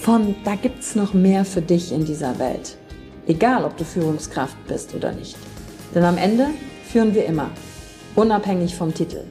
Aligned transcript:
von 0.00 0.34
da 0.44 0.54
gibt's 0.54 0.94
noch 0.94 1.12
mehr 1.12 1.44
für 1.44 1.60
dich 1.60 1.92
in 1.92 2.04
dieser 2.04 2.38
Welt. 2.38 2.76
Egal, 3.26 3.64
ob 3.64 3.76
du 3.76 3.84
Führungskraft 3.84 4.56
bist 4.66 4.94
oder 4.94 5.12
nicht. 5.12 5.36
Denn 5.94 6.04
am 6.04 6.16
Ende 6.16 6.46
führen 6.84 7.14
wir 7.14 7.26
immer, 7.26 7.50
unabhängig 8.14 8.74
vom 8.74 8.94
Titel. 8.94 9.24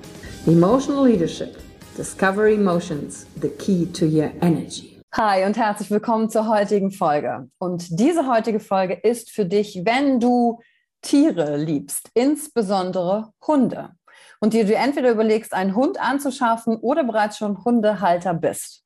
Emotional 0.46 1.08
Leadership. 1.08 1.58
Discover 1.98 2.48
Emotions, 2.50 3.26
the 3.42 3.50
key 3.50 3.88
to 3.88 4.06
your 4.06 4.30
energy. 4.42 5.02
Hi 5.16 5.46
und 5.46 5.58
herzlich 5.58 5.90
willkommen 5.90 6.30
zur 6.30 6.48
heutigen 6.48 6.92
Folge. 6.92 7.50
Und 7.58 8.00
diese 8.00 8.28
heutige 8.28 8.60
Folge 8.60 8.94
ist 8.94 9.32
für 9.32 9.46
dich, 9.46 9.82
wenn 9.84 10.20
du 10.20 10.60
Tiere 11.02 11.58
liebst, 11.58 12.12
insbesondere 12.14 13.32
Hunde. 13.48 13.92
Und 14.40 14.54
dir 14.54 14.66
du 14.66 14.76
entweder 14.76 15.10
überlegst, 15.10 15.54
einen 15.54 15.76
Hund 15.76 16.00
anzuschaffen 16.00 16.78
oder 16.78 17.04
bereits 17.04 17.38
schon 17.38 17.64
Hundehalter 17.64 18.36
bist. 18.36 18.84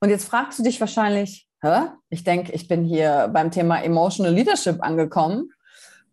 Und 0.00 0.10
jetzt 0.10 0.28
fragst 0.28 0.58
du 0.58 0.62
dich 0.62 0.80
wahrscheinlich, 0.80 1.48
Hä? 1.60 1.88
ich 2.08 2.22
denke, 2.22 2.52
ich 2.52 2.68
bin 2.68 2.84
hier 2.84 3.28
beim 3.32 3.50
Thema 3.50 3.82
Emotional 3.82 4.32
Leadership 4.32 4.82
angekommen. 4.82 5.50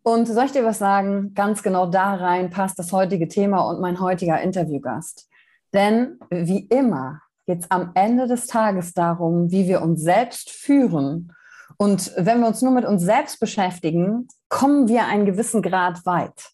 Und 0.02 0.26
soll 0.26 0.46
ich 0.46 0.52
dir 0.52 0.64
was 0.64 0.78
sagen? 0.78 1.34
Ganz 1.34 1.62
genau 1.62 1.86
da 1.86 2.14
rein 2.14 2.50
passt 2.50 2.78
das 2.78 2.92
heutige 2.92 3.28
Thema 3.28 3.60
und 3.68 3.80
mein 3.80 4.00
heutiger 4.00 4.40
Interviewgast. 4.40 5.28
Denn 5.72 6.18
wie 6.30 6.60
immer 6.66 7.20
geht 7.46 7.60
es 7.60 7.70
am 7.70 7.92
Ende 7.94 8.26
des 8.26 8.46
Tages 8.46 8.92
darum, 8.92 9.50
wie 9.50 9.68
wir 9.68 9.82
uns 9.82 10.02
selbst 10.02 10.50
führen. 10.50 11.32
Und 11.76 12.12
wenn 12.16 12.40
wir 12.40 12.48
uns 12.48 12.62
nur 12.62 12.72
mit 12.72 12.84
uns 12.84 13.02
selbst 13.02 13.38
beschäftigen, 13.38 14.28
kommen 14.48 14.88
wir 14.88 15.06
einen 15.06 15.26
gewissen 15.26 15.62
Grad 15.62 16.04
weit. 16.06 16.50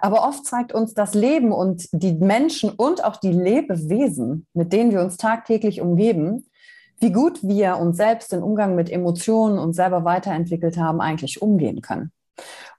Aber 0.00 0.26
oft 0.26 0.44
zeigt 0.44 0.72
uns 0.72 0.94
das 0.94 1.14
Leben 1.14 1.52
und 1.52 1.88
die 1.92 2.12
Menschen 2.12 2.70
und 2.70 3.04
auch 3.04 3.16
die 3.16 3.32
Lebewesen, 3.32 4.46
mit 4.54 4.72
denen 4.72 4.92
wir 4.92 5.00
uns 5.00 5.16
tagtäglich 5.16 5.80
umgeben, 5.80 6.47
wie 7.00 7.12
gut 7.12 7.42
wir 7.42 7.78
uns 7.78 7.96
selbst 7.96 8.32
im 8.32 8.42
Umgang 8.42 8.74
mit 8.74 8.90
Emotionen 8.90 9.58
und 9.58 9.74
selber 9.74 10.04
weiterentwickelt 10.04 10.76
haben, 10.76 11.00
eigentlich 11.00 11.42
umgehen 11.42 11.80
können. 11.80 12.12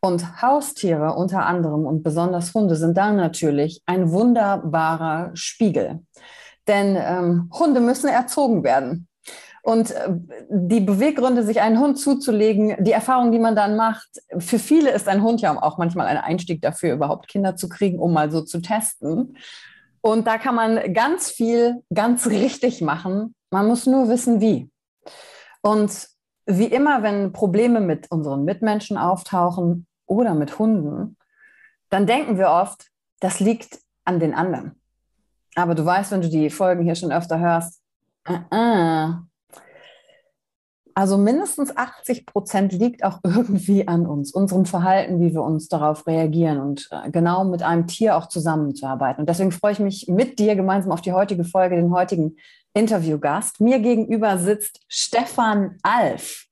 Und 0.01 0.41
Haustiere 0.41 1.13
unter 1.15 1.45
anderem 1.45 1.85
und 1.85 2.03
besonders 2.03 2.53
Hunde 2.53 2.75
sind 2.75 2.97
da 2.97 3.11
natürlich 3.11 3.81
ein 3.85 4.11
wunderbarer 4.11 5.31
Spiegel. 5.33 5.99
Denn 6.67 6.97
ähm, 6.97 7.49
Hunde 7.53 7.81
müssen 7.81 8.07
erzogen 8.07 8.63
werden. 8.63 9.07
Und 9.61 9.91
äh, 9.91 10.09
die 10.49 10.79
Beweggründe, 10.79 11.43
sich 11.43 11.61
einen 11.61 11.79
Hund 11.79 11.99
zuzulegen, 11.99 12.75
die 12.83 12.91
Erfahrung, 12.91 13.31
die 13.31 13.39
man 13.39 13.55
dann 13.55 13.75
macht, 13.75 14.07
für 14.37 14.59
viele 14.59 14.91
ist 14.91 15.07
ein 15.07 15.23
Hund 15.23 15.41
ja 15.41 15.61
auch 15.61 15.77
manchmal 15.77 16.07
ein 16.07 16.17
Einstieg 16.17 16.61
dafür, 16.61 16.93
überhaupt 16.93 17.27
Kinder 17.27 17.55
zu 17.55 17.67
kriegen, 17.67 17.99
um 17.99 18.13
mal 18.13 18.31
so 18.31 18.41
zu 18.41 18.61
testen. 18.61 19.37
Und 20.01 20.27
da 20.27 20.37
kann 20.37 20.55
man 20.55 20.93
ganz 20.93 21.29
viel 21.29 21.83
ganz 21.93 22.27
richtig 22.27 22.81
machen. 22.81 23.35
Man 23.51 23.67
muss 23.67 23.85
nur 23.85 24.09
wissen, 24.09 24.41
wie. 24.41 24.71
Und 25.61 26.07
wie 26.45 26.65
immer, 26.65 27.03
wenn 27.03 27.31
Probleme 27.31 27.79
mit 27.79 28.09
unseren 28.11 28.43
Mitmenschen 28.43 28.97
auftauchen 28.97 29.87
oder 30.05 30.33
mit 30.33 30.57
Hunden, 30.59 31.17
dann 31.89 32.07
denken 32.07 32.37
wir 32.37 32.49
oft, 32.49 32.87
das 33.19 33.39
liegt 33.39 33.79
an 34.05 34.19
den 34.19 34.33
anderen. 34.33 34.79
Aber 35.55 35.75
du 35.75 35.85
weißt, 35.85 36.11
wenn 36.11 36.21
du 36.21 36.29
die 36.29 36.49
Folgen 36.49 36.83
hier 36.83 36.95
schon 36.95 37.11
öfter 37.11 37.39
hörst, 37.39 37.81
uh 38.27 38.33
-uh, 38.51 39.29
also 40.99 41.17
mindestens 41.17 41.77
80 41.77 42.25
Prozent 42.25 42.73
liegt 42.73 43.05
auch 43.05 43.19
irgendwie 43.23 43.87
an 43.87 44.05
uns, 44.05 44.33
unserem 44.33 44.65
Verhalten, 44.65 45.21
wie 45.21 45.33
wir 45.33 45.43
uns 45.43 45.69
darauf 45.69 46.05
reagieren 46.05 46.59
und 46.59 46.89
äh, 46.91 47.09
genau 47.09 47.45
mit 47.45 47.63
einem 47.63 47.87
Tier 47.87 48.17
auch 48.17 48.27
zusammenzuarbeiten. 48.27 49.21
Und 49.21 49.29
deswegen 49.29 49.53
freue 49.53 49.71
ich 49.71 49.79
mich 49.79 50.07
mit 50.09 50.39
dir 50.39 50.57
gemeinsam 50.57 50.91
auf 50.91 51.01
die 51.01 51.13
heutige 51.13 51.45
Folge, 51.45 51.77
den 51.77 51.93
heutigen 51.93 52.35
Interviewgast. 52.73 53.59
Mir 53.59 53.79
gegenüber 53.79 54.37
sitzt 54.37 54.81
Stefan 54.87 55.77
Alf. 55.81 56.45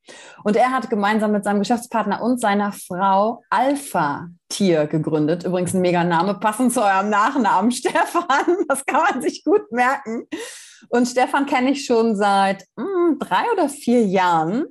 Und 0.44 0.55
er 0.55 0.72
hat 0.72 0.89
gemeinsam 0.89 1.31
mit 1.31 1.44
seinem 1.44 1.59
Geschäftspartner 1.59 2.22
und 2.22 2.39
seiner 2.39 2.72
Frau 2.72 3.44
Alpha 3.50 4.27
Tier 4.50 4.88
gegründet. 4.88 5.44
Übrigens 5.44 5.73
ein 5.73 5.81
mega 5.81 6.03
Name, 6.03 6.35
passend 6.35 6.73
zu 6.73 6.81
eurem 6.81 7.09
Nachnamen, 7.09 7.72
Stefan. 7.73 8.66
Das 8.67 8.85
kann 8.85 9.03
man 9.11 9.22
sich 9.22 9.44
gut 9.44 9.72
merken. 9.72 10.23
Und 10.89 11.07
Stefan 11.07 11.45
kenne 11.45 11.72
ich 11.72 11.85
schon 11.85 12.16
seit 12.16 12.63
mh, 12.75 12.85
hm, 12.85 13.19
drei 13.19 13.44
oder 13.51 13.67
vier 13.67 14.06
Jahren 14.06 14.66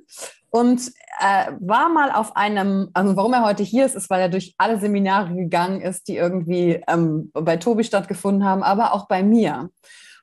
und 0.49 0.91
äh, 1.19 1.51
war 1.59 1.89
mal 1.89 2.11
auf 2.11 2.35
einem, 2.35 2.89
also 2.93 3.15
warum 3.15 3.33
er 3.33 3.43
heute 3.43 3.63
hier 3.63 3.85
ist, 3.85 3.95
ist, 3.95 4.09
weil 4.09 4.21
er 4.21 4.29
durch 4.29 4.55
alle 4.57 4.79
Seminare 4.79 5.35
gegangen 5.35 5.81
ist, 5.81 6.07
die 6.07 6.15
irgendwie 6.15 6.81
ähm, 6.87 7.31
bei 7.33 7.57
Tobi 7.57 7.83
stattgefunden 7.83 8.45
haben, 8.45 8.63
aber 8.63 8.93
auch 8.93 9.07
bei 9.07 9.23
mir. 9.23 9.69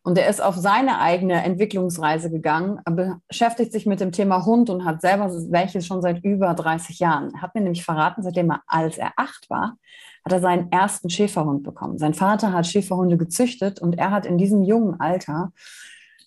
Und 0.07 0.19
er 0.19 0.29
ist 0.29 0.43
auf 0.43 0.55
seine 0.55 1.01
eigene 1.01 1.43
Entwicklungsreise 1.45 2.31
gegangen, 2.31 2.79
beschäftigt 3.27 3.73
sich 3.73 3.87
mit 3.87 4.01
dem 4.01 4.13
Thema 4.13 4.45
Hund 4.45 4.69
und 4.69 4.85
hat 4.85 5.01
selber 5.01 5.31
welche 5.49 5.81
schon 5.81 6.03
seit 6.03 6.23
über 6.23 6.53
30 6.53 6.99
Jahren. 6.99 7.33
Er 7.35 7.41
hat 7.41 7.55
mir 7.55 7.63
nämlich 7.63 7.87
verraten, 7.87 8.23
seitdem 8.23 8.51
er, 8.51 8.61
als 8.67 8.99
er 8.99 9.13
acht 9.17 9.49
war, 9.49 9.79
hat 10.23 10.33
er 10.33 10.41
seinen 10.41 10.71
ersten 10.71 11.09
Schäferhund 11.09 11.63
bekommen. 11.63 11.97
Sein 11.97 12.13
Vater 12.13 12.53
hat 12.53 12.67
Schäferhunde 12.67 13.17
gezüchtet 13.17 13.81
und 13.81 13.99
er 13.99 14.11
hat 14.11 14.27
in 14.27 14.37
diesem 14.37 14.63
jungen 14.63 15.01
Alter 15.01 15.53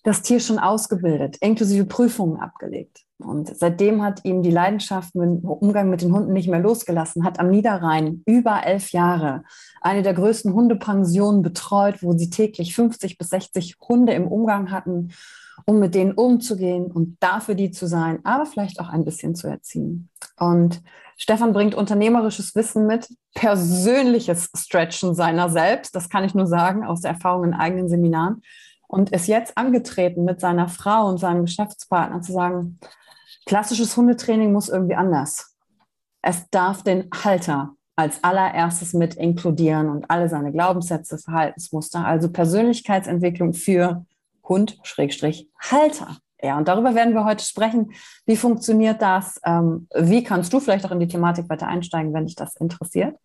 das 0.07 0.22
Tier 0.22 0.40
schon 0.40 0.57
ausgebildet, 0.57 1.35
inklusive 1.41 1.84
Prüfungen 1.84 2.40
abgelegt. 2.40 3.03
Und 3.18 3.53
seitdem 3.57 4.01
hat 4.01 4.23
ihm 4.23 4.41
die 4.41 4.51
Leidenschaft 4.51 5.13
im 5.16 5.40
Umgang 5.40 5.90
mit 5.90 6.01
den 6.01 6.13
Hunden 6.13 6.31
nicht 6.31 6.47
mehr 6.47 6.62
losgelassen, 6.62 7.25
hat 7.25 7.42
am 7.42 7.50
Niederrhein 7.50 8.24
über 8.25 8.63
elf 8.65 8.94
Jahre 8.94 9.44
eine 9.81 10.04
der 10.04 10.13
größten 10.13 10.54
Hundepensionen 10.54 11.42
betreut, 11.42 12.01
wo 12.04 12.13
sie 12.13 12.30
täglich 12.30 12.74
50 12.74 13.18
bis 13.18 13.27
60 13.31 13.75
Hunde 13.81 14.13
im 14.13 14.30
Umgang 14.30 14.71
hatten, 14.71 15.12
um 15.65 15.80
mit 15.80 15.94
denen 15.94 16.13
umzugehen 16.13 16.89
und 16.89 17.18
da 17.19 17.42
für 17.42 17.56
die 17.56 17.71
zu 17.71 17.86
sein, 17.86 18.19
aber 18.24 18.45
vielleicht 18.45 18.80
auch 18.80 18.88
ein 18.88 19.04
bisschen 19.04 19.36
zu 19.36 19.48
erziehen. 19.48 20.07
Und 20.39 20.81
Stefan 21.18 21.51
bringt 21.51 21.75
unternehmerisches 21.75 22.56
Wissen 22.56 22.88
mit, 22.88 23.09
persönliches 23.33 24.51
Stretchen 24.56 25.15
seiner 25.15 25.50
selbst, 25.50 25.95
das 25.95 26.07
kann 26.07 26.24
ich 26.24 26.33
nur 26.33 26.48
sagen, 26.48 26.86
aus 26.86 27.01
der 27.01 27.12
Erfahrung 27.12 27.44
in 27.44 27.54
eigenen 27.54 27.89
Seminaren, 27.89 28.42
und 28.88 29.12
ist 29.12 29.28
jetzt 29.28 29.57
angetreten 29.57 30.24
mit 30.24 30.39
seiner 30.39 30.69
Frau 30.69 31.07
und 31.07 31.18
seinem 31.18 31.45
Geschäftspartner 31.45 32.22
zu 32.22 32.31
sagen, 32.34 32.80
klassisches 33.45 33.95
Hundetraining 33.95 34.51
muss 34.51 34.69
irgendwie 34.69 34.95
anders. 34.95 35.56
Es 36.22 36.50
darf 36.50 36.84
den 36.84 37.10
Halter 37.24 37.74
als 37.95 38.24
allererstes 38.24 38.94
mit 38.94 39.16
inkludieren 39.16 39.89
und 39.89 40.10
alle 40.10 40.30
seine 40.30 40.51
Glaubenssätze, 40.51 41.18
Verhaltensmuster, 41.18 42.06
also 42.06 42.31
Persönlichkeitsentwicklung 42.31 43.54
für 43.54 44.06
Hund-Halter. 44.48 46.18
Ja, 46.42 46.57
und 46.57 46.68
darüber 46.68 46.94
werden 46.94 47.13
wir 47.13 47.25
heute 47.25 47.44
sprechen. 47.44 47.94
Wie 48.25 48.36
funktioniert 48.36 49.01
das? 49.01 49.39
Ähm, 49.44 49.88
wie 49.95 50.24
kannst 50.24 50.54
du 50.54 50.60
vielleicht 50.60 50.86
auch 50.86 50.92
in 50.92 51.00
die 51.00 51.07
Thematik 51.07 51.50
weiter 51.50 51.68
einsteigen, 51.68 52.13
wenn 52.13 52.28
dich 52.28 52.36
das 52.36 52.56
interessiert? 52.57 53.16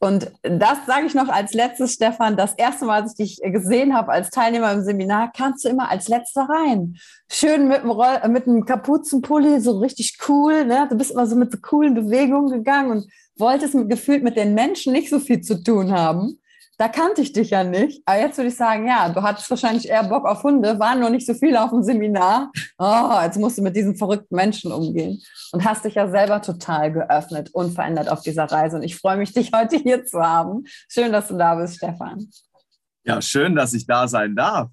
Und 0.00 0.32
das 0.42 0.84
sage 0.86 1.06
ich 1.06 1.14
noch 1.14 1.28
als 1.28 1.54
letztes, 1.54 1.94
Stefan. 1.94 2.36
Das 2.36 2.54
erste 2.54 2.84
Mal, 2.84 3.02
als 3.02 3.18
ich 3.18 3.36
dich 3.36 3.52
gesehen 3.52 3.94
habe 3.94 4.12
als 4.12 4.30
Teilnehmer 4.30 4.72
im 4.72 4.82
Seminar, 4.82 5.30
kannst 5.34 5.64
du 5.64 5.68
immer 5.68 5.90
als 5.90 6.08
letzter 6.08 6.48
rein. 6.48 6.96
Schön 7.30 7.68
mit 7.68 7.80
einem, 7.80 7.90
Roll 7.90 8.28
mit 8.28 8.46
einem 8.46 8.64
Kapuzenpulli, 8.64 9.60
so 9.60 9.78
richtig 9.78 10.18
cool. 10.28 10.64
Ne? 10.64 10.86
Du 10.90 10.96
bist 10.96 11.10
immer 11.10 11.26
so 11.26 11.36
mit 11.36 11.52
so 11.52 11.58
coolen 11.58 11.94
Bewegungen 11.94 12.50
gegangen 12.50 12.90
und 12.90 13.06
wolltest 13.36 13.74
gefühlt 13.88 14.22
mit 14.22 14.36
den 14.36 14.54
Menschen 14.54 14.92
nicht 14.92 15.10
so 15.10 15.18
viel 15.18 15.40
zu 15.40 15.62
tun 15.62 15.92
haben 15.92 16.38
da 16.78 16.88
kannte 16.88 17.20
ich 17.20 17.32
dich 17.32 17.50
ja 17.50 17.64
nicht. 17.64 18.02
Aber 18.04 18.18
jetzt 18.18 18.36
würde 18.36 18.48
ich 18.48 18.56
sagen, 18.56 18.86
ja, 18.86 19.08
du 19.08 19.22
hattest 19.22 19.48
wahrscheinlich 19.50 19.88
eher 19.88 20.04
Bock 20.04 20.24
auf 20.26 20.42
Hunde, 20.42 20.78
waren 20.78 21.00
noch 21.00 21.10
nicht 21.10 21.26
so 21.26 21.34
viele 21.34 21.62
auf 21.62 21.70
dem 21.70 21.82
Seminar. 21.82 22.50
Oh, 22.78 23.20
jetzt 23.22 23.38
musst 23.38 23.58
du 23.58 23.62
mit 23.62 23.76
diesen 23.76 23.96
verrückten 23.96 24.34
Menschen 24.34 24.72
umgehen. 24.72 25.22
Und 25.52 25.64
hast 25.64 25.84
dich 25.84 25.94
ja 25.94 26.08
selber 26.08 26.42
total 26.42 26.92
geöffnet 26.92 27.50
und 27.52 27.74
verändert 27.74 28.08
auf 28.08 28.22
dieser 28.22 28.44
Reise. 28.44 28.76
Und 28.76 28.82
ich 28.82 28.96
freue 28.96 29.16
mich, 29.16 29.32
dich 29.32 29.52
heute 29.54 29.76
hier 29.76 30.04
zu 30.04 30.20
haben. 30.20 30.64
Schön, 30.88 31.12
dass 31.12 31.28
du 31.28 31.36
da 31.36 31.54
bist, 31.54 31.76
Stefan. 31.76 32.28
Ja, 33.04 33.20
schön, 33.20 33.54
dass 33.54 33.72
ich 33.74 33.86
da 33.86 34.08
sein 34.08 34.34
darf. 34.34 34.70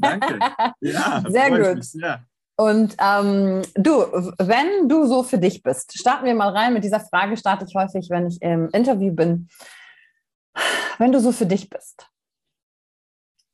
Danke. 0.00 0.38
Ja, 0.80 1.22
sehr 1.26 1.50
gut. 1.50 1.84
Sehr. 1.84 2.24
Und 2.56 2.96
ähm, 2.98 3.62
du, 3.74 4.04
wenn 4.38 4.88
du 4.88 5.06
so 5.06 5.22
für 5.22 5.38
dich 5.38 5.62
bist, 5.62 5.98
starten 5.98 6.24
wir 6.24 6.34
mal 6.34 6.48
rein. 6.50 6.72
Mit 6.72 6.84
dieser 6.84 7.00
Frage 7.00 7.36
starte 7.36 7.66
ich 7.68 7.74
häufig, 7.74 8.08
wenn 8.10 8.26
ich 8.26 8.40
im 8.40 8.68
Interview 8.70 9.12
bin 9.14 9.48
wenn 10.98 11.12
du 11.12 11.20
so 11.20 11.32
für 11.32 11.46
dich 11.46 11.68
bist 11.68 12.08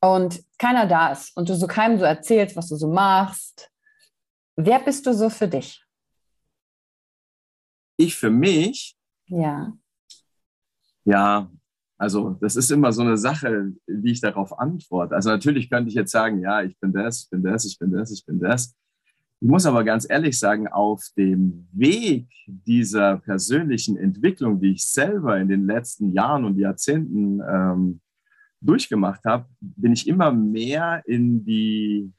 und 0.01 0.43
keiner 0.59 0.87
da 0.87 1.13
ist 1.13 1.37
und 1.37 1.49
du 1.49 1.55
so 1.55 1.67
keinem 1.67 1.99
so 1.99 2.05
erzählst, 2.05 2.57
was 2.57 2.69
du 2.69 2.77
so 2.77 2.89
machst, 2.89 3.71
wer 4.57 4.81
bist 4.81 5.07
du 5.07 5.13
so 5.15 5.31
für 5.31 5.49
dich? 5.49 5.85
Ich 7.97 8.17
für 8.17 8.31
mich? 8.31 8.97
Ja. 9.27 9.73
Ja, 11.05 11.51
also 11.99 12.31
das 12.41 12.57
ist 12.57 12.71
immer 12.71 12.93
so 12.93 13.03
eine 13.03 13.17
Sache, 13.17 13.73
wie 13.87 14.13
ich 14.13 14.21
darauf 14.21 14.59
antworte. 14.59 15.15
Also 15.15 15.31
natürlich 15.31 15.71
könnte 15.71 15.89
ich 15.89 15.95
jetzt 15.95 16.11
sagen, 16.11 16.41
ja, 16.41 16.63
ich 16.63 16.79
bin 16.81 16.93
das, 16.93 17.23
ich 17.23 17.31
bin 17.31 17.43
das, 17.43 17.65
ich 17.65 17.79
bin 17.79 17.93
das, 17.93 18.11
ich 18.11 18.27
bin 18.27 18.41
das. 18.41 18.75
Ich 19.43 19.49
muss 19.49 19.67
aber 19.67 19.83
ganz 19.83 20.09
ehrlich 20.09 20.39
sagen, 20.39 20.69
auf 20.69 21.05
dem 21.17 21.67
Weg 21.73 22.29
dieser 22.47 23.19
persönlichen 23.19 23.97
Entwicklung, 23.97 24.61
die 24.61 24.75
ich 24.75 24.87
selber 24.87 25.37
in 25.41 25.49
den 25.49 25.67
letzten 25.67 26.13
Jahren 26.13 26.45
und 26.45 26.57
Jahrzehnten 26.59 27.41
ähm, 27.41 28.01
durchgemacht 28.61 29.25
habe, 29.25 29.49
bin 29.61 29.95
ich 29.95 30.07
immer 30.07 30.31
mehr 30.31 31.03
in 31.07 31.45
die, 31.45 32.13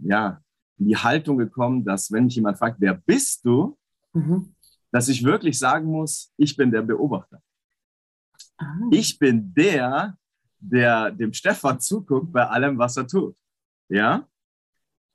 ja, 0.00 0.40
in 0.78 0.88
die 0.88 0.96
Haltung 0.96 1.36
gekommen, 1.36 1.84
dass 1.84 2.10
wenn 2.10 2.24
mich 2.24 2.36
jemand 2.36 2.56
fragt, 2.56 2.80
wer 2.80 2.94
bist 2.94 3.44
du, 3.44 3.76
mhm. 4.14 4.54
dass 4.90 5.10
ich 5.10 5.22
wirklich 5.22 5.58
sagen 5.58 5.84
muss, 5.84 6.32
ich 6.38 6.56
bin 6.56 6.70
der 6.70 6.80
Beobachter. 6.80 7.42
Ah. 8.56 8.74
Ich 8.90 9.18
bin 9.18 9.52
der, 9.52 10.16
der 10.58 11.10
dem 11.10 11.34
Stefan 11.34 11.78
zuguckt 11.78 12.32
bei 12.32 12.46
allem, 12.46 12.78
was 12.78 12.96
er 12.96 13.06
tut. 13.06 13.36
Ja? 13.90 14.26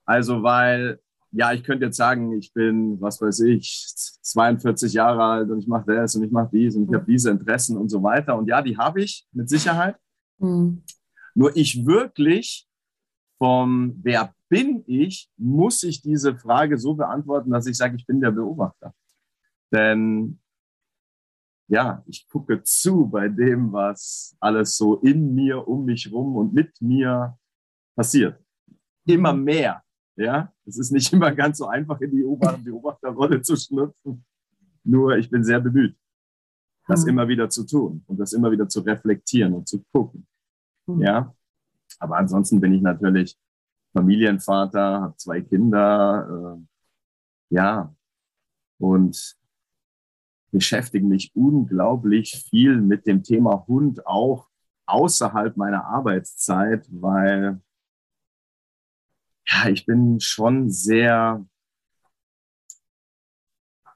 Also, 0.06 0.44
weil 0.44 1.00
ja, 1.36 1.52
ich 1.52 1.64
könnte 1.64 1.86
jetzt 1.86 1.98
sagen, 1.98 2.32
ich 2.34 2.54
bin, 2.54 3.02
was 3.02 3.20
weiß 3.20 3.42
ich, 3.42 3.86
42 4.22 4.94
Jahre 4.94 5.24
alt 5.24 5.50
und 5.50 5.60
ich 5.60 5.68
mache 5.68 5.92
das 5.92 6.16
und 6.16 6.24
ich 6.24 6.32
mache 6.32 6.50
dies 6.54 6.76
und 6.76 6.88
ich 6.88 6.94
habe 6.94 7.06
diese 7.06 7.32
Interessen 7.32 7.76
und 7.76 7.90
so 7.90 8.04
weiter. 8.04 8.38
Und 8.38 8.48
ja, 8.48 8.62
die 8.62 8.78
habe 8.78 9.02
ich 9.02 9.28
mit 9.32 9.50
Sicherheit. 9.50 9.96
Mhm. 10.38 10.84
Nur 11.34 11.56
ich 11.58 11.86
wirklich 11.86 12.68
vom 13.40 14.00
Wer 14.04 14.34
bin 14.48 14.84
ich, 14.86 15.32
muss 15.36 15.82
ich 15.82 16.04
diese 16.04 16.38
Frage 16.38 16.78
so 16.78 16.94
beantworten, 16.94 17.50
dass 17.50 17.66
ich 17.66 17.76
sage, 17.76 17.96
ich 17.96 18.06
bin 18.06 18.22
der 18.22 18.32
Beobachter. 18.32 18.94
Denn 19.72 20.40
ja, 21.68 22.04
ich 22.06 22.28
gucke 22.30 22.62
zu 22.62 23.08
bei 23.08 23.28
dem, 23.28 23.74
was 23.74 24.36
alles 24.40 24.78
so 24.78 24.98
in 24.98 25.34
mir, 25.34 25.68
um 25.68 25.86
mich 25.86 26.12
rum 26.12 26.36
und 26.36 26.54
mit 26.54 26.80
mir 26.80 27.36
passiert. 27.96 28.40
Immer 29.08 29.34
mhm. 29.34 29.44
mehr. 29.44 29.84
Ja, 30.16 30.54
es 30.66 30.78
ist 30.78 30.92
nicht 30.92 31.12
immer 31.14 31.32
ganz 31.32 31.58
so 31.58 31.68
einfach, 31.68 32.00
in 32.02 32.12
die 32.12 32.24
Beobachterrolle 32.64 33.42
zu 33.42 33.56
schlüpfen. 33.56 34.26
Nur 34.84 35.18
ich 35.18 35.30
bin 35.30 35.44
sehr 35.44 35.60
bemüht, 35.60 35.96
das 36.88 37.04
mhm. 37.04 37.10
immer 37.10 37.28
wieder 37.28 37.50
zu 37.50 37.66
tun 37.66 38.04
und 38.08 38.20
das 38.20 38.34
immer 38.34 38.52
wieder 38.52 38.68
zu 38.68 38.82
reflektieren 38.82 39.54
und 39.54 39.68
zu 39.68 39.84
gucken. 39.92 40.28
Mhm. 40.88 41.02
Ja, 41.02 41.34
aber 42.00 42.18
ansonsten 42.18 42.60
bin 42.60 42.74
ich 42.74 42.82
natürlich 42.82 43.38
Familienvater, 43.94 45.02
habe 45.02 45.18
zwei 45.18 45.42
Kinder, 45.42 46.58
äh, 46.58 47.56
ja, 47.56 47.96
und 48.80 49.38
beschäftige 50.52 51.06
mich 51.06 51.32
unglaublich 51.36 52.44
viel 52.50 52.82
mit 52.82 53.08
dem 53.08 53.24
Thema 53.24 53.66
Hund 53.68 54.06
auch 54.06 54.50
außerhalb 54.86 55.56
meiner 55.58 55.86
Arbeitszeit, 55.86 56.88
weil 56.92 57.62
ja, 59.54 59.70
ich 59.70 59.86
bin 59.86 60.20
schon 60.20 60.70
sehr 60.70 61.46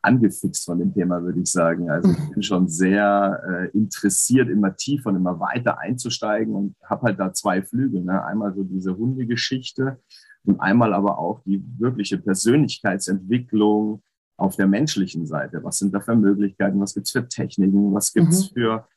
angefixt 0.01 0.65
von 0.65 0.79
dem 0.79 0.93
Thema, 0.93 1.21
würde 1.21 1.39
ich 1.39 1.51
sagen. 1.51 1.89
Also 1.89 2.09
ich 2.09 2.29
bin 2.31 2.43
schon 2.43 2.67
sehr 2.67 3.41
äh, 3.47 3.77
interessiert, 3.77 4.49
immer 4.49 4.75
tiefer 4.75 5.09
und 5.09 5.17
immer 5.17 5.39
weiter 5.39 5.79
einzusteigen 5.79 6.55
und 6.55 6.75
habe 6.83 7.07
halt 7.07 7.19
da 7.19 7.33
zwei 7.33 7.61
Flügel. 7.61 8.03
Ne? 8.03 8.23
Einmal 8.23 8.53
so 8.55 8.63
diese 8.63 8.95
Hundegeschichte 8.95 9.99
und 10.45 10.59
einmal 10.61 10.93
aber 10.93 11.17
auch 11.19 11.41
die 11.43 11.63
wirkliche 11.77 12.17
Persönlichkeitsentwicklung 12.17 14.01
auf 14.37 14.55
der 14.55 14.67
menschlichen 14.67 15.25
Seite. 15.25 15.63
Was 15.63 15.79
sind 15.79 15.93
da 15.93 15.99
für 15.99 16.15
Möglichkeiten? 16.15 16.79
Was 16.79 16.93
gibt's 16.93 17.11
für 17.11 17.27
Techniken? 17.27 17.93
Was 17.93 18.13
gibt's 18.13 18.51
mhm. 18.51 18.53
für 18.53 18.87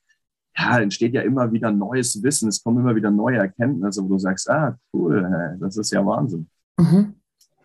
ja, 0.61 0.79
entsteht 0.79 1.15
ja 1.15 1.23
immer 1.23 1.51
wieder 1.53 1.71
neues 1.71 2.23
Wissen, 2.23 2.49
es 2.49 2.63
kommen 2.63 2.79
immer 2.79 2.95
wieder 2.95 3.11
neue 3.11 3.39
Erkenntnisse, 3.39 4.03
wo 4.03 4.09
du 4.09 4.19
sagst, 4.19 4.51
ah, 4.51 4.77
cool, 4.93 5.59
das 5.61 5.77
ist 5.77 5.91
ja 5.93 6.05
Wahnsinn. 6.05 6.49
Mhm. 6.79 7.15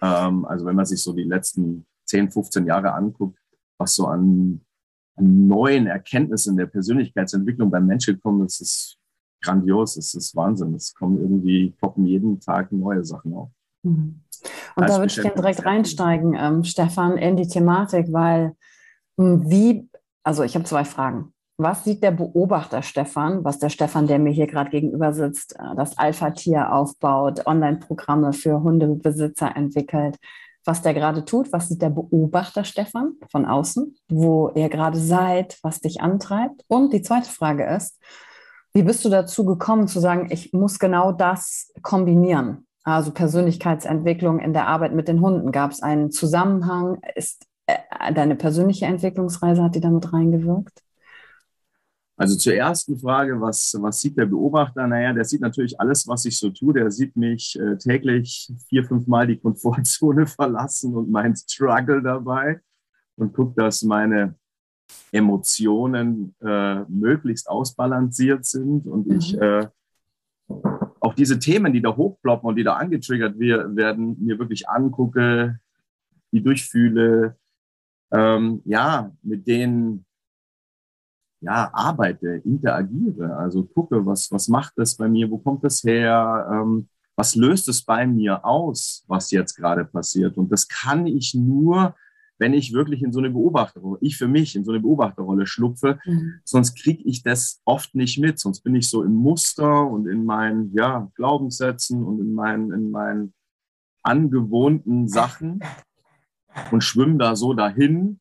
Ähm, 0.02 0.46
also 0.46 0.66
wenn 0.66 0.76
man 0.76 0.86
sich 0.86 1.02
so 1.02 1.14
die 1.14 1.24
letzten 1.24 1.86
10, 2.06 2.32
15 2.32 2.66
Jahre 2.66 2.94
anguckt, 2.94 3.40
was 3.78 3.96
so 3.96 4.08
an, 4.08 4.62
an 5.16 5.48
neuen 5.48 5.88
Erkenntnissen 5.88 6.56
der 6.58 6.68
Persönlichkeitsentwicklung 6.68 7.70
beim 7.70 7.86
Menschen 7.86 8.16
gekommen 8.16 8.46
ist, 8.46 8.62
ist 8.62 8.98
grandios, 9.42 9.98
es 9.98 10.14
ist 10.14 10.36
Wahnsinn. 10.36 10.74
Es 10.74 10.94
kommen 10.94 11.20
irgendwie, 11.20 11.74
poppen 11.80 12.06
jeden 12.06 12.40
Tag 12.40 12.72
neue 12.72 13.04
Sachen 13.04 13.34
auf. 13.34 13.50
Mhm. 13.84 14.22
Und 14.76 14.84
Als 14.84 14.92
da 14.92 15.00
würde 15.00 15.14
ich 15.14 15.22
gerne 15.22 15.36
direkt 15.36 15.66
reinsteigen, 15.66 16.36
ähm, 16.38 16.64
Stefan, 16.64 17.18
in 17.18 17.38
die 17.38 17.48
Thematik, 17.48 18.12
weil 18.12 18.56
hm, 19.18 19.50
wie, 19.50 19.90
also 20.24 20.44
ich 20.44 20.56
habe 20.56 20.66
zwei 20.66 20.86
Fragen. 20.86 21.34
Was 21.58 21.86
sieht 21.86 22.04
der 22.04 22.12
Beobachter 22.12 22.82
Stefan, 22.82 23.46
was 23.46 23.60
der 23.60 23.70
Stefan, 23.70 24.08
der 24.08 24.20
mir 24.20 24.32
hier 24.34 24.48
gerade 24.48 24.70
gegenüber 24.70 25.14
sitzt, 25.14 25.58
äh, 25.58 25.76
das 25.78 25.98
Alpha-Tier 25.98 26.74
aufbaut, 26.74 27.48
Online-Programme 27.48 28.34
für 28.34 28.62
Hundebesitzer 28.62 29.56
entwickelt, 29.56 30.18
was 30.66 30.82
der 30.82 30.94
gerade 30.94 31.24
tut? 31.24 31.54
Was 31.54 31.70
sieht 31.70 31.82
der 31.82 31.92
Beobachter 31.92 32.64
Stefan 32.66 33.14
von 33.32 33.46
außen, 33.46 33.96
wo 34.10 34.50
ihr 34.56 34.68
gerade 34.68 35.00
seid, 35.00 35.58
was 35.62 35.80
dich 35.80 36.02
antreibt? 36.02 36.64
Und 36.68 36.92
die 36.92 37.04
zweite 37.04 37.30
Frage 37.30 37.66
ist, 37.66 38.00
wie 38.74 38.84
bist 38.84 39.06
du 39.06 39.10
dazu 39.10 39.46
gekommen 39.46 39.88
zu 39.88 40.02
sagen, 40.02 40.28
ich 40.32 40.52
muss 40.52 40.80
genau 40.80 41.14
das 41.14 41.72
kombinieren? 41.82 42.68
Also 42.84 43.12
Persönlichkeitsentwicklung 43.12 44.40
in 44.40 44.52
der 44.52 44.68
Arbeit 44.68 44.94
mit 44.94 45.08
den 45.08 45.22
Hunden. 45.22 45.52
Gab 45.54 45.72
es 45.72 45.82
einen 45.82 46.12
Zusammenhang? 46.12 47.00
Ist 47.16 47.46
äh, 47.68 48.14
deine 48.14 48.36
persönliche 48.36 48.86
Entwicklungsreise, 48.86 49.64
hat 49.64 49.76
die 49.76 49.80
damit 49.80 50.12
reingewirkt? 50.12 50.85
Also 52.18 52.38
zur 52.38 52.54
ersten 52.54 52.98
Frage, 52.98 53.40
was, 53.42 53.76
was 53.80 54.00
sieht 54.00 54.18
der 54.18 54.26
Beobachter? 54.26 54.88
Naja, 54.88 55.12
der 55.12 55.26
sieht 55.26 55.42
natürlich 55.42 55.80
alles, 55.80 56.08
was 56.08 56.24
ich 56.26 56.38
so 56.38 56.50
tue. 56.50 56.74
Der 56.74 56.90
sieht 56.90 57.16
mich 57.18 57.60
äh, 57.60 57.78
täglich 57.78 58.52
vier, 58.70 58.86
fünf 58.86 59.06
Mal 59.08 59.28
die 59.28 59.38
Komfortzone 59.38 60.26
verlassen 60.28 60.96
und 60.96 61.12
mein 61.12 61.36
Struggle 61.36 62.02
dabei 62.02 62.62
und 63.18 63.34
guckt, 63.34 63.60
dass 63.60 63.84
meine 63.84 64.36
Emotionen 65.12 66.36
äh, 66.42 66.82
möglichst 66.84 67.50
ausbalanciert 67.50 68.46
sind 68.46 68.88
und 68.88 69.08
mhm. 69.08 69.18
ich 69.18 69.38
äh, 69.38 69.68
auch 71.00 71.14
diese 71.16 71.40
Themen, 71.40 71.74
die 71.74 71.82
da 71.82 71.96
hochploppen 71.96 72.48
und 72.48 72.56
die 72.56 72.64
da 72.64 72.76
angetriggert 72.76 73.38
werden, 73.40 74.24
mir 74.24 74.40
wirklich 74.40 74.70
angucke, 74.70 75.60
die 76.32 76.42
durchfühle, 76.42 77.38
ähm, 78.12 78.62
ja, 78.66 79.12
mit 79.22 79.48
denen 79.48 80.06
ja, 81.42 81.70
arbeite, 81.74 82.42
interagiere, 82.44 83.36
also 83.38 83.64
gucke, 83.64 84.06
was, 84.06 84.32
was 84.32 84.48
macht 84.48 84.74
das 84.78 84.96
bei 84.96 85.08
mir, 85.08 85.30
wo 85.30 85.38
kommt 85.38 85.64
das 85.64 85.84
her, 85.84 86.48
ähm, 86.52 86.88
was 87.16 87.36
löst 87.36 87.70
es 87.70 87.84
bei 87.84 88.06
mir 88.06 88.44
aus, 88.46 89.04
was 89.08 89.32
jetzt 89.32 89.56
gerade 89.56 89.86
passiert. 89.86 90.38
Und 90.38 90.52
das 90.52 90.68
kann 90.68 91.08
ich 91.08 91.34
nur, 91.34 91.96
wenn 92.38 92.54
ich 92.54 92.74
wirklich 92.74 93.02
in 93.02 93.14
so 93.14 93.20
eine 93.20 93.30
Beobachterrolle, 93.30 93.98
ich 94.02 94.18
für 94.18 94.28
mich 94.28 94.56
in 94.56 94.66
so 94.66 94.72
eine 94.72 94.82
Beobachterrolle 94.82 95.48
schlupfe, 95.48 96.00
mhm. 96.06 96.40
sonst 96.44 96.76
kriege 96.76 97.04
ich 97.06 97.24
das 97.24 97.62
oft 97.64 97.96
nicht 97.96 98.20
mit, 98.20 98.40
sonst 98.40 98.62
bin 98.62 98.76
ich 98.76 98.90
so 98.90 99.04
im 99.04 99.14
Muster 99.14 99.88
und 99.88 100.08
in 100.08 100.26
meinen 100.26 100.74
ja, 100.74 101.10
Glaubenssätzen 101.16 102.04
und 102.04 102.20
in 102.20 102.34
meinen, 102.34 102.72
in 102.72 102.92
meinen 102.92 103.34
angewohnten 104.04 105.08
Sachen 105.08 105.60
und 106.72 106.84
schwimme 106.84 107.18
da 107.18 107.36
so 107.36 107.54
dahin. 107.54 108.20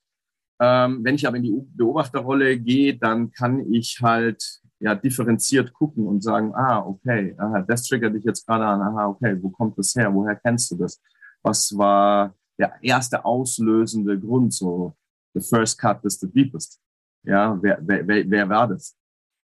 Ähm, 0.61 1.01
wenn 1.03 1.15
ich 1.17 1.27
aber 1.27 1.37
in 1.37 1.43
die 1.43 1.63
Beobachterrolle 1.75 2.59
gehe, 2.59 2.97
dann 2.97 3.31
kann 3.33 3.73
ich 3.73 3.99
halt 4.01 4.61
ja 4.81 4.95
differenziert 4.95 5.73
gucken 5.73 6.07
und 6.07 6.23
sagen, 6.23 6.55
ah, 6.55 6.81
okay, 6.81 7.35
aha, 7.39 7.63
das 7.63 7.85
triggert 7.87 8.15
dich 8.15 8.25
jetzt 8.25 8.47
gerade 8.47 8.65
an, 8.67 8.81
aha, 8.81 9.07
okay, 9.09 9.37
wo 9.41 9.51
kommt 9.51 9.79
das 9.79 9.95
her? 9.95 10.13
Woher 10.13 10.37
kennst 10.37 10.71
du 10.71 10.77
das? 10.77 11.01
Was 11.43 11.77
war 11.77 12.35
der 12.59 12.75
erste 12.83 13.25
auslösende 13.25 14.19
Grund? 14.19 14.53
So, 14.53 14.95
the 15.35 15.41
first 15.41 15.79
cut 15.79 16.05
is 16.05 16.19
the 16.21 16.31
deepest. 16.31 16.81
Ja, 17.25 17.59
wer, 17.61 17.79
wer, 17.81 18.07
wer, 18.07 18.31
wer 18.31 18.49
war 18.49 18.69
das? 18.69 18.97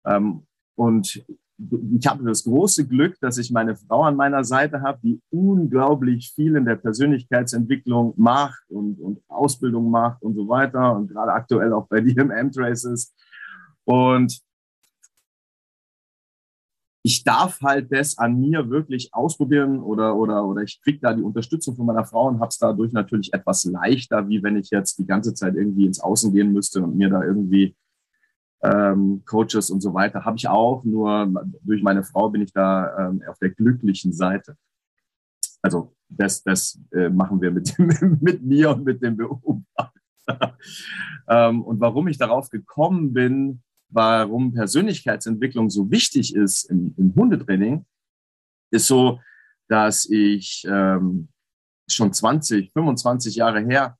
Ähm, 0.06 0.46
und 0.76 1.24
ich 1.58 2.06
habe 2.06 2.24
das 2.24 2.44
große 2.44 2.88
Glück, 2.88 3.20
dass 3.20 3.38
ich 3.38 3.52
meine 3.52 3.76
Frau 3.76 4.04
an 4.04 4.16
meiner 4.16 4.44
Seite 4.44 4.82
habe, 4.82 5.00
die 5.04 5.20
unglaublich 5.32 6.32
viel 6.36 6.56
in 6.56 6.66
der 6.66 6.76
Persönlichkeitsentwicklung 6.76 8.14
macht 8.16 8.64
und, 8.70 9.00
und 9.00 9.22
Ausbildung 9.28 9.90
macht 9.90 10.22
und 10.22 10.36
so 10.36 10.48
weiter 10.48 10.96
und 10.96 11.08
gerade 11.08 11.34
aktuell 11.34 11.74
auch 11.74 11.88
bei 11.88 12.02
dir 12.02 12.22
im 12.22 12.32
M-Trace 12.32 12.86
ist. 12.86 13.14
Und 13.86 14.40
ich 17.04 17.24
darf 17.24 17.62
halt 17.62 17.92
das 17.92 18.18
an 18.18 18.40
mir 18.40 18.70
wirklich 18.70 19.14
ausprobieren 19.14 19.80
oder, 19.80 20.16
oder, 20.16 20.46
oder 20.46 20.62
ich 20.62 20.82
kriege 20.82 21.00
da 21.00 21.14
die 21.14 21.24
Unterstützung 21.24 21.76
von 21.76 21.86
meiner 21.86 22.04
Frau 22.04 22.28
und 22.28 22.40
habe 22.40 22.50
es 22.50 22.58
dadurch 22.58 22.92
natürlich 22.92 23.34
etwas 23.34 23.64
leichter, 23.64 24.28
wie 24.28 24.44
wenn 24.44 24.58
ich 24.58 24.70
jetzt 24.72 25.00
die 25.00 25.08
ganze 25.08 25.34
Zeit 25.34 25.56
irgendwie 25.56 25.86
ins 25.86 26.02
Außen 26.02 26.34
gehen 26.34 26.52
müsste 26.52 26.84
und 26.84 26.98
mir 26.98 27.10
da 27.10 27.24
irgendwie 27.24 27.76
ähm, 28.62 29.24
Coaches 29.26 29.70
und 29.70 29.82
so 29.82 29.94
weiter 29.94 30.26
habe 30.26 30.38
ich 30.38 30.48
auch, 30.48 30.84
nur 30.84 31.32
durch 31.62 31.84
meine 31.84 32.04
Frau 32.04 32.30
bin 32.30 32.42
ich 32.42 32.54
da 32.54 33.10
ähm, 33.10 33.24
auf 33.28 33.38
der 33.40 33.52
glücklichen 33.52 34.14
Seite. 34.14 34.58
Also 35.62 35.96
das, 36.10 36.44
das 36.44 36.80
äh, 36.92 37.10
machen 37.10 37.42
wir 37.42 37.52
mit, 37.52 37.78
mit 38.22 38.44
mir 38.44 38.72
und 38.72 38.86
mit 38.86 39.02
dem 39.02 39.18
Beobachter. 39.18 39.94
ähm, 41.28 41.62
und 41.62 41.80
warum 41.80 42.08
ich 42.08 42.18
darauf 42.18 42.50
gekommen 42.50 43.14
bin, 43.14 43.62
warum 43.90 44.54
Persönlichkeitsentwicklung 44.54 45.70
so 45.70 45.90
wichtig 45.92 46.36
ist 46.36 46.66
im, 46.66 46.94
im 46.98 47.14
Hundetraining, 47.16 47.86
ist 48.72 48.88
so, 48.88 49.20
dass 49.70 50.06
ich 50.10 50.66
ähm, 50.70 51.30
schon 51.88 52.12
20, 52.12 52.72
25 52.74 53.36
Jahre 53.36 53.62
her 53.62 53.98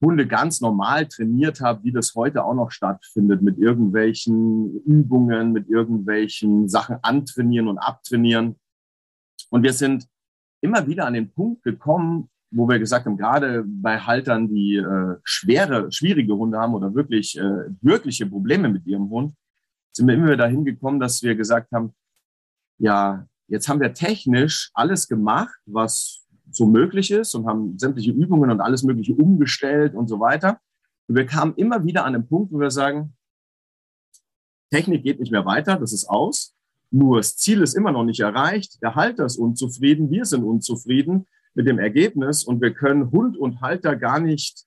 Hunde 0.00 0.26
ganz 0.26 0.60
normal 0.60 1.06
trainiert 1.06 1.60
habe, 1.60 1.84
wie 1.84 1.92
das 1.92 2.14
heute 2.14 2.44
auch 2.44 2.54
noch 2.54 2.70
stattfindet, 2.70 3.42
mit 3.42 3.58
irgendwelchen 3.58 4.82
Übungen, 4.84 5.52
mit 5.52 5.68
irgendwelchen 5.68 6.68
Sachen 6.68 6.96
antrainieren 7.02 7.68
und 7.68 7.78
abtrainieren. 7.78 8.56
Und 9.50 9.62
wir 9.62 9.72
sind 9.72 10.06
immer 10.62 10.86
wieder 10.86 11.06
an 11.06 11.14
den 11.14 11.30
Punkt 11.32 11.62
gekommen, 11.62 12.30
wo 12.50 12.68
wir 12.68 12.78
gesagt 12.78 13.06
haben, 13.06 13.16
gerade 13.16 13.64
bei 13.64 13.98
Haltern, 13.98 14.48
die 14.48 14.76
äh, 14.76 15.16
schwere, 15.22 15.92
schwierige 15.92 16.34
Hunde 16.34 16.58
haben 16.58 16.74
oder 16.74 16.94
wirklich 16.94 17.38
äh, 17.38 17.66
wirkliche 17.80 18.26
Probleme 18.26 18.68
mit 18.68 18.86
ihrem 18.86 19.08
Hund, 19.08 19.34
sind 19.92 20.08
wir 20.08 20.14
immer 20.14 20.26
wieder 20.26 20.36
dahin 20.38 20.64
gekommen, 20.64 20.98
dass 20.98 21.22
wir 21.22 21.34
gesagt 21.34 21.70
haben, 21.72 21.94
ja, 22.78 23.26
jetzt 23.48 23.68
haben 23.68 23.80
wir 23.80 23.92
technisch 23.92 24.70
alles 24.74 25.08
gemacht, 25.08 25.58
was 25.66 26.19
so 26.50 26.66
möglich 26.66 27.10
ist 27.10 27.34
und 27.34 27.46
haben 27.46 27.78
sämtliche 27.78 28.12
Übungen 28.12 28.50
und 28.50 28.60
alles 28.60 28.82
Mögliche 28.82 29.14
umgestellt 29.14 29.94
und 29.94 30.08
so 30.08 30.20
weiter. 30.20 30.60
Und 31.08 31.16
wir 31.16 31.26
kamen 31.26 31.54
immer 31.56 31.84
wieder 31.84 32.04
an 32.04 32.12
den 32.12 32.26
Punkt, 32.26 32.52
wo 32.52 32.60
wir 32.60 32.70
sagen, 32.70 33.16
Technik 34.70 35.02
geht 35.02 35.20
nicht 35.20 35.32
mehr 35.32 35.46
weiter, 35.46 35.76
das 35.76 35.92
ist 35.92 36.08
aus. 36.08 36.54
Nur 36.90 37.18
das 37.18 37.36
Ziel 37.36 37.62
ist 37.62 37.74
immer 37.74 37.92
noch 37.92 38.04
nicht 38.04 38.20
erreicht. 38.20 38.82
Der 38.82 38.94
Halter 38.94 39.26
ist 39.26 39.36
unzufrieden, 39.36 40.10
wir 40.10 40.24
sind 40.24 40.44
unzufrieden 40.44 41.26
mit 41.54 41.66
dem 41.66 41.78
Ergebnis 41.78 42.44
und 42.44 42.60
wir 42.60 42.72
können 42.72 43.10
Hund 43.10 43.36
und 43.36 43.60
Halter 43.60 43.96
gar 43.96 44.20
nicht 44.20 44.66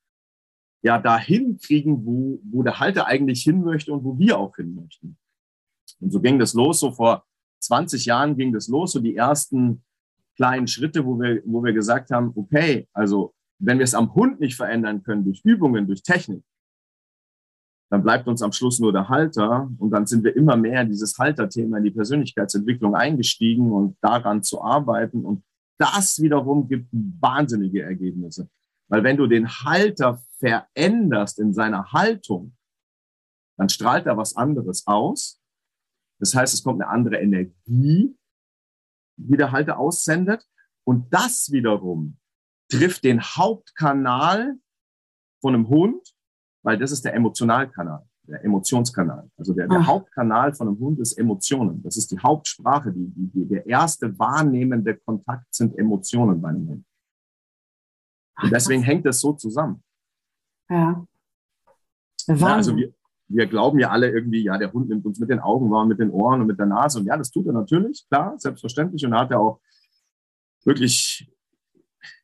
ja 0.81 0.99
dahin 0.99 1.57
kriegen, 1.57 2.05
wo, 2.05 2.39
wo 2.43 2.63
der 2.63 2.79
Halter 2.79 3.07
eigentlich 3.07 3.43
hin 3.43 3.63
möchte 3.63 3.93
und 3.93 4.03
wo 4.03 4.17
wir 4.19 4.37
auch 4.37 4.55
hin 4.55 4.75
möchten. 4.75 5.17
Und 5.99 6.11
so 6.11 6.19
ging 6.19 6.39
das 6.39 6.53
los, 6.53 6.81
so 6.81 6.91
vor 6.91 7.25
20 7.59 8.05
Jahren 8.05 8.35
ging 8.35 8.51
das 8.51 8.67
los, 8.67 8.91
so 8.91 8.99
die 8.99 9.15
ersten 9.15 9.83
kleinen 10.35 10.67
Schritte, 10.67 11.05
wo 11.05 11.19
wir, 11.19 11.41
wo 11.45 11.63
wir 11.63 11.73
gesagt 11.73 12.11
haben, 12.11 12.31
okay, 12.35 12.87
also 12.93 13.33
wenn 13.59 13.77
wir 13.77 13.83
es 13.83 13.93
am 13.93 14.13
Hund 14.13 14.39
nicht 14.39 14.55
verändern 14.55 15.03
können 15.03 15.23
durch 15.23 15.41
Übungen, 15.43 15.87
durch 15.87 16.03
Technik, 16.03 16.43
dann 17.89 18.01
bleibt 18.01 18.27
uns 18.27 18.41
am 18.41 18.51
Schluss 18.51 18.79
nur 18.79 18.91
der 18.91 19.07
Halter 19.09 19.69
und 19.77 19.91
dann 19.91 20.07
sind 20.07 20.23
wir 20.23 20.35
immer 20.35 20.57
mehr 20.57 20.81
in 20.81 20.89
dieses 20.89 21.17
Halterthema, 21.19 21.77
in 21.77 21.83
die 21.83 21.91
Persönlichkeitsentwicklung 21.91 22.95
eingestiegen 22.95 23.71
und 23.71 23.97
daran 24.01 24.41
zu 24.41 24.63
arbeiten 24.63 25.23
und 25.23 25.43
das 25.77 26.19
wiederum 26.21 26.67
gibt 26.67 26.87
wahnsinnige 26.91 27.83
Ergebnisse. 27.83 28.49
Weil 28.87 29.03
wenn 29.03 29.17
du 29.17 29.27
den 29.27 29.47
Halter 29.47 30.23
veränderst 30.39 31.39
in 31.39 31.53
seiner 31.53 31.91
Haltung, 31.91 32.55
dann 33.57 33.69
strahlt 33.69 34.05
er 34.05 34.17
was 34.17 34.35
anderes 34.35 34.87
aus. 34.87 35.39
Das 36.19 36.35
heißt, 36.35 36.53
es 36.53 36.63
kommt 36.63 36.81
eine 36.81 36.89
andere 36.89 37.17
Energie, 37.17 38.15
die 39.27 39.37
der 39.37 39.51
Halter 39.51 39.79
aussendet. 39.79 40.45
Und 40.85 41.13
das 41.13 41.51
wiederum 41.51 42.17
trifft 42.69 43.03
den 43.03 43.21
Hauptkanal 43.21 44.55
von 45.41 45.53
einem 45.53 45.67
Hund, 45.67 46.13
weil 46.63 46.77
das 46.77 46.91
ist 46.91 47.05
der 47.05 47.13
Emotionalkanal 47.13 48.05
der 48.27 48.43
Emotionskanal. 48.43 49.29
Also 49.37 49.53
der, 49.53 49.67
der 49.67 49.79
ah. 49.79 49.85
Hauptkanal 49.85 50.53
von 50.53 50.67
einem 50.67 50.79
Hund 50.79 50.99
ist 50.99 51.13
Emotionen. 51.13 51.83
Das 51.83 51.97
ist 51.97 52.11
die 52.11 52.19
Hauptsprache. 52.19 52.91
Die, 52.91 53.11
die, 53.15 53.45
der 53.45 53.65
erste 53.65 54.17
wahrnehmende 54.17 54.95
Kontakt 54.97 55.53
sind 55.53 55.77
Emotionen 55.77 56.41
bei 56.41 56.49
einem 56.49 56.67
Hund. 56.67 56.85
Und 58.41 58.51
deswegen 58.51 58.81
hängt 58.81 59.05
das 59.05 59.19
so 59.19 59.33
zusammen. 59.33 59.83
Ja. 60.69 61.05
ja 62.27 62.35
also 62.47 62.75
wir, 62.75 62.93
wir 63.27 63.47
glauben 63.47 63.79
ja 63.79 63.89
alle 63.89 64.09
irgendwie, 64.09 64.43
ja, 64.43 64.57
der 64.57 64.71
Hund 64.73 64.89
nimmt 64.89 65.05
uns 65.05 65.19
mit 65.19 65.29
den 65.29 65.39
Augen 65.39 65.71
wahr, 65.71 65.85
mit 65.85 65.99
den 65.99 66.11
Ohren 66.11 66.41
und 66.41 66.47
mit 66.47 66.59
der 66.59 66.65
Nase. 66.65 66.99
Und 66.99 67.05
ja, 67.05 67.17
das 67.17 67.31
tut 67.31 67.47
er 67.47 67.53
natürlich, 67.53 68.05
klar, 68.09 68.37
selbstverständlich. 68.37 69.05
Und 69.05 69.13
er 69.13 69.19
hat 69.21 69.31
ja 69.31 69.37
auch 69.37 69.59
wirklich 70.65 71.31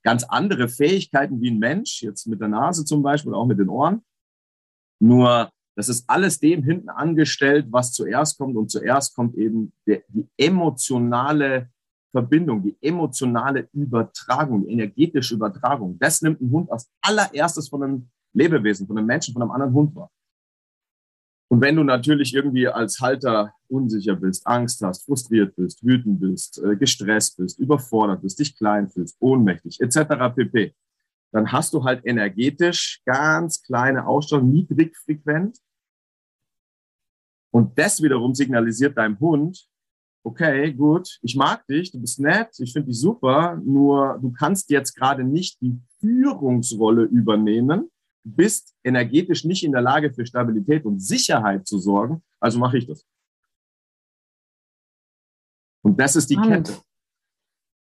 ganz 0.03 0.23
andere 0.23 0.67
Fähigkeiten 0.67 1.41
wie 1.41 1.51
ein 1.51 1.59
Mensch, 1.59 2.01
jetzt 2.01 2.27
mit 2.27 2.41
der 2.41 2.47
Nase 2.47 2.85
zum 2.85 3.01
Beispiel, 3.01 3.33
auch 3.33 3.45
mit 3.45 3.59
den 3.59 3.69
Ohren. 3.69 4.03
Nur 4.99 5.49
das 5.75 5.87
ist 5.87 6.09
alles 6.09 6.39
dem 6.39 6.63
hinten 6.63 6.89
angestellt, 6.89 7.67
was 7.69 7.93
zuerst 7.93 8.37
kommt. 8.37 8.57
Und 8.57 8.69
zuerst 8.69 9.15
kommt 9.15 9.35
eben 9.35 9.71
der, 9.87 10.03
die 10.09 10.27
emotionale 10.37 11.69
Verbindung, 12.11 12.63
die 12.63 12.75
emotionale 12.81 13.69
Übertragung, 13.71 14.65
die 14.65 14.73
energetische 14.73 15.35
Übertragung. 15.35 15.97
Das 15.99 16.21
nimmt 16.21 16.41
ein 16.41 16.51
Hund 16.51 16.71
als 16.71 16.91
allererstes 17.01 17.69
von 17.69 17.83
einem 17.83 18.09
Lebewesen, 18.33 18.87
von 18.87 18.97
einem 18.97 19.07
Menschen, 19.07 19.33
von 19.33 19.41
einem 19.41 19.51
anderen 19.51 19.73
Hund 19.73 19.95
wahr. 19.95 20.11
Und 21.51 21.61
wenn 21.61 21.75
du 21.75 21.83
natürlich 21.83 22.33
irgendwie 22.35 22.67
als 22.67 22.99
Halter 22.99 23.53
unsicher 23.67 24.15
bist, 24.15 24.45
Angst 24.45 24.81
hast, 24.81 25.05
frustriert 25.05 25.55
bist, 25.55 25.83
wütend 25.83 26.19
bist, 26.19 26.61
äh, 26.63 26.75
gestresst 26.75 27.37
bist, 27.37 27.59
überfordert 27.59 28.21
bist, 28.21 28.39
dich 28.39 28.55
klein 28.55 28.87
fühlst, 28.87 29.17
ohnmächtig 29.19 29.79
etc. 29.81 30.35
pp., 30.35 30.75
dann 31.31 31.51
hast 31.51 31.73
du 31.73 31.83
halt 31.83 32.05
energetisch 32.05 33.01
ganz 33.05 33.61
kleine 33.61 34.07
Ausstrahlung, 34.07 34.49
niedrig 34.49 34.95
frequent 34.97 35.57
und 37.51 37.77
das 37.77 38.01
wiederum 38.01 38.35
signalisiert 38.35 38.97
deinem 38.97 39.19
Hund, 39.19 39.67
okay, 40.23 40.71
gut, 40.73 41.19
ich 41.21 41.35
mag 41.35 41.65
dich, 41.67 41.91
du 41.91 41.99
bist 41.99 42.19
nett, 42.19 42.49
ich 42.59 42.73
finde 42.73 42.89
dich 42.89 42.99
super, 42.99 43.59
nur 43.63 44.19
du 44.21 44.31
kannst 44.31 44.69
jetzt 44.69 44.95
gerade 44.95 45.23
nicht 45.23 45.59
die 45.61 45.79
Führungsrolle 45.99 47.03
übernehmen, 47.03 47.89
bist 48.23 48.75
energetisch 48.83 49.45
nicht 49.45 49.63
in 49.63 49.71
der 49.71 49.81
Lage 49.81 50.11
für 50.13 50.25
Stabilität 50.25 50.85
und 50.85 50.99
Sicherheit 50.99 51.67
zu 51.67 51.79
sorgen, 51.79 52.23
also 52.39 52.59
mache 52.59 52.77
ich 52.77 52.87
das. 52.87 53.05
Und 55.81 55.99
das 55.99 56.15
ist 56.15 56.29
die. 56.29 56.35
Kette. 56.35 56.73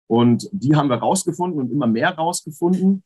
Und 0.07 0.49
die 0.51 0.75
haben 0.75 0.89
wir 0.89 0.97
rausgefunden 0.97 1.59
und 1.59 1.71
immer 1.71 1.87
mehr 1.87 2.13
rausgefunden. 2.13 3.03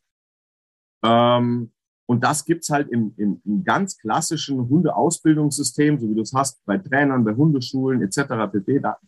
Ähm, 1.02 1.72
und 2.06 2.24
das 2.24 2.44
gibt's 2.44 2.68
halt 2.70 2.88
im, 2.90 3.14
im, 3.16 3.40
im 3.44 3.64
ganz 3.64 3.96
klassischen 3.96 4.68
Hundeausbildungssystem, 4.68 5.98
so 5.98 6.10
wie 6.10 6.14
du 6.14 6.22
es 6.22 6.34
hast 6.34 6.64
bei 6.64 6.76
Trainern, 6.76 7.24
bei 7.24 7.34
Hundeschulen 7.34 8.02
etc. 8.02 8.50
pp. 8.50 8.80
Da 8.80 8.98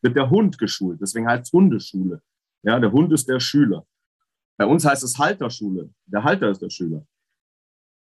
wird 0.00 0.16
der 0.16 0.30
Hund 0.30 0.58
geschult. 0.58 1.00
Deswegen 1.00 1.28
heißt 1.28 1.44
es 1.44 1.52
Hundeschule. 1.52 2.22
Ja, 2.62 2.80
der 2.80 2.90
Hund 2.90 3.12
ist 3.12 3.28
der 3.28 3.40
Schüler. 3.40 3.86
Bei 4.56 4.66
uns 4.66 4.84
heißt 4.84 5.04
es 5.04 5.18
Halterschule. 5.18 5.90
Der 6.06 6.24
Halter 6.24 6.50
ist 6.50 6.62
der 6.62 6.70
Schüler. 6.70 7.06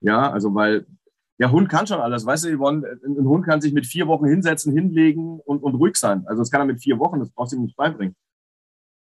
Ja, 0.00 0.30
also 0.30 0.54
weil 0.54 0.86
der 1.38 1.50
Hund 1.52 1.68
kann 1.68 1.86
schon 1.86 2.00
alles. 2.00 2.26
Weißt 2.26 2.44
du, 2.44 2.56
Yvonne, 2.56 3.00
ein 3.04 3.26
Hund 3.26 3.46
kann 3.46 3.60
sich 3.60 3.72
mit 3.72 3.86
vier 3.86 4.06
Wochen 4.06 4.26
hinsetzen, 4.26 4.74
hinlegen 4.74 5.40
und, 5.40 5.62
und 5.62 5.74
ruhig 5.74 5.96
sein. 5.96 6.26
Also 6.26 6.42
das 6.42 6.50
kann 6.50 6.60
er 6.60 6.66
mit 6.66 6.82
vier 6.82 6.98
Wochen, 6.98 7.18
das 7.18 7.30
brauchst 7.30 7.52
du 7.52 7.56
ihm 7.56 7.62
nicht 7.62 7.76
beibringen. 7.76 8.14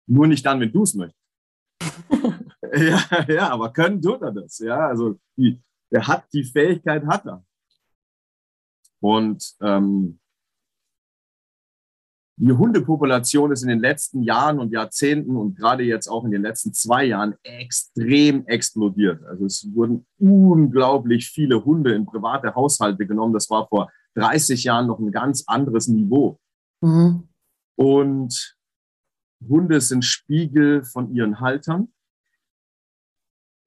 Nur 0.06 0.26
nicht 0.26 0.44
dann, 0.44 0.60
wenn 0.60 0.72
du 0.72 0.82
es 0.82 0.94
möchtest. 0.94 1.18
Ja, 2.70 3.00
ja, 3.26 3.48
aber 3.48 3.72
können 3.72 4.02
tut 4.02 4.20
er 4.20 4.30
das. 4.30 4.58
Ja, 4.58 4.88
also 4.88 5.18
die, 5.38 5.58
der 5.90 6.06
hat 6.06 6.26
die 6.34 6.44
Fähigkeit, 6.44 7.06
hat 7.06 7.24
er. 7.24 7.42
Und 9.00 9.56
ähm, 9.62 10.20
die 12.40 12.52
Hundepopulation 12.52 13.50
ist 13.50 13.62
in 13.62 13.68
den 13.68 13.80
letzten 13.80 14.22
Jahren 14.22 14.60
und 14.60 14.72
Jahrzehnten 14.72 15.36
und 15.36 15.56
gerade 15.56 15.82
jetzt 15.82 16.06
auch 16.06 16.24
in 16.24 16.30
den 16.30 16.42
letzten 16.42 16.72
zwei 16.72 17.04
Jahren 17.04 17.34
extrem 17.42 18.46
explodiert. 18.46 19.24
Also 19.24 19.44
es 19.44 19.68
wurden 19.74 20.06
unglaublich 20.18 21.28
viele 21.30 21.64
Hunde 21.64 21.94
in 21.94 22.06
private 22.06 22.54
Haushalte 22.54 23.06
genommen. 23.06 23.34
Das 23.34 23.50
war 23.50 23.66
vor 23.66 23.90
30 24.14 24.62
Jahren 24.64 24.86
noch 24.86 25.00
ein 25.00 25.10
ganz 25.10 25.44
anderes 25.48 25.88
Niveau. 25.88 26.38
Mhm. 26.80 27.28
Und 27.76 28.56
Hunde 29.48 29.80
sind 29.80 30.04
Spiegel 30.04 30.84
von 30.84 31.14
ihren 31.14 31.40
Haltern 31.40 31.92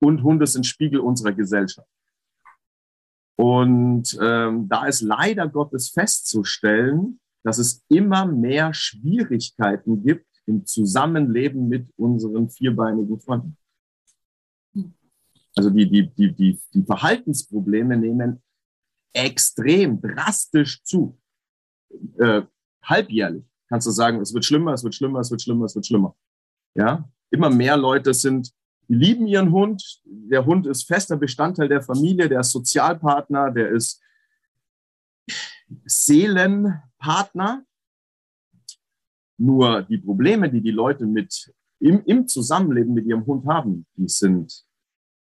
und 0.01 0.23
Hunde 0.23 0.47
sind 0.47 0.65
Spiegel 0.65 1.01
unserer 1.01 1.33
Gesellschaft. 1.33 1.89
Und 3.37 4.17
ähm, 4.21 4.69
da 4.69 4.85
ist 4.85 5.01
leider 5.01 5.47
Gottes 5.47 5.89
festzustellen, 5.89 7.20
dass 7.43 7.57
es 7.57 7.83
immer 7.89 8.25
mehr 8.25 8.74
Schwierigkeiten 8.74 10.03
gibt 10.03 10.27
im 10.45 10.65
Zusammenleben 10.65 11.67
mit 11.67 11.89
unseren 11.98 12.50
vierbeinigen 12.50 13.19
Freunden. 13.19 13.57
Also 15.55 15.69
die, 15.69 15.89
die, 15.89 16.10
die, 16.10 16.33
die, 16.33 16.60
die 16.74 16.83
Verhaltensprobleme 16.83 17.98
nehmen 17.98 18.41
extrem 19.13 20.01
drastisch 20.01 20.81
zu. 20.83 21.19
Äh, 22.17 22.43
halbjährlich 22.83 23.43
kannst 23.67 23.88
du 23.88 23.91
sagen, 23.91 24.21
es 24.21 24.33
wird 24.33 24.45
schlimmer, 24.45 24.74
es 24.74 24.83
wird 24.83 24.95
schlimmer, 24.95 25.19
es 25.19 25.31
wird 25.31 25.41
schlimmer, 25.41 25.65
es 25.65 25.75
wird 25.75 25.86
schlimmer. 25.86 26.15
Ja, 26.75 27.10
immer 27.29 27.50
mehr 27.50 27.77
Leute 27.77 28.13
sind, 28.13 28.53
die 28.88 28.95
lieben 28.95 29.27
ihren 29.27 29.51
Hund. 29.51 30.01
Der 30.05 30.45
Hund 30.45 30.67
ist 30.67 30.83
fester 30.83 31.17
Bestandteil 31.17 31.67
der 31.67 31.81
Familie, 31.81 32.29
der 32.29 32.41
ist 32.41 32.51
Sozialpartner, 32.51 33.51
der 33.51 33.69
ist 33.69 34.01
Seelenpartner. 37.01 37.65
Nur 39.38 39.81
die 39.84 39.98
Probleme, 39.98 40.50
die 40.51 40.62
die 40.62 40.72
Leute 40.72 41.05
mit 41.05 41.51
im, 41.79 42.03
im 42.05 42.27
Zusammenleben 42.27 42.93
mit 42.93 43.05
ihrem 43.05 43.25
Hund 43.25 43.48
haben, 43.48 43.88
die 43.96 44.08
sind 44.08 44.65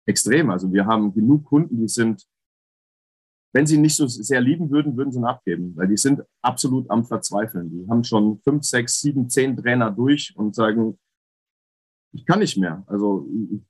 extrem. 0.07 0.51
Also 0.51 0.73
wir 0.73 0.87
haben 0.87 1.15
genug 1.15 1.45
Kunden, 1.45 1.79
die 1.79 1.89
sind, 1.89 2.27
wenn 3.55 3.67
sie 3.67 3.79
nicht 3.79 3.95
so 3.95 4.09
sehr 4.09 4.41
lieben 4.41 4.71
würden, 4.71 4.97
würden 4.97 5.13
sie 5.13 5.21
ihn 5.21 5.25
abgeben, 5.25 5.77
weil 5.77 5.87
die 5.87 5.97
sind 5.97 6.23
absolut 6.43 6.91
am 6.91 7.05
Verzweifeln. 7.05 7.71
Die 7.71 7.89
haben 7.89 8.03
schon 8.03 8.41
fünf, 8.41 8.65
sechs, 8.65 9.01
sieben, 9.01 9.31
zehn 9.31 9.57
Trainer 9.57 9.93
durch 9.93 10.35
und 10.37 10.57
sagen, 10.57 10.99
ich 12.13 12.27
kann 12.27 12.41
nicht 12.41 12.59
mehr. 12.59 12.83
Also 12.89 13.29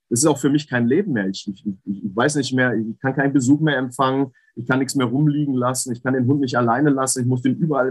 es 0.09 0.21
ist 0.21 0.27
auch 0.27 0.39
für 0.39 0.51
mich 0.51 0.67
kein 0.67 0.89
Leben 0.89 1.13
mehr. 1.13 1.29
Ich, 1.29 1.47
ich, 1.47 1.67
ich 1.85 2.17
weiß 2.17 2.37
nicht 2.37 2.55
mehr, 2.55 2.75
ich 2.75 2.99
kann 3.01 3.15
keinen 3.15 3.35
Besuch 3.35 3.61
mehr 3.61 3.77
empfangen, 3.77 4.33
ich 4.55 4.67
kann 4.67 4.79
nichts 4.79 4.95
mehr 4.95 5.07
rumliegen 5.07 5.55
lassen, 5.55 5.93
ich 5.93 6.03
kann 6.03 6.15
den 6.15 6.27
Hund 6.27 6.41
nicht 6.41 6.57
alleine 6.57 6.91
lassen, 6.91 7.23
ich 7.23 7.27
muss 7.27 7.43
den 7.43 7.57
überall 7.57 7.91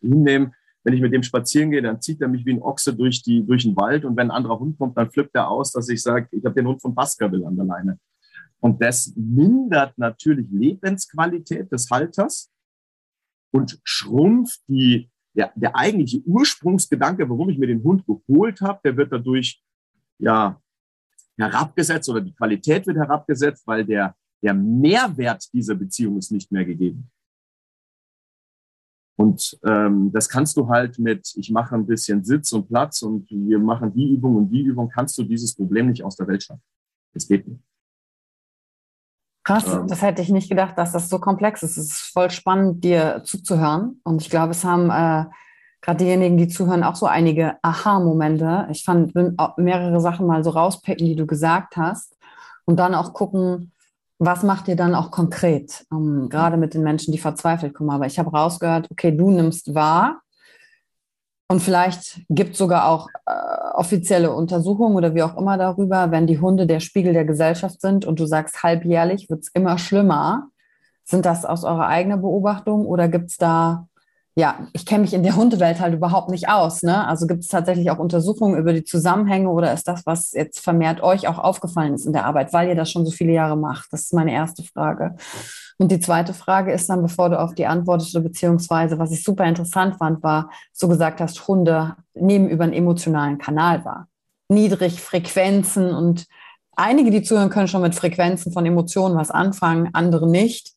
hinnehmen. 0.00 0.54
Wenn 0.84 0.94
ich 0.94 1.00
mit 1.00 1.12
dem 1.12 1.22
spazieren 1.22 1.70
gehe, 1.70 1.80
dann 1.80 2.00
zieht 2.00 2.20
er 2.20 2.28
mich 2.28 2.44
wie 2.44 2.54
ein 2.54 2.62
Ochse 2.62 2.94
durch, 2.94 3.22
die, 3.22 3.46
durch 3.46 3.62
den 3.62 3.76
Wald 3.76 4.04
und 4.04 4.16
wenn 4.16 4.30
ein 4.30 4.36
anderer 4.36 4.58
Hund 4.58 4.76
kommt, 4.78 4.96
dann 4.98 5.10
flippt 5.10 5.34
er 5.34 5.48
aus, 5.48 5.72
dass 5.72 5.88
ich 5.88 6.02
sage, 6.02 6.28
ich 6.32 6.44
habe 6.44 6.56
den 6.56 6.66
Hund 6.66 6.82
von 6.82 6.94
Baskerville 6.94 7.46
an 7.46 7.56
der 7.56 7.64
Leine. 7.64 7.98
Und 8.58 8.82
das 8.82 9.12
mindert 9.16 9.96
natürlich 9.96 10.46
Lebensqualität 10.50 11.70
des 11.70 11.88
Halters 11.90 12.50
und 13.52 13.80
schrumpft 13.84 14.60
die, 14.66 15.08
der, 15.34 15.52
der 15.54 15.76
eigentliche 15.76 16.22
Ursprungsgedanke, 16.24 17.28
warum 17.28 17.50
ich 17.50 17.58
mir 17.58 17.66
den 17.66 17.82
Hund 17.82 18.04
geholt 18.06 18.60
habe, 18.60 18.80
der 18.84 18.96
wird 18.96 19.12
dadurch 19.12 19.62
ja, 20.18 20.60
herabgesetzt 21.36 22.08
oder 22.08 22.20
die 22.20 22.34
Qualität 22.34 22.86
wird 22.86 22.96
herabgesetzt, 22.96 23.66
weil 23.66 23.84
der, 23.84 24.14
der 24.42 24.54
Mehrwert 24.54 25.52
dieser 25.52 25.74
Beziehung 25.74 26.18
ist 26.18 26.32
nicht 26.32 26.50
mehr 26.50 26.64
gegeben. 26.64 27.10
Und 29.16 29.58
ähm, 29.64 30.10
das 30.12 30.28
kannst 30.28 30.56
du 30.56 30.68
halt 30.68 30.98
mit, 30.98 31.32
ich 31.36 31.50
mache 31.50 31.74
ein 31.74 31.86
bisschen 31.86 32.24
Sitz 32.24 32.52
und 32.52 32.66
Platz 32.66 33.02
und 33.02 33.30
wir 33.30 33.58
machen 33.58 33.92
die 33.92 34.10
Übung 34.14 34.36
und 34.36 34.50
die 34.50 34.62
Übung, 34.62 34.88
kannst 34.88 35.16
du 35.18 35.22
dieses 35.22 35.54
Problem 35.54 35.88
nicht 35.88 36.02
aus 36.02 36.16
der 36.16 36.26
Welt 36.26 36.42
schaffen. 36.42 36.62
Das 37.14 37.28
geht 37.28 37.46
nicht. 37.46 37.62
Krass, 39.44 39.66
ähm, 39.72 39.86
das 39.86 40.02
hätte 40.02 40.22
ich 40.22 40.28
nicht 40.28 40.48
gedacht, 40.48 40.78
dass 40.78 40.92
das 40.92 41.08
so 41.08 41.18
komplex 41.18 41.62
ist. 41.62 41.76
Es 41.76 41.90
ist 41.90 42.12
voll 42.12 42.30
spannend, 42.30 42.82
dir 42.82 43.22
zuzuhören. 43.24 44.00
Und 44.02 44.22
ich 44.22 44.30
glaube, 44.30 44.52
es 44.52 44.64
haben 44.64 44.90
äh, 44.90 45.30
gerade 45.82 45.98
diejenigen, 45.98 46.36
die 46.36 46.48
zuhören, 46.48 46.84
auch 46.84 46.96
so 46.96 47.06
einige 47.06 47.56
Aha-Momente. 47.62 48.68
Ich 48.70 48.84
fand 48.84 49.14
mehrere 49.14 50.00
Sachen 50.00 50.26
mal 50.26 50.42
so 50.42 50.50
rauspicken, 50.50 51.06
die 51.06 51.16
du 51.16 51.26
gesagt 51.26 51.76
hast 51.76 52.16
und 52.64 52.76
dann 52.76 52.94
auch 52.94 53.12
gucken, 53.12 53.72
was 54.24 54.44
macht 54.44 54.68
ihr 54.68 54.76
dann 54.76 54.94
auch 54.94 55.10
konkret, 55.10 55.84
ähm, 55.92 56.28
gerade 56.28 56.56
mit 56.56 56.74
den 56.74 56.82
Menschen, 56.84 57.10
die 57.10 57.18
verzweifelt 57.18 57.74
kommen. 57.74 57.90
Aber 57.90 58.06
ich 58.06 58.18
habe 58.18 58.30
rausgehört, 58.30 58.88
okay, 58.90 59.10
du 59.16 59.30
nimmst 59.30 59.74
wahr 59.74 60.20
und 61.48 61.60
vielleicht 61.60 62.22
gibt 62.28 62.52
es 62.52 62.58
sogar 62.58 62.88
auch 62.88 63.08
äh, 63.26 63.32
offizielle 63.74 64.32
Untersuchungen 64.32 64.96
oder 64.96 65.14
wie 65.14 65.24
auch 65.24 65.36
immer 65.36 65.58
darüber, 65.58 66.10
wenn 66.12 66.28
die 66.28 66.38
Hunde 66.40 66.66
der 66.66 66.80
Spiegel 66.80 67.12
der 67.12 67.24
Gesellschaft 67.24 67.80
sind 67.80 68.04
und 68.04 68.20
du 68.20 68.26
sagst, 68.26 68.62
halbjährlich 68.62 69.28
wird 69.28 69.42
es 69.42 69.48
immer 69.52 69.76
schlimmer. 69.76 70.48
Sind 71.04 71.26
das 71.26 71.44
aus 71.44 71.64
eurer 71.64 71.88
eigenen 71.88 72.22
Beobachtung 72.22 72.86
oder 72.86 73.08
gibt 73.08 73.30
es 73.30 73.36
da 73.38 73.88
ja, 74.34 74.66
ich 74.72 74.86
kenne 74.86 75.02
mich 75.02 75.12
in 75.12 75.22
der 75.22 75.36
Hundewelt 75.36 75.78
halt 75.78 75.92
überhaupt 75.92 76.30
nicht 76.30 76.48
aus. 76.48 76.82
Ne? 76.82 77.06
Also 77.06 77.26
gibt 77.26 77.42
es 77.42 77.48
tatsächlich 77.48 77.90
auch 77.90 77.98
Untersuchungen 77.98 78.58
über 78.58 78.72
die 78.72 78.84
Zusammenhänge 78.84 79.50
oder 79.50 79.74
ist 79.74 79.86
das, 79.86 80.06
was 80.06 80.32
jetzt 80.32 80.60
vermehrt 80.60 81.02
euch 81.02 81.28
auch 81.28 81.38
aufgefallen 81.38 81.94
ist 81.94 82.06
in 82.06 82.14
der 82.14 82.24
Arbeit, 82.24 82.52
weil 82.54 82.68
ihr 82.68 82.74
das 82.74 82.90
schon 82.90 83.04
so 83.04 83.10
viele 83.10 83.32
Jahre 83.32 83.56
macht? 83.56 83.92
Das 83.92 84.02
ist 84.02 84.14
meine 84.14 84.32
erste 84.32 84.62
Frage. 84.62 85.16
Und 85.76 85.92
die 85.92 86.00
zweite 86.00 86.32
Frage 86.32 86.72
ist 86.72 86.88
dann, 86.88 87.02
bevor 87.02 87.28
du 87.28 87.38
auf 87.38 87.54
die 87.54 87.66
antwortest, 87.66 88.14
beziehungsweise 88.22 88.98
was 88.98 89.12
ich 89.12 89.22
super 89.22 89.44
interessant 89.44 89.96
fand, 89.96 90.22
war, 90.22 90.50
so 90.72 90.88
gesagt 90.88 91.20
hast, 91.20 91.46
Hunde 91.46 91.96
nehmen 92.14 92.48
über 92.48 92.64
einen 92.64 92.72
emotionalen 92.72 93.36
Kanal 93.36 93.84
wahr. 93.84 94.08
Niedrig 94.48 95.00
Frequenzen 95.00 95.94
und 95.94 96.26
einige, 96.74 97.10
die 97.10 97.22
zuhören, 97.22 97.50
können 97.50 97.68
schon 97.68 97.82
mit 97.82 97.94
Frequenzen 97.94 98.52
von 98.52 98.64
Emotionen 98.64 99.16
was 99.16 99.30
anfangen, 99.30 99.90
andere 99.92 100.28
nicht. 100.28 100.72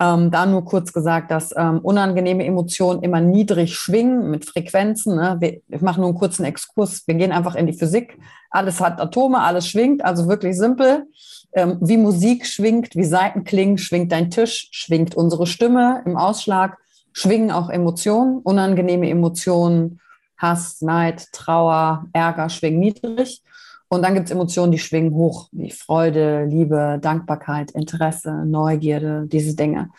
Ähm, 0.00 0.30
da 0.30 0.46
nur 0.46 0.64
kurz 0.64 0.92
gesagt, 0.92 1.32
dass 1.32 1.52
ähm, 1.56 1.80
unangenehme 1.80 2.44
Emotionen 2.44 3.02
immer 3.02 3.20
niedrig 3.20 3.74
schwingen 3.74 4.30
mit 4.30 4.44
Frequenzen. 4.44 5.16
Ne? 5.16 5.36
Wir, 5.40 5.60
ich 5.68 5.80
mache 5.80 6.00
nur 6.00 6.10
einen 6.10 6.18
kurzen 6.18 6.44
Exkurs. 6.44 7.02
Wir 7.06 7.16
gehen 7.16 7.32
einfach 7.32 7.56
in 7.56 7.66
die 7.66 7.72
Physik. 7.72 8.16
Alles 8.50 8.80
hat 8.80 9.00
Atome, 9.00 9.40
alles 9.40 9.68
schwingt, 9.68 10.04
also 10.04 10.28
wirklich 10.28 10.56
simpel. 10.56 11.06
Ähm, 11.52 11.78
wie 11.80 11.96
Musik 11.96 12.46
schwingt, 12.46 12.94
wie 12.94 13.04
Seiten 13.04 13.42
klingen, 13.42 13.76
schwingt 13.78 14.12
dein 14.12 14.30
Tisch, 14.30 14.68
schwingt 14.70 15.16
unsere 15.16 15.46
Stimme 15.48 16.02
im 16.06 16.16
Ausschlag, 16.16 16.78
schwingen 17.12 17.50
auch 17.50 17.68
Emotionen, 17.68 18.38
unangenehme 18.38 19.10
Emotionen, 19.10 20.00
Hass, 20.36 20.80
Neid, 20.80 21.32
Trauer, 21.32 22.06
Ärger 22.12 22.48
schwingen 22.48 22.78
niedrig. 22.78 23.42
Und 23.88 24.02
dann 24.02 24.14
gibt 24.14 24.26
es 24.26 24.32
Emotionen, 24.32 24.72
die 24.72 24.78
schwingen 24.78 25.14
hoch, 25.14 25.48
wie 25.52 25.70
Freude, 25.70 26.44
Liebe, 26.44 26.98
Dankbarkeit, 27.00 27.70
Interesse, 27.70 28.44
Neugierde, 28.44 29.26
diese 29.26 29.56
Dinge. 29.56 29.90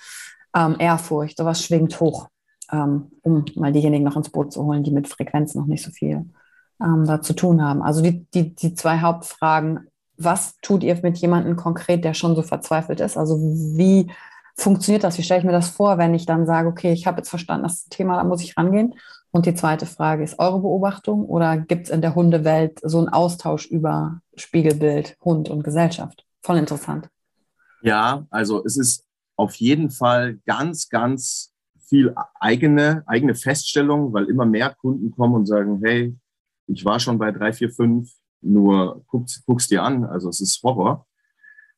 Ähm, 0.56 0.76
Ehrfurcht, 0.80 1.38
sowas 1.38 1.64
schwingt 1.64 2.00
hoch, 2.00 2.28
ähm, 2.72 3.12
um 3.22 3.46
mal 3.56 3.72
diejenigen 3.72 4.04
noch 4.04 4.16
ins 4.16 4.30
Boot 4.30 4.52
zu 4.52 4.64
holen, 4.64 4.84
die 4.84 4.92
mit 4.92 5.08
Frequenz 5.08 5.56
noch 5.56 5.66
nicht 5.66 5.84
so 5.84 5.92
viel 5.92 6.26
ähm, 6.82 7.06
da 7.06 7.22
zu 7.22 7.34
tun 7.34 7.64
haben. 7.64 7.82
Also 7.82 8.02
die, 8.02 8.26
die, 8.34 8.56
die 8.56 8.74
zwei 8.74 9.00
Hauptfragen, 9.00 9.88
was 10.18 10.58
tut 10.62 10.84
ihr 10.84 11.00
mit 11.02 11.18
jemandem 11.18 11.56
konkret, 11.56 12.04
der 12.04 12.14
schon 12.14 12.36
so 12.36 12.42
verzweifelt 12.42 13.00
ist? 13.00 13.18
Also 13.18 13.38
wie 13.40 14.12
funktioniert 14.56 15.04
das? 15.04 15.18
Wie 15.18 15.24
stelle 15.24 15.40
ich 15.40 15.46
mir 15.46 15.52
das 15.52 15.70
vor, 15.70 15.98
wenn 15.98 16.14
ich 16.14 16.26
dann 16.26 16.46
sage, 16.46 16.68
okay, 16.68 16.92
ich 16.92 17.08
habe 17.08 17.18
jetzt 17.18 17.30
verstanden, 17.30 17.64
das 17.64 17.88
Thema, 17.90 18.18
da 18.18 18.24
muss 18.24 18.44
ich 18.44 18.58
rangehen. 18.58 18.96
Und 19.32 19.46
die 19.46 19.54
zweite 19.54 19.86
Frage 19.86 20.24
ist 20.24 20.40
eure 20.40 20.60
Beobachtung 20.60 21.24
oder 21.26 21.58
gibt 21.58 21.86
es 21.86 21.90
in 21.90 22.02
der 22.02 22.16
Hundewelt 22.16 22.80
so 22.84 22.98
einen 22.98 23.10
Austausch 23.10 23.68
über 23.68 24.22
Spiegelbild, 24.36 25.18
Hund 25.22 25.50
und 25.50 25.64
Gesellschaft? 25.64 26.26
Voll 26.42 26.58
interessant. 26.58 27.10
Ja, 27.82 28.26
also 28.30 28.64
es 28.66 28.76
ist 28.76 29.06
auf 29.36 29.56
jeden 29.56 29.92
Fall 29.92 30.40
ganz, 30.46 30.90
ganz 30.90 31.54
viel 31.80 32.14
eigene, 32.40 33.04
eigene 33.06 33.36
Feststellung, 33.36 34.14
weil 34.14 34.26
immer 34.26 34.46
mehr 34.46 34.76
Kunden 34.76 35.12
kommen 35.12 35.36
und 35.36 35.46
sagen, 35.46 35.80
hey, 35.84 36.16
ich 36.68 36.84
war 36.86 37.00
schon 37.00 37.18
bei 37.18 37.32
drei, 37.32 37.54
vier, 37.54 37.72
fünf, 37.72 38.12
nur 38.42 39.04
guck's, 39.08 39.44
guck's 39.46 39.68
dir 39.68 39.84
an. 39.84 40.06
Also 40.06 40.30
es 40.30 40.42
ist 40.42 40.62
Horror. 40.64 41.06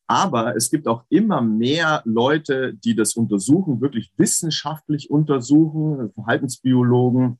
Aber 0.07 0.55
es 0.55 0.69
gibt 0.69 0.87
auch 0.87 1.05
immer 1.09 1.41
mehr 1.41 2.01
Leute, 2.05 2.73
die 2.73 2.95
das 2.95 3.15
untersuchen, 3.15 3.81
wirklich 3.81 4.11
wissenschaftlich 4.17 5.09
untersuchen, 5.09 6.11
Verhaltensbiologen. 6.13 7.39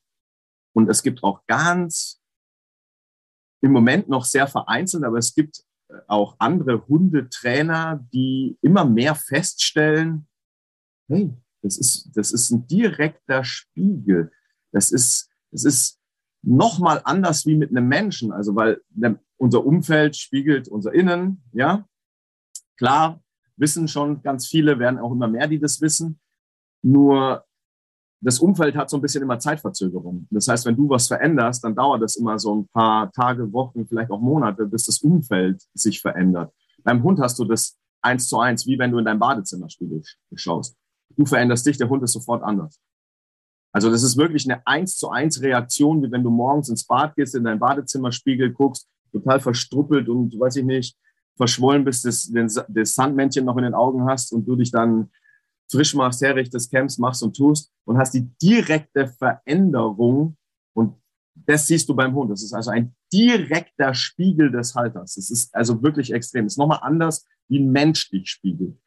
Und 0.74 0.90
es 0.90 1.04
gibt 1.04 1.24
auch 1.24 1.46
ganz, 1.48 2.22
im 3.62 3.72
Moment 3.72 4.10
noch 4.10 4.26
sehr 4.26 4.48
vereinzelt, 4.48 5.04
aber 5.04 5.18
es 5.18 5.36
gibt 5.36 5.64
auch 6.08 6.36
andere 6.40 6.88
Hundetrainer, 6.88 8.06
die 8.14 8.58
immer 8.62 8.86
mehr 8.86 9.16
feststellen, 9.16 10.28
hey, 11.08 11.34
das 11.62 11.78
ist, 11.78 12.10
das 12.16 12.32
ist 12.32 12.52
ein 12.52 12.68
direkter 12.68 13.44
Spiegel. 13.44 14.32
Das 14.72 14.92
ist, 14.92 15.30
das 15.52 15.66
ist 15.66 16.00
nochmal 16.42 17.02
anders 17.04 17.46
wie 17.46 17.56
mit 17.56 17.70
einem 17.70 17.88
Menschen. 17.88 18.32
Also, 18.32 18.56
weil 18.56 18.82
unser 19.38 19.66
Umfeld 19.66 20.16
spiegelt 20.16 20.68
unser 20.68 20.94
Innen, 20.94 21.44
ja. 21.52 21.88
Klar, 22.82 23.22
wissen 23.58 23.88
schon 23.88 24.24
ganz 24.24 24.48
viele, 24.48 24.80
werden 24.80 24.98
auch 24.98 25.12
immer 25.12 25.28
mehr, 25.28 25.48
die 25.48 25.60
das 25.60 25.80
wissen. 25.82 26.20
Nur 26.82 27.46
das 28.20 28.40
Umfeld 28.40 28.76
hat 28.76 28.90
so 28.90 28.98
ein 28.98 29.04
bisschen 29.04 29.22
immer 29.22 29.38
Zeitverzögerung. 29.38 30.26
Das 30.32 30.48
heißt, 30.48 30.66
wenn 30.66 30.76
du 30.76 30.90
was 30.90 31.06
veränderst, 31.06 31.64
dann 31.64 31.76
dauert 31.76 32.02
das 32.02 32.16
immer 32.16 32.40
so 32.40 32.56
ein 32.56 32.68
paar 32.70 33.12
Tage, 33.12 33.54
Wochen, 33.54 33.86
vielleicht 33.86 34.10
auch 34.10 34.20
Monate, 34.20 34.66
bis 34.66 34.86
das 34.86 34.98
Umfeld 34.98 35.62
sich 35.76 36.02
verändert. 36.02 36.52
Beim 36.84 37.04
Hund 37.04 37.20
hast 37.20 37.38
du 37.38 37.46
das 37.46 37.78
eins 38.02 38.28
zu 38.28 38.40
eins, 38.40 38.66
wie 38.66 38.80
wenn 38.80 38.90
du 38.90 38.98
in 38.98 39.06
dein 39.06 39.20
Badezimmerspiegel 39.20 40.02
schaust. 40.34 40.76
Du 41.16 41.28
veränderst 41.28 41.68
dich, 41.68 41.78
der 41.78 41.88
Hund 41.88 42.02
ist 42.02 42.14
sofort 42.14 42.42
anders. 42.42 42.82
Also 43.72 43.92
das 43.92 44.02
ist 44.02 44.18
wirklich 44.18 44.50
eine 44.50 44.66
eins 44.66 44.98
zu 44.98 45.12
eins 45.12 45.40
Reaktion, 45.40 46.02
wie 46.02 46.12
wenn 46.12 46.24
du 46.24 46.32
morgens 46.32 46.70
ins 46.70 46.88
Bad 46.88 47.16
gehst, 47.16 47.36
in 47.36 47.44
dein 47.44 47.60
Badezimmerspiegel 47.60 48.52
guckst, 48.54 48.88
total 49.12 49.40
verstruppelt 49.40 50.10
und 50.10 50.40
weiß 50.40 50.56
ich 50.56 50.66
nicht, 50.66 50.98
verschwollen 51.38 51.84
bist, 51.84 52.06
das, 52.06 52.32
das 52.68 52.96
Sandmännchen 52.96 53.46
noch 53.46 53.58
in 53.58 53.64
den 53.64 53.74
Augen 53.74 54.06
hast 54.06 54.32
und 54.32 54.46
du 54.46 54.56
dich 54.56 54.72
dann 54.72 55.10
frisch 55.72 55.96
machst, 55.96 56.22
herrichtest, 56.22 56.70
kämpfst, 56.70 57.00
machst 57.00 57.24
und 57.24 57.36
tust 57.36 57.72
und 57.86 57.98
hast 57.98 58.14
die 58.14 58.30
direkte 58.42 59.08
Veränderung 59.08 60.38
und 60.74 60.96
das 61.34 61.68
siehst 61.68 61.88
du 61.90 61.96
beim 61.96 62.14
Hund. 62.14 62.30
Das 62.32 62.44
ist 62.44 62.54
also 62.54 62.72
ein 62.72 62.94
direkter 63.12 63.94
Spiegel 63.94 64.52
des 64.52 64.76
Halters. 64.76 65.16
Das 65.16 65.32
ist 65.32 65.54
also 65.56 65.82
wirklich 65.82 66.14
extrem. 66.14 66.46
Das 66.46 66.54
ist 66.54 66.58
nochmal 66.58 66.80
anders, 66.82 67.26
wie 67.48 67.60
ein 67.60 67.72
Mensch 67.72 68.10
dich 68.10 68.30
spiegelt. 68.30 68.78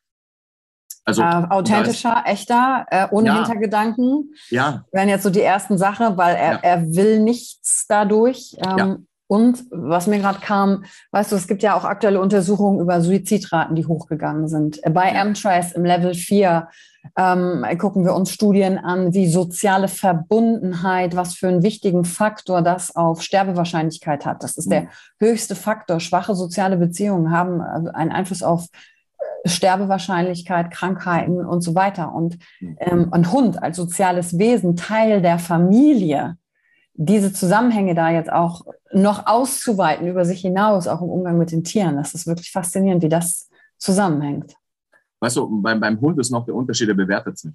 Also 1.05 1.23
äh, 1.23 1.25
authentischer, 1.25 2.23
ist, 2.25 2.33
echter, 2.33 2.87
äh, 2.91 3.07
ohne 3.11 3.29
ja, 3.29 3.37
Hintergedanken. 3.37 4.35
Ja. 4.49 4.85
Wären 4.91 5.09
jetzt 5.09 5.23
so 5.23 5.31
die 5.31 5.43
ersten 5.43 5.77
Sachen, 5.77 6.17
weil 6.17 6.35
er, 6.37 6.53
ja. 6.53 6.59
er 6.63 6.95
will 6.95 7.21
nichts 7.21 7.87
dadurch. 7.89 8.57
Ähm, 8.59 8.79
ja. 8.79 8.99
Und 9.27 9.65
was 9.71 10.07
mir 10.07 10.19
gerade 10.19 10.41
kam, 10.41 10.85
weißt 11.13 11.33
du, 11.33 11.37
es 11.37 11.47
gibt 11.47 11.63
ja 11.63 11.77
auch 11.77 11.85
aktuelle 11.85 12.21
Untersuchungen 12.21 12.81
über 12.81 13.01
Suizidraten, 13.01 13.75
die 13.75 13.87
hochgegangen 13.87 14.49
sind. 14.49 14.81
Bei 14.93 15.13
ja. 15.13 15.23
M-Trace 15.23 15.73
im 15.73 15.85
Level 15.85 16.15
4 16.15 16.69
ähm, 17.17 17.65
gucken 17.79 18.05
wir 18.05 18.15
uns 18.15 18.31
Studien 18.31 18.79
an, 18.79 19.15
wie 19.15 19.29
soziale 19.29 19.89
Verbundenheit, 19.89 21.17
was 21.17 21.35
für 21.35 21.49
einen 21.49 21.63
wichtigen 21.63 22.05
Faktor 22.05 22.63
das 22.63 22.95
auf 22.95 23.23
Sterbewahrscheinlichkeit 23.23 24.27
hat. 24.27 24.43
Das 24.43 24.57
ist 24.57 24.67
mhm. 24.67 24.71
der 24.71 24.89
höchste 25.19 25.55
Faktor. 25.55 26.01
Schwache 26.01 26.35
soziale 26.35 26.77
Beziehungen 26.77 27.31
haben 27.31 27.61
äh, 27.61 27.91
einen 27.93 28.13
Einfluss 28.13 28.43
auf 28.43 28.67
Sterbewahrscheinlichkeit, 29.47 30.71
Krankheiten 30.71 31.45
und 31.45 31.61
so 31.61 31.75
weiter. 31.75 32.15
Und 32.15 32.39
mhm. 32.61 32.77
ähm, 32.81 33.09
ein 33.13 33.33
Hund 33.33 33.63
als 33.63 33.77
soziales 33.77 34.39
Wesen, 34.39 34.77
Teil 34.77 35.23
der 35.23 35.39
Familie, 35.39 36.37
diese 36.95 37.33
Zusammenhänge 37.33 37.95
da 37.95 38.11
jetzt 38.11 38.31
auch 38.31 38.65
noch 38.93 39.27
auszuweiten 39.27 40.07
über 40.07 40.25
sich 40.25 40.41
hinaus, 40.41 40.87
auch 40.87 41.03
im 41.03 41.09
Umgang 41.09 41.39
mit 41.39 41.51
den 41.51 41.65
Tieren, 41.65 41.97
das 41.97 42.15
ist 42.15 42.27
wirklich 42.27 42.51
faszinierend, 42.51 43.03
wie 43.03 43.09
das 43.09 43.51
zusammenhängt. 43.79 44.55
Weißt 45.21 45.37
du, 45.37 45.61
beim, 45.61 45.81
beim 45.81 46.01
Hund 46.01 46.19
ist 46.19 46.31
noch 46.31 46.45
der 46.45 46.55
Unterschied, 46.55 46.89
der 46.89 46.95
bewertet 46.95 47.39
sich. 47.39 47.53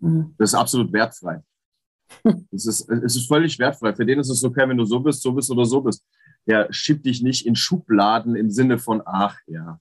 Mhm. 0.00 0.34
Das 0.38 0.50
ist 0.50 0.54
absolut 0.54 0.92
wertfrei. 0.92 1.42
Es 2.52 2.66
ist, 2.66 2.88
es 2.88 3.16
ist 3.16 3.26
völlig 3.26 3.58
wertfrei. 3.58 3.94
Für 3.94 4.06
den 4.06 4.20
ist 4.20 4.30
es 4.30 4.44
okay, 4.44 4.68
wenn 4.68 4.76
du 4.76 4.84
so 4.84 5.00
bist, 5.00 5.22
so 5.22 5.32
bist 5.32 5.50
oder 5.50 5.64
so 5.64 5.80
bist. 5.80 6.04
Der 6.46 6.72
schiebt 6.72 7.04
dich 7.04 7.22
nicht 7.22 7.44
in 7.46 7.56
Schubladen 7.56 8.36
im 8.36 8.50
Sinne 8.50 8.78
von, 8.78 9.02
ach 9.04 9.36
ja. 9.46 9.80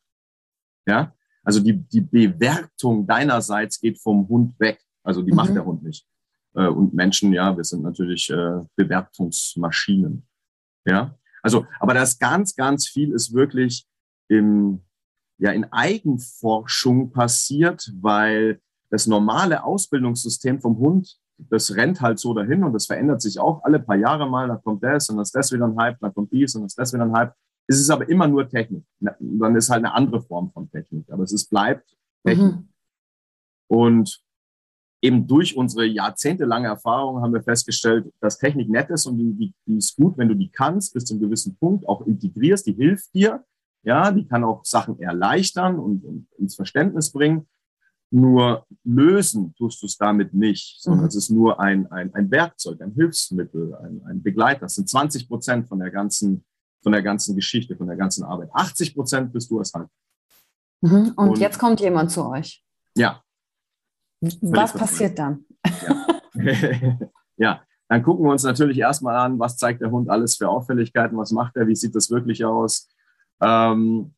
Ja, 0.88 1.13
also 1.43 1.60
die, 1.60 1.74
die 1.74 2.02
Bewertung 2.02 3.06
deinerseits 3.08 3.80
geht 3.80 4.00
vom 4.00 4.28
Hund 4.28 4.60
weg. 4.60 4.80
Also 5.04 5.21
die 5.21 5.32
mhm. 5.32 5.38
macht 5.38 5.56
der 5.56 5.65
Hund 5.65 5.84
nicht. 5.84 6.06
Äh, 6.56 6.68
und 6.68 6.94
Menschen, 6.94 7.34
ja, 7.34 7.56
wir 7.56 7.63
sind 7.63 7.84
natürlich 7.84 8.30
äh, 8.30 8.62
Bewertungsmaschinen. 8.76 10.26
Ja, 10.86 11.18
also, 11.41 11.65
aber 11.80 11.94
das 11.94 12.18
ganz, 12.18 12.56
ganz 12.56 12.88
viel 12.88 13.12
ist 13.12 13.34
wirklich 13.34 13.88
im, 14.28 14.82
ja, 15.38 15.52
in 15.52 15.72
Eigenforschung 15.72 17.12
passiert, 17.12 17.91
weil 18.02 18.62
das 18.89 19.08
normale 19.08 19.63
Ausbildungssystem 19.63 20.62
vom 20.62 20.78
Hund, 20.78 21.20
das 21.38 21.76
rennt 21.76 22.02
halt 22.02 22.18
so 22.18 22.34
dahin 22.34 22.63
und 22.63 22.74
das 22.74 22.86
verändert 22.86 23.22
sich 23.22 23.39
auch 23.39 23.63
alle 23.63 23.80
paar 23.80 23.98
Jahre 23.98 24.30
mal. 24.30 24.48
Da 24.48 24.56
kommt 24.56 24.84
das 24.84 25.10
und 25.10 25.18
dann 25.18 25.24
ist 25.24 25.36
das 25.36 25.52
wieder 25.52 25.65
ein 25.65 25.78
Hype, 25.78 26.00
dann 26.00 26.13
kommt 26.13 26.32
dies 26.32 26.56
und 26.56 26.62
dann 26.62 26.68
ist 26.68 26.80
das 26.80 26.94
wieder 26.94 27.04
ein 27.04 27.13
Hype. 27.13 27.34
Es 27.68 27.80
ist 27.80 27.89
aber 27.89 28.08
immer 28.08 28.28
nur 28.28 28.48
Technik. 28.48 28.86
Dann 29.00 29.56
ist 29.56 29.70
halt 29.70 29.84
eine 29.84 29.94
andere 29.94 30.22
Form 30.22 30.52
von 30.52 30.70
Technik. 30.70 31.12
Aber 31.12 31.24
es 31.24 31.34
ist, 31.34 31.50
bleibt 31.50 31.96
Technik. 32.24 32.56
Mhm. 32.56 32.70
Und 33.68 34.24
eben 35.06 35.28
durch 35.28 35.56
unsere 35.56 35.86
jahrzehntelange 35.86 36.68
Erfahrung 36.68 37.22
haben 37.22 37.34
wir 37.34 37.44
festgestellt, 37.44 38.12
dass 38.20 38.38
Technik 38.38 38.70
nett 38.70 38.89
ist 38.89 39.06
und 39.06 39.18
die, 39.18 39.34
die, 39.34 39.54
die 39.65 39.78
ist 39.78 39.96
gut, 39.96 40.18
wenn 40.18 40.28
du 40.28 40.36
die 40.36 40.50
kannst, 40.50 40.94
bis 40.94 41.06
zu 41.06 41.13
einem 41.13 41.22
gewissen 41.22 41.56
Punkt 41.58 41.88
auch 41.88 42.06
integrierst, 42.06 42.68
die 42.68 42.74
hilft 42.74 43.13
dir. 43.13 43.44
Ja, 43.84 44.12
die 44.12 44.28
kann 44.28 44.44
auch 44.44 44.65
Sachen 44.65 45.00
erleichtern 45.00 45.78
und, 45.78 46.04
und 46.04 46.28
ins 46.38 46.56
Verständnis 46.56 47.12
bringen. 47.12 47.48
Nur 48.10 48.65
lösen 48.84 49.54
tust 49.56 49.82
du 49.82 49.86
es 49.86 49.98
damit 49.98 50.34
nicht, 50.34 50.82
sondern 50.82 51.02
mhm. 51.02 51.08
es 51.08 51.15
ist 51.15 51.30
nur 51.30 51.60
ein, 51.60 51.91
ein, 51.91 52.13
ein 52.15 52.32
Werkzeug, 52.32 52.82
ein 52.82 52.94
Hilfsmittel, 52.94 53.76
ein, 53.76 54.02
ein 54.06 54.24
Begleiter. 54.24 54.62
Das 54.62 54.76
sind 54.76 54.89
20 54.89 55.28
Prozent 55.28 55.68
von 55.68 55.80
der 55.80 55.91
ganzen 55.91 56.44
von 56.86 56.91
der 56.91 57.02
ganzen 57.02 57.36
Geschichte, 57.36 57.76
von 57.76 57.88
der 57.88 57.96
ganzen 57.96 58.24
Arbeit. 58.24 58.50
80 58.54 58.94
Prozent 58.94 59.34
bist 59.34 59.50
du 59.50 59.60
es 59.60 59.74
halt. 59.74 59.89
Mhm. 60.82 61.13
Und, 61.15 61.30
Und, 61.30 61.39
jetzt 61.39 61.58
kommt 61.58 61.82
jemand 61.82 62.12
zu 62.12 62.30
euch. 62.30 62.63
Ja. 62.96 63.24
Was 64.21 64.73
passiert 64.73 65.19
dann? 65.19 65.45
Ja. 65.65 66.19
ja. 67.38 67.62
dann 67.88 68.04
gucken 68.04 68.25
wir 68.25 68.32
uns 68.32 68.43
natürlich 68.43 68.80
erstmal 68.80 69.15
an, 69.15 69.39
was 69.39 69.58
zeigt 69.58 69.82
der 69.82 69.91
Hund 69.91 70.10
alles 70.10 70.36
für 70.38 70.49
Auffälligkeiten, 70.49 71.17
was 71.17 71.32
macht 71.32 71.56
er, 71.56 71.67
wie 71.67 71.75
sieht 71.75 71.95
das 71.95 72.10
wirklich 72.10 72.43
aus. 72.43 72.89
Ähm, 73.41 74.13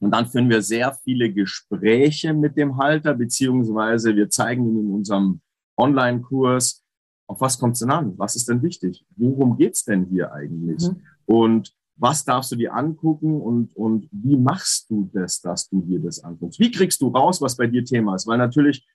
und 0.00 0.10
dann 0.10 0.26
führen 0.26 0.50
wir 0.50 0.62
sehr 0.62 0.92
viele 1.04 1.32
Gespräche 1.32 2.34
mit 2.34 2.56
dem 2.56 2.76
Halter, 2.76 3.14
beziehungsweise 3.14 4.14
wir 4.14 4.28
zeigen 4.28 4.66
ihm 4.66 4.80
in 4.80 4.94
unserem 4.94 5.40
Online-Kurs, 5.76 6.82
auf 7.28 7.40
was 7.40 7.58
kommt 7.58 7.74
es 7.74 7.80
denn 7.80 7.90
an? 7.90 8.14
Was 8.18 8.36
ist 8.36 8.48
denn 8.48 8.62
wichtig? 8.62 9.04
Worum 9.16 9.56
geht 9.56 9.74
es 9.74 9.84
denn 9.84 10.06
hier 10.06 10.32
eigentlich? 10.32 10.88
Mhm. 10.88 11.02
Und 11.24 11.76
was 11.96 12.24
darfst 12.24 12.52
du 12.52 12.56
dir 12.56 12.74
angucken 12.74 13.40
und, 13.40 13.74
und 13.74 14.08
wie 14.12 14.36
machst 14.36 14.90
du 14.90 15.10
das, 15.12 15.40
dass 15.40 15.68
du 15.68 15.80
dir 15.80 15.98
das 15.98 16.22
anguckst? 16.22 16.60
Wie 16.60 16.70
kriegst 16.70 17.00
du 17.00 17.08
raus, 17.08 17.40
was 17.40 17.56
bei 17.56 17.66
dir 17.66 17.84
Thema 17.84 18.14
ist? 18.14 18.26
Weil 18.26 18.38
natürlich 18.38 18.86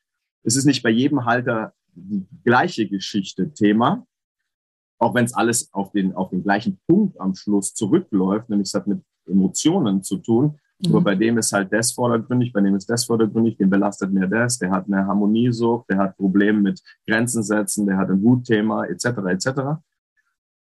ist 0.43 0.57
es 0.57 0.65
nicht 0.65 0.83
bei 0.83 0.89
jedem 0.89 1.25
Halter 1.25 1.73
die 1.93 2.25
gleiche 2.43 2.87
Geschichte 2.87 3.53
Thema, 3.53 4.05
auch 4.97 5.13
wenn 5.13 5.25
es 5.25 5.33
alles 5.33 5.73
auf 5.73 5.91
den, 5.91 6.13
auf 6.13 6.29
den 6.29 6.43
gleichen 6.43 6.79
Punkt 6.87 7.19
am 7.19 7.35
Schluss 7.35 7.73
zurückläuft, 7.73 8.49
nämlich 8.49 8.67
es 8.67 8.73
hat 8.73 8.87
mit 8.87 9.01
Emotionen 9.25 10.03
zu 10.03 10.17
tun. 10.17 10.59
Mhm. 10.79 10.91
Nur 10.91 11.03
bei 11.03 11.15
dem 11.15 11.37
ist 11.37 11.51
halt 11.51 11.71
das 11.73 11.91
vordergründig, 11.91 12.53
bei 12.53 12.61
dem 12.61 12.75
ist 12.75 12.89
das 12.89 13.05
vordergründig, 13.05 13.57
den 13.57 13.69
belastet 13.69 14.11
mehr 14.11 14.27
das, 14.27 14.59
der 14.59 14.71
hat 14.71 14.85
eine 14.85 15.05
Harmoniesucht, 15.05 15.89
der 15.89 15.97
hat 15.97 16.17
Probleme 16.17 16.59
mit 16.59 16.81
Grenzen 17.07 17.43
setzen, 17.43 17.87
der 17.87 17.97
hat 17.97 18.09
ein 18.09 18.21
Wutthema, 18.21 18.85
etc., 18.85 19.05
etc. 19.27 19.47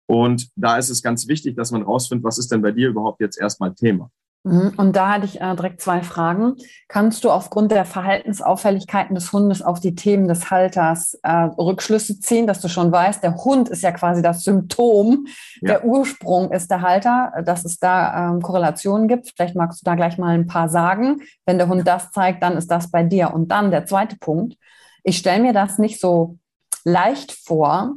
Und 0.07 0.49
da 0.55 0.77
ist 0.77 0.89
es 0.89 1.01
ganz 1.01 1.27
wichtig, 1.27 1.55
dass 1.55 1.71
man 1.71 1.81
rausfindet, 1.81 2.23
was 2.23 2.37
ist 2.37 2.51
denn 2.51 2.61
bei 2.61 2.71
dir 2.71 2.89
überhaupt 2.89 3.21
jetzt 3.21 3.39
erstmal 3.39 3.73
Thema. 3.73 4.11
Mhm. 4.45 4.73
Und 4.77 4.95
da 4.95 5.13
hatte 5.13 5.25
ich 5.25 5.41
äh, 5.41 5.55
direkt 5.55 5.81
zwei 5.81 6.03
Fragen. 6.03 6.55
Kannst 6.87 7.23
du 7.23 7.31
aufgrund 7.31 7.71
der 7.71 7.83
Verhaltensauffälligkeiten 7.83 9.15
des 9.15 9.33
Hundes 9.33 9.63
auf 9.63 9.79
die 9.79 9.95
Themen 9.95 10.27
des 10.27 10.51
Halters 10.51 11.17
äh, 11.23 11.31
Rückschlüsse 11.31 12.19
ziehen, 12.19 12.45
dass 12.45 12.61
du 12.61 12.67
schon 12.67 12.91
weißt, 12.91 13.23
der 13.23 13.35
Hund 13.43 13.69
ist 13.69 13.81
ja 13.81 13.91
quasi 13.91 14.21
das 14.21 14.43
Symptom, 14.43 15.25
ja. 15.61 15.69
der 15.69 15.85
Ursprung 15.85 16.51
ist 16.51 16.69
der 16.69 16.81
Halter, 16.81 17.33
dass 17.43 17.65
es 17.65 17.79
da 17.79 18.29
ähm, 18.29 18.41
Korrelationen 18.41 19.07
gibt? 19.07 19.33
Vielleicht 19.35 19.55
magst 19.55 19.81
du 19.81 19.85
da 19.85 19.95
gleich 19.95 20.19
mal 20.19 20.35
ein 20.35 20.45
paar 20.45 20.69
sagen. 20.69 21.21
Wenn 21.47 21.57
der 21.57 21.67
Hund 21.67 21.87
das 21.87 22.11
zeigt, 22.11 22.43
dann 22.43 22.55
ist 22.55 22.69
das 22.69 22.91
bei 22.91 23.01
dir. 23.01 23.33
Und 23.33 23.49
dann 23.49 23.71
der 23.71 23.87
zweite 23.87 24.15
Punkt. 24.17 24.57
Ich 25.03 25.17
stelle 25.17 25.41
mir 25.41 25.53
das 25.53 25.79
nicht 25.79 25.99
so 25.99 26.37
leicht 26.83 27.31
vor, 27.31 27.95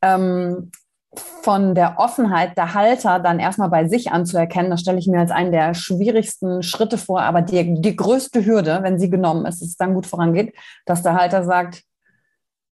ähm, 0.00 0.70
von 1.18 1.74
der 1.74 1.98
Offenheit 1.98 2.56
der 2.56 2.74
Halter 2.74 3.20
dann 3.20 3.38
erstmal 3.38 3.70
bei 3.70 3.88
sich 3.88 4.12
anzuerkennen, 4.12 4.70
das 4.70 4.80
stelle 4.80 4.98
ich 4.98 5.06
mir 5.06 5.20
als 5.20 5.30
einen 5.30 5.52
der 5.52 5.74
schwierigsten 5.74 6.62
Schritte 6.62 6.98
vor, 6.98 7.22
aber 7.22 7.42
die, 7.42 7.80
die 7.80 7.96
größte 7.96 8.44
Hürde, 8.44 8.80
wenn 8.82 8.98
sie 8.98 9.10
genommen 9.10 9.46
ist, 9.46 9.60
dass 9.60 9.68
es 9.68 9.76
dann 9.76 9.94
gut 9.94 10.06
vorangeht, 10.06 10.54
dass 10.86 11.02
der 11.02 11.14
Halter 11.14 11.44
sagt, 11.44 11.84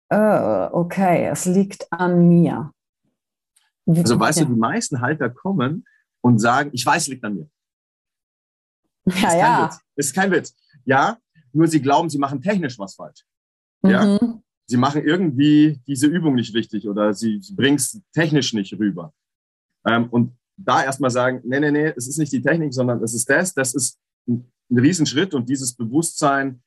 äh, 0.08 0.68
okay, 0.72 1.26
es 1.26 1.46
liegt 1.46 1.90
an 1.92 2.28
mir. 2.28 2.72
Wie 3.86 4.00
also 4.00 4.18
weißt 4.18 4.40
du, 4.40 4.44
die 4.44 4.52
meisten 4.52 5.00
Halter 5.00 5.30
kommen 5.30 5.84
und 6.20 6.38
sagen, 6.38 6.70
ich 6.72 6.84
weiß, 6.84 7.02
es 7.02 7.08
liegt 7.08 7.24
an 7.24 7.34
mir. 7.34 7.48
Ja, 9.20 9.28
ist 9.28 9.34
ja. 9.34 9.64
Witz. 9.64 9.80
Das 9.96 10.06
ist 10.06 10.14
kein 10.14 10.30
Witz. 10.30 10.54
Ja, 10.84 11.16
nur 11.52 11.66
sie 11.66 11.80
glauben, 11.80 12.10
sie 12.10 12.18
machen 12.18 12.40
technisch 12.40 12.78
was 12.78 12.94
falsch. 12.94 13.24
Ja. 13.82 14.04
Mhm 14.04 14.42
sie 14.70 14.76
machen 14.76 15.02
irgendwie 15.02 15.80
diese 15.88 16.06
Übung 16.06 16.36
nicht 16.36 16.54
richtig 16.54 16.88
oder 16.88 17.12
sie, 17.12 17.40
bringen 17.56 17.74
es 17.74 18.00
technisch 18.12 18.54
nicht 18.54 18.72
rüber. 18.78 19.12
Ähm, 19.84 20.08
und 20.10 20.36
da 20.56 20.84
erstmal 20.84 21.10
sagen, 21.10 21.40
nee, 21.44 21.58
nee, 21.58 21.72
nee, 21.72 21.92
es 21.96 22.06
ist 22.06 22.18
nicht 22.18 22.32
die 22.32 22.40
Technik, 22.40 22.72
sondern 22.72 23.02
es 23.02 23.12
ist 23.12 23.28
das, 23.28 23.52
das 23.52 23.74
ist 23.74 23.98
ein, 24.28 24.44
ein 24.70 24.78
Riesenschritt 24.78 25.34
und 25.34 25.48
dieses 25.48 25.72
Bewusstsein, 25.72 26.62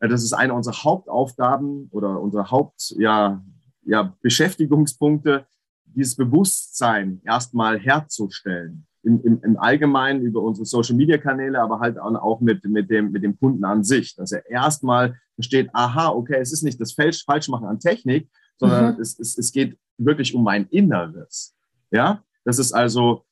äh, 0.00 0.08
das 0.08 0.22
ist 0.24 0.34
eine 0.34 0.52
unserer 0.52 0.84
Hauptaufgaben 0.84 1.88
oder 1.90 2.20
unsere 2.20 2.50
Haupt, 2.50 2.94
ja, 2.98 3.42
ja, 3.86 4.14
Beschäftigungspunkte, 4.20 5.46
dieses 5.86 6.16
Bewusstsein 6.16 7.22
erstmal 7.24 7.78
herzustellen. 7.78 8.86
Im, 9.02 9.20
im, 9.22 9.40
im 9.42 9.56
Allgemeinen 9.58 10.22
über 10.22 10.42
unsere 10.42 10.66
Social-Media-Kanäle, 10.66 11.60
aber 11.60 11.80
halt 11.80 11.98
auch 11.98 12.40
mit, 12.40 12.64
mit, 12.64 12.90
dem, 12.90 13.12
mit 13.12 13.22
dem 13.22 13.38
Kunden 13.38 13.64
an 13.64 13.84
sich, 13.84 14.14
dass 14.16 14.32
er 14.32 14.48
erstmal 14.48 15.18
versteht, 15.34 15.70
aha, 15.72 16.08
okay, 16.08 16.38
es 16.40 16.52
ist 16.52 16.62
nicht 16.62 16.80
das 16.80 16.92
Falsch, 16.92 17.24
Falschmachen 17.24 17.66
an 17.66 17.78
Technik, 17.78 18.28
sondern 18.56 18.96
mhm. 18.96 19.00
es, 19.00 19.18
es, 19.18 19.38
es 19.38 19.52
geht 19.52 19.78
wirklich 19.98 20.34
um 20.34 20.42
mein 20.42 20.66
Inneres. 20.66 21.54
Ja, 21.90 22.22
das 22.44 22.58
ist 22.58 22.72
also 22.72 23.24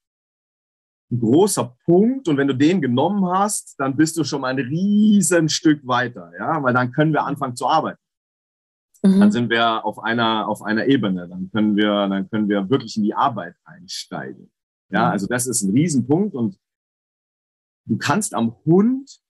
ein 1.11 1.21
großer 1.21 1.77
Punkt 1.85 2.29
und 2.29 2.37
wenn 2.37 2.49
du 2.49 2.55
den 2.55 2.81
genommen 2.81 3.27
hast, 3.27 3.75
dann 3.79 3.97
bist 3.97 4.17
du 4.17 4.25
schon 4.25 4.41
mal 4.41 4.49
ein 4.49 4.59
riesen 4.59 5.49
Stück 5.49 5.87
weiter, 5.87 6.33
ja, 6.39 6.63
weil 6.63 6.75
dann 6.75 6.93
können 6.93 7.13
wir 7.13 7.25
anfangen 7.25 7.57
zu 7.57 7.67
arbeiten. 7.67 8.01
Mhm. 9.03 9.21
Dann 9.21 9.33
sind 9.33 9.51
wir 9.51 9.85
auf 9.85 9.99
einer, 10.03 10.49
auf 10.49 10.63
einer 10.63 10.87
Ebene, 10.87 11.29
dann 11.29 11.51
können 11.53 11.77
wir, 11.77 12.09
dann 12.09 12.29
können 12.31 12.49
wir 12.49 12.69
wirklich 12.71 12.97
in 12.97 13.05
die 13.05 13.15
Arbeit 13.15 13.55
einsteigen. 13.65 14.51
Ja, 14.91 15.07
mhm. 15.07 15.13
also 15.13 15.27
das 15.27 15.47
ist 15.47 15.63
ein 15.63 15.73
Riesenpunkt 15.73 16.35
und 16.35 16.59
du 17.87 17.97
kannst 17.97 18.35
am 18.35 18.57
Hund 18.65 19.21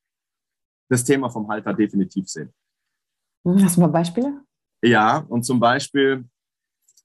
das 0.88 1.05
Thema 1.05 1.29
vom 1.31 1.49
Halter 1.49 1.75
definitiv 1.75 2.29
sehen. 2.29 2.53
Hast 3.45 3.77
du 3.77 3.81
mal 3.81 3.88
Beispiele? 3.88 4.42
Ja, 4.83 5.19
und 5.19 5.45
zum 5.45 5.61
Beispiel, 5.61 6.25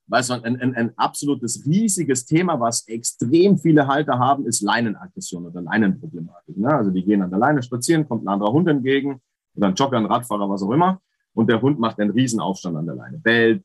weißt 0.06 0.30
du, 0.30 0.34
ein, 0.34 0.60
ein, 0.60 0.74
ein 0.74 0.98
absolutes 0.98 1.64
riesiges 1.66 2.26
Thema, 2.26 2.58
was 2.60 2.86
extrem 2.88 3.58
viele 3.58 3.86
Halter 3.86 4.18
haben, 4.18 4.46
ist 4.46 4.60
Leinenaggression 4.60 5.46
oder 5.46 5.62
Leinenproblematik. 5.62 6.56
Ne? 6.56 6.68
Also 6.68 6.90
die 6.90 7.04
gehen 7.04 7.22
an 7.22 7.30
der 7.30 7.38
Leine 7.38 7.62
spazieren, 7.62 8.08
kommt 8.08 8.24
ein 8.24 8.28
anderer 8.28 8.52
Hund 8.52 8.68
entgegen 8.68 9.20
oder 9.54 9.68
ein 9.68 9.74
Jogger, 9.74 9.98
ein 9.98 10.06
Radfahrer, 10.06 10.48
was 10.48 10.62
auch 10.62 10.70
immer. 10.70 11.00
Und 11.34 11.48
der 11.48 11.62
Hund 11.62 11.78
macht 11.78 11.98
einen 11.98 12.10
Riesenaufstand 12.10 12.76
an 12.76 12.86
der 12.86 12.94
Leine, 12.94 13.18
bellt, 13.18 13.64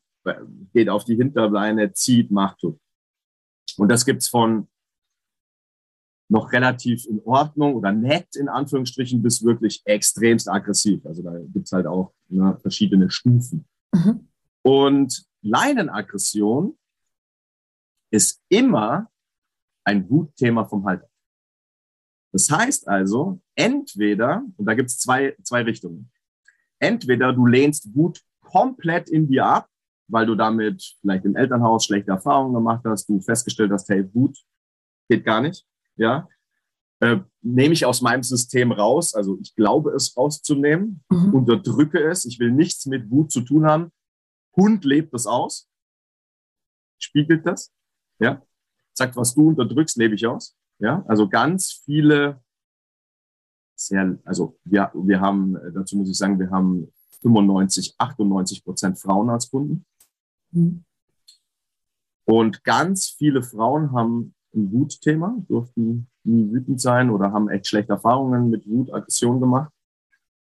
geht 0.73 0.89
auf 0.89 1.03
die 1.03 1.15
Hinterleine, 1.15 1.93
zieht, 1.93 2.31
macht, 2.31 2.59
tut. 2.59 2.79
Und 3.77 3.89
das 3.89 4.05
gibt's 4.05 4.27
von 4.27 4.67
noch 6.29 6.51
relativ 6.51 7.05
in 7.05 7.21
Ordnung 7.23 7.75
oder 7.75 7.91
nett 7.91 8.35
in 8.35 8.49
Anführungsstrichen 8.49 9.21
bis 9.21 9.43
wirklich 9.43 9.81
extremst 9.85 10.49
aggressiv. 10.49 11.05
Also 11.05 11.23
da 11.23 11.37
gibt's 11.53 11.71
halt 11.71 11.87
auch 11.87 12.13
ne, 12.27 12.57
verschiedene 12.61 13.09
Stufen. 13.09 13.65
Mhm. 13.93 14.27
Und 14.61 15.25
Leinenaggression 15.41 16.77
ist 18.11 18.41
immer 18.49 19.09
ein 19.85 20.09
Wutthema 20.09 20.65
vom 20.65 20.85
Halter. 20.85 21.07
Das 22.33 22.51
heißt 22.51 22.87
also, 22.87 23.39
entweder, 23.55 24.43
und 24.57 24.65
da 24.65 24.73
gibt 24.73 24.89
es 24.89 24.99
zwei, 24.99 25.35
zwei 25.43 25.61
Richtungen, 25.61 26.11
entweder 26.79 27.31
du 27.31 27.45
lehnst 27.45 27.95
Wut 27.95 28.21
komplett 28.41 29.09
in 29.09 29.27
dir 29.27 29.45
ab, 29.45 29.69
weil 30.09 30.25
du 30.25 30.35
damit 30.35 30.95
vielleicht 31.01 31.25
im 31.25 31.35
Elternhaus 31.35 31.85
schlechte 31.85 32.11
Erfahrungen 32.11 32.53
gemacht 32.53 32.83
hast, 32.85 33.07
du 33.09 33.19
festgestellt 33.21 33.71
hast, 33.71 33.89
hey, 33.89 34.07
Wut 34.13 34.37
geht 35.09 35.25
gar 35.25 35.41
nicht, 35.41 35.65
ja, 35.97 36.27
äh, 36.99 37.19
nehme 37.41 37.73
ich 37.73 37.85
aus 37.85 38.01
meinem 38.01 38.23
System 38.23 38.71
raus, 38.71 39.13
also 39.13 39.37
ich 39.41 39.55
glaube 39.55 39.91
es 39.91 40.15
rauszunehmen, 40.17 41.03
mhm. 41.09 41.33
unterdrücke 41.33 42.03
es, 42.03 42.25
ich 42.25 42.39
will 42.39 42.51
nichts 42.51 42.85
mit 42.85 43.09
Wut 43.11 43.31
zu 43.31 43.41
tun 43.41 43.65
haben, 43.65 43.91
Hund 44.55 44.83
lebt 44.83 45.13
das 45.13 45.27
aus, 45.27 45.69
spiegelt 46.97 47.45
das, 47.45 47.71
ja, 48.19 48.41
sagt, 48.93 49.15
was 49.15 49.35
du 49.35 49.49
unterdrückst, 49.49 49.97
lebe 49.97 50.15
ich 50.15 50.25
aus, 50.25 50.55
ja, 50.79 51.03
also 51.07 51.29
ganz 51.29 51.71
viele 51.85 52.41
sehr, 53.75 54.17
also 54.25 54.57
wir, 54.63 54.91
wir 54.95 55.21
haben, 55.21 55.55
dazu 55.73 55.97
muss 55.97 56.09
ich 56.09 56.17
sagen, 56.17 56.39
wir 56.39 56.49
haben 56.49 56.91
95, 57.21 57.95
98 57.97 58.63
Prozent 58.63 58.99
Frauen 58.99 59.29
als 59.29 59.49
Kunden. 59.49 59.85
Mhm. 60.51 60.83
Und 62.25 62.63
ganz 62.63 63.07
viele 63.07 63.41
Frauen 63.43 63.91
haben 63.91 64.35
ein 64.57 64.71
Wutthema, 64.71 65.37
durften 65.47 66.07
nie 66.23 66.51
wütend 66.51 66.81
sein 66.81 67.09
oder 67.09 67.31
haben 67.31 67.49
echt 67.49 67.67
schlechte 67.67 67.93
Erfahrungen 67.93 68.49
mit 68.49 68.67
Wut, 68.67 68.93
Aggression 68.93 69.39
gemacht. 69.39 69.71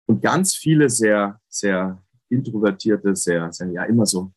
Und 0.06 0.22
ganz 0.22 0.56
viele 0.56 0.90
sehr, 0.90 1.40
sehr 1.50 2.02
introvertierte, 2.30 3.16
sehr, 3.16 3.52
sehr, 3.52 3.70
ja, 3.72 3.84
immer 3.84 4.06
so, 4.06 4.32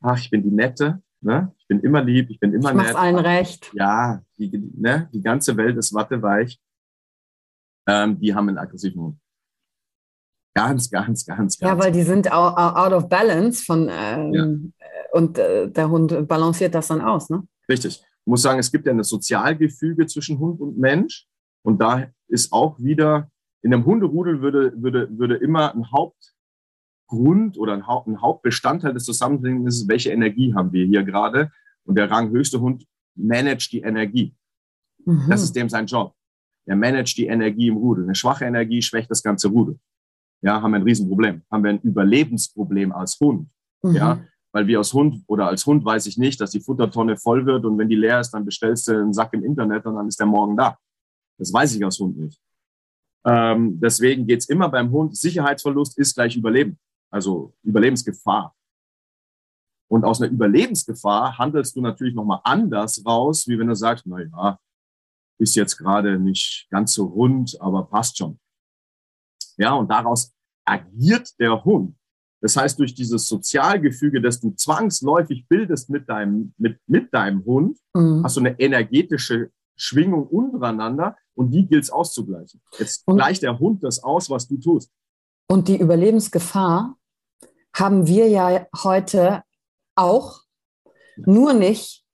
ach, 0.00 0.18
ich 0.18 0.30
bin 0.30 0.42
die 0.42 0.50
Nette, 0.50 1.02
ne? 1.20 1.52
ich 1.58 1.66
bin 1.66 1.80
immer 1.80 2.02
lieb, 2.02 2.30
ich 2.30 2.40
bin 2.40 2.54
immer 2.54 2.70
ich 2.70 2.76
nett. 2.76 2.96
allen 2.96 3.18
recht. 3.18 3.70
Ja, 3.74 4.22
die, 4.38 4.50
ne? 4.76 5.08
die 5.12 5.22
ganze 5.22 5.56
Welt 5.56 5.76
ist 5.76 5.92
watteweich. 5.92 6.58
Ähm, 7.86 8.18
die 8.18 8.34
haben 8.34 8.48
einen 8.48 8.58
aggressiven 8.58 9.02
Hund. 9.02 9.18
Ganz, 10.54 10.90
ganz, 10.90 11.24
ganz, 11.24 11.58
ganz. 11.58 11.60
Ja, 11.60 11.78
weil 11.78 11.92
die 11.92 12.02
sind 12.02 12.30
out 12.30 12.92
of 12.92 13.08
balance 13.08 13.64
von, 13.64 13.90
ähm, 13.90 14.72
ja. 14.78 14.86
und 15.12 15.38
äh, 15.38 15.70
der 15.70 15.88
Hund 15.88 16.28
balanciert 16.28 16.74
das 16.74 16.88
dann 16.88 17.00
aus, 17.00 17.30
ne? 17.30 17.42
Richtig. 17.68 18.04
Ich 18.24 18.30
muss 18.30 18.42
sagen, 18.42 18.60
es 18.60 18.70
gibt 18.70 18.86
ja 18.86 18.92
ein 18.92 19.02
Sozialgefüge 19.02 20.06
zwischen 20.06 20.38
Hund 20.38 20.60
und 20.60 20.78
Mensch. 20.78 21.26
Und 21.64 21.80
da 21.80 22.08
ist 22.28 22.52
auch 22.52 22.78
wieder, 22.78 23.30
in 23.62 23.74
einem 23.74 23.84
Hunderudel 23.84 24.40
würde, 24.40 24.72
würde, 24.80 25.08
würde 25.18 25.36
immer 25.36 25.74
ein 25.74 25.90
Hauptgrund 25.90 27.58
oder 27.58 27.74
ein, 27.74 27.86
Haupt, 27.86 28.08
ein 28.08 28.20
Hauptbestandteil 28.20 28.94
des 28.94 29.04
Zusammenlebens 29.04 29.80
ist, 29.80 29.88
welche 29.88 30.10
Energie 30.10 30.54
haben 30.54 30.72
wir 30.72 30.86
hier 30.86 31.02
gerade. 31.02 31.50
Und 31.84 31.96
der 31.96 32.10
ranghöchste 32.10 32.60
Hund 32.60 32.86
managt 33.16 33.72
die 33.72 33.80
Energie. 33.80 34.36
Mhm. 35.04 35.26
Das 35.28 35.42
ist 35.42 35.54
dem 35.54 35.68
sein 35.68 35.86
Job. 35.86 36.14
Er 36.64 36.76
managt 36.76 37.16
die 37.18 37.26
Energie 37.26 37.68
im 37.68 37.76
Rudel. 37.76 38.04
Eine 38.04 38.14
schwache 38.14 38.44
Energie 38.44 38.82
schwächt 38.82 39.10
das 39.10 39.22
ganze 39.22 39.48
Rudel. 39.48 39.78
Ja, 40.42 40.62
haben 40.62 40.72
wir 40.72 40.78
ein 40.78 40.84
Riesenproblem. 40.84 41.42
Haben 41.50 41.64
wir 41.64 41.70
ein 41.70 41.80
Überlebensproblem 41.80 42.92
als 42.92 43.18
Hund. 43.20 43.48
Mhm. 43.82 43.94
Ja, 43.94 44.24
weil 44.52 44.66
wir 44.66 44.78
als 44.78 44.92
Hund 44.92 45.24
oder 45.26 45.48
als 45.48 45.66
Hund 45.66 45.84
weiß 45.84 46.06
ich 46.06 46.18
nicht, 46.18 46.40
dass 46.40 46.50
die 46.50 46.60
Futtertonne 46.60 47.16
voll 47.16 47.46
wird 47.46 47.64
und 47.64 47.78
wenn 47.78 47.88
die 47.88 47.96
leer 47.96 48.20
ist, 48.20 48.30
dann 48.30 48.44
bestellst 48.44 48.88
du 48.88 48.92
einen 48.92 49.12
Sack 49.12 49.32
im 49.32 49.44
Internet 49.44 49.86
und 49.86 49.96
dann 49.96 50.08
ist 50.08 50.20
der 50.20 50.26
morgen 50.26 50.56
da. 50.56 50.78
Das 51.38 51.52
weiß 51.52 51.74
ich 51.74 51.84
als 51.84 51.98
Hund 51.98 52.18
nicht. 52.18 52.40
Ähm, 53.24 53.80
deswegen 53.80 54.26
geht's 54.26 54.48
immer 54.48 54.68
beim 54.68 54.90
Hund, 54.90 55.16
Sicherheitsverlust 55.16 55.98
ist 55.98 56.14
gleich 56.14 56.36
Überleben, 56.36 56.78
also 57.10 57.54
Überlebensgefahr. 57.62 58.54
Und 59.88 60.04
aus 60.04 60.20
einer 60.20 60.32
Überlebensgefahr 60.32 61.36
handelst 61.38 61.76
du 61.76 61.80
natürlich 61.80 62.14
nochmal 62.14 62.40
anders 62.44 63.04
raus, 63.04 63.46
wie 63.46 63.58
wenn 63.58 63.68
du 63.68 63.74
sagst, 63.74 64.06
na 64.06 64.20
ja, 64.20 64.58
ist 65.38 65.54
jetzt 65.54 65.76
gerade 65.76 66.18
nicht 66.18 66.66
ganz 66.70 66.94
so 66.94 67.06
rund, 67.06 67.60
aber 67.60 67.84
passt 67.84 68.18
schon. 68.18 68.38
Ja, 69.56 69.74
und 69.74 69.90
daraus 69.90 70.32
agiert 70.64 71.38
der 71.38 71.64
Hund. 71.64 71.96
Das 72.42 72.56
heißt, 72.56 72.78
durch 72.78 72.94
dieses 72.94 73.28
Sozialgefüge, 73.28 74.20
das 74.20 74.40
du 74.40 74.50
zwangsläufig 74.50 75.46
bildest 75.48 75.88
mit 75.88 76.08
deinem, 76.08 76.52
mit, 76.58 76.78
mit 76.88 77.14
deinem 77.14 77.44
Hund, 77.44 77.78
mhm. 77.94 78.22
hast 78.24 78.36
du 78.36 78.40
eine 78.40 78.58
energetische 78.58 79.50
Schwingung 79.76 80.26
untereinander 80.26 81.16
und 81.34 81.52
die 81.52 81.66
gilt 81.66 81.84
es 81.84 81.90
auszugleichen. 81.90 82.60
Jetzt 82.78 83.06
und, 83.06 83.16
gleicht 83.16 83.42
der 83.42 83.58
Hund 83.60 83.84
das 83.84 84.02
aus, 84.02 84.28
was 84.28 84.48
du 84.48 84.58
tust. 84.58 84.90
Und 85.48 85.68
die 85.68 85.78
Überlebensgefahr 85.78 86.96
haben 87.74 88.06
wir 88.08 88.28
ja 88.28 88.66
heute 88.82 89.42
auch, 89.94 90.40
nur 91.16 91.52
nicht 91.52 92.04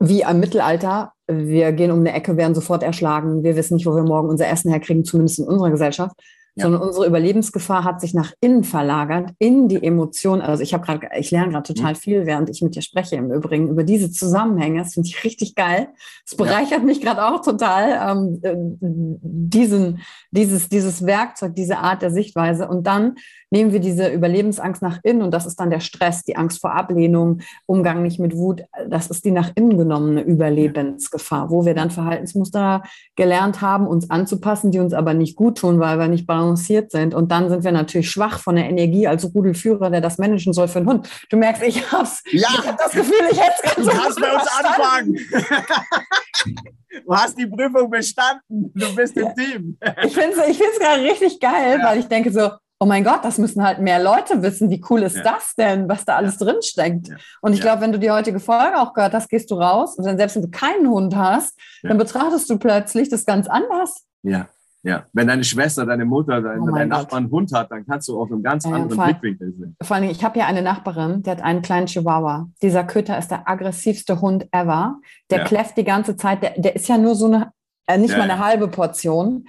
wie 0.00 0.22
im 0.22 0.40
Mittelalter. 0.40 1.12
Wir 1.26 1.72
gehen 1.72 1.92
um 1.92 2.00
eine 2.00 2.12
Ecke, 2.12 2.36
werden 2.36 2.54
sofort 2.54 2.82
erschlagen. 2.82 3.42
Wir 3.42 3.56
wissen 3.56 3.74
nicht, 3.74 3.86
wo 3.86 3.94
wir 3.94 4.02
morgen 4.02 4.28
unser 4.28 4.48
Essen 4.48 4.70
herkriegen, 4.70 5.04
zumindest 5.04 5.38
in 5.38 5.46
unserer 5.46 5.70
Gesellschaft 5.70 6.16
ja. 6.54 6.64
sondern 6.64 6.82
unsere 6.82 7.06
Überlebensgefahr 7.06 7.84
hat 7.84 8.00
sich 8.00 8.12
nach 8.14 8.32
innen 8.40 8.64
verlagert, 8.64 9.30
in 9.38 9.68
die 9.68 9.82
Emotionen. 9.82 10.42
Also 10.42 10.62
ich 10.62 10.74
habe 10.74 10.84
gerade, 10.84 11.08
ich 11.18 11.30
lerne 11.30 11.52
gerade 11.52 11.72
total 11.72 11.92
mhm. 11.92 11.96
viel, 11.96 12.26
während 12.26 12.50
ich 12.50 12.62
mit 12.62 12.74
dir 12.74 12.82
spreche 12.82 13.16
im 13.16 13.32
Übrigen 13.32 13.68
über 13.68 13.84
diese 13.84 14.10
Zusammenhänge. 14.10 14.80
Das 14.80 14.94
finde 14.94 15.08
ich 15.08 15.24
richtig 15.24 15.54
geil. 15.54 15.88
Es 16.26 16.36
bereichert 16.36 16.80
ja. 16.80 16.84
mich 16.84 17.00
gerade 17.00 17.24
auch 17.24 17.42
total, 17.42 18.10
ähm, 18.10 18.40
äh, 18.42 18.54
diesen, 18.80 20.00
dieses, 20.30 20.68
dieses 20.68 21.06
Werkzeug, 21.06 21.54
diese 21.54 21.78
Art 21.78 22.02
der 22.02 22.10
Sichtweise. 22.10 22.68
Und 22.68 22.86
dann 22.86 23.16
nehmen 23.52 23.72
wir 23.72 23.80
diese 23.80 24.08
Überlebensangst 24.08 24.82
nach 24.82 24.98
innen 25.02 25.22
und 25.22 25.30
das 25.30 25.46
ist 25.46 25.60
dann 25.60 25.70
der 25.70 25.80
Stress, 25.80 26.22
die 26.22 26.36
Angst 26.36 26.60
vor 26.60 26.74
Ablehnung, 26.74 27.42
Umgang 27.66 28.02
nicht 28.02 28.18
mit 28.18 28.34
Wut. 28.34 28.64
Das 28.88 29.08
ist 29.08 29.24
die 29.26 29.30
nach 29.30 29.52
innen 29.54 29.76
genommene 29.76 30.22
Überlebensgefahr, 30.22 31.50
wo 31.50 31.66
wir 31.66 31.74
dann 31.74 31.90
Verhaltensmuster 31.90 32.82
gelernt 33.14 33.60
haben, 33.60 33.86
uns 33.86 34.10
anzupassen, 34.10 34.70
die 34.70 34.78
uns 34.78 34.94
aber 34.94 35.12
nicht 35.12 35.36
gut 35.36 35.58
tun, 35.58 35.78
weil 35.78 35.98
wir 35.98 36.08
nicht 36.08 36.26
balanciert 36.26 36.90
sind. 36.90 37.14
Und 37.14 37.30
dann 37.30 37.50
sind 37.50 37.62
wir 37.62 37.72
natürlich 37.72 38.10
schwach 38.10 38.38
von 38.38 38.56
der 38.56 38.70
Energie 38.70 39.06
als 39.06 39.32
Rudelführer, 39.34 39.90
der 39.90 40.00
das 40.00 40.16
managen 40.16 40.54
soll 40.54 40.68
für 40.68 40.78
einen 40.78 40.88
Hund. 40.88 41.08
Du 41.28 41.36
merkst, 41.36 41.62
ich 41.62 41.92
hab's. 41.92 42.22
Ja. 42.32 42.48
Ich 42.50 42.66
hab 42.66 42.78
das 42.78 42.92
Gefühl, 42.92 43.26
ich 43.30 43.38
hätte 43.38 43.54
es 43.62 43.74
ganz 43.74 43.86
Du 43.86 44.02
kannst 44.02 44.20
bei 44.20 44.32
uns 44.32 44.48
anfangen. 44.58 45.16
Du 47.06 47.14
hast 47.14 47.38
die 47.38 47.46
Prüfung 47.46 47.88
bestanden. 47.88 48.70
Du 48.74 48.94
bist 48.94 49.16
im 49.16 49.34
Team. 49.34 49.78
Ich 50.04 50.14
finde 50.14 50.36
es 50.36 50.48
ich 50.48 50.78
gerade 50.78 51.02
richtig 51.02 51.40
geil, 51.40 51.78
ja. 51.78 51.86
weil 51.86 51.98
ich 51.98 52.06
denke 52.06 52.30
so, 52.30 52.50
oh 52.82 52.86
mein 52.86 53.04
Gott, 53.04 53.20
das 53.24 53.38
müssen 53.38 53.62
halt 53.62 53.78
mehr 53.78 54.02
Leute 54.02 54.42
wissen. 54.42 54.68
Wie 54.68 54.84
cool 54.90 55.02
ist 55.02 55.16
ja. 55.16 55.22
das 55.22 55.54
denn, 55.54 55.88
was 55.88 56.04
da 56.04 56.16
alles 56.16 56.40
ja. 56.40 56.46
drin 56.46 56.60
steckt? 56.62 57.08
Ja. 57.08 57.16
Und 57.40 57.52
ich 57.52 57.60
glaube, 57.60 57.80
wenn 57.80 57.92
du 57.92 57.98
die 58.00 58.10
heutige 58.10 58.40
Folge 58.40 58.76
auch 58.76 58.92
gehört 58.92 59.14
hast, 59.14 59.28
gehst 59.28 59.52
du 59.52 59.54
raus 59.54 59.96
und 59.96 60.04
dann 60.04 60.16
selbst 60.16 60.34
wenn 60.34 60.42
du 60.42 60.50
keinen 60.50 60.88
Hund 60.88 61.14
hast, 61.14 61.56
dann 61.84 61.96
betrachtest 61.96 62.50
du 62.50 62.58
plötzlich 62.58 63.08
das 63.08 63.24
ganz 63.24 63.46
anders. 63.46 64.04
Ja. 64.22 64.48
Ja, 64.84 65.06
wenn 65.12 65.28
deine 65.28 65.44
Schwester, 65.44 65.86
deine 65.86 66.04
Mutter, 66.04 66.42
dein, 66.42 66.58
oh 66.58 66.74
dein 66.74 66.88
Nachbar 66.88 67.18
einen 67.18 67.30
Hund 67.30 67.52
hat, 67.52 67.70
dann 67.70 67.86
kannst 67.86 68.08
du 68.08 68.20
auf 68.20 68.32
einem 68.32 68.42
ganz 68.42 68.66
anderen 68.66 68.90
vor, 68.90 69.04
Blickwinkel 69.04 69.52
sehen. 69.52 69.76
Vor 69.80 69.94
allem, 69.94 70.10
ich 70.10 70.24
habe 70.24 70.40
ja 70.40 70.46
eine 70.46 70.60
Nachbarin, 70.60 71.22
die 71.22 71.30
hat 71.30 71.40
einen 71.40 71.62
kleinen 71.62 71.86
Chihuahua. 71.86 72.48
Dieser 72.62 72.82
Köter 72.82 73.16
ist 73.16 73.28
der 73.28 73.48
aggressivste 73.48 74.20
Hund 74.20 74.48
ever. 74.50 74.96
Der 75.30 75.38
ja. 75.38 75.44
kläfft 75.44 75.76
die 75.76 75.84
ganze 75.84 76.16
Zeit. 76.16 76.42
Der, 76.42 76.54
der 76.56 76.74
ist 76.74 76.88
ja 76.88 76.98
nur 76.98 77.14
so 77.14 77.26
eine, 77.26 77.52
äh, 77.86 77.96
nicht 77.96 78.10
ja, 78.10 78.16
mal 78.16 78.24
eine 78.24 78.40
ja. 78.40 78.44
halbe 78.44 78.66
Portion. 78.66 79.46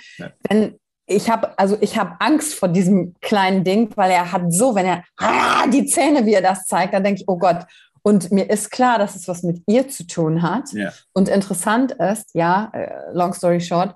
Wenn 0.48 0.76
ich 1.06 1.30
habe 1.30 1.58
also 1.58 1.78
ich 1.82 1.98
habe 1.98 2.16
Angst 2.20 2.54
vor 2.54 2.70
diesem 2.70 3.16
kleinen 3.22 3.64
Ding, 3.64 3.90
weil 3.96 4.12
er 4.12 4.32
hat 4.32 4.54
so, 4.54 4.76
wenn 4.76 4.86
er 4.86 5.04
ah, 5.18 5.68
die 5.68 5.86
Zähne, 5.86 6.26
wie 6.26 6.34
er 6.34 6.42
das 6.42 6.66
zeigt, 6.66 6.94
dann 6.94 7.04
denke 7.04 7.22
ich, 7.22 7.28
oh 7.28 7.38
Gott. 7.38 7.66
Und 8.06 8.32
mir 8.32 8.50
ist 8.50 8.70
klar, 8.70 9.00
dass 9.00 9.16
es 9.16 9.28
was 9.30 9.44
mit 9.44 9.64
ihr 9.66 9.88
zu 9.88 10.06
tun 10.06 10.42
hat. 10.42 10.74
Und 11.14 11.30
interessant 11.30 11.94
ist, 11.94 12.32
ja, 12.34 12.70
äh, 12.74 12.92
long 13.14 13.34
story 13.34 13.62
short, 13.62 13.96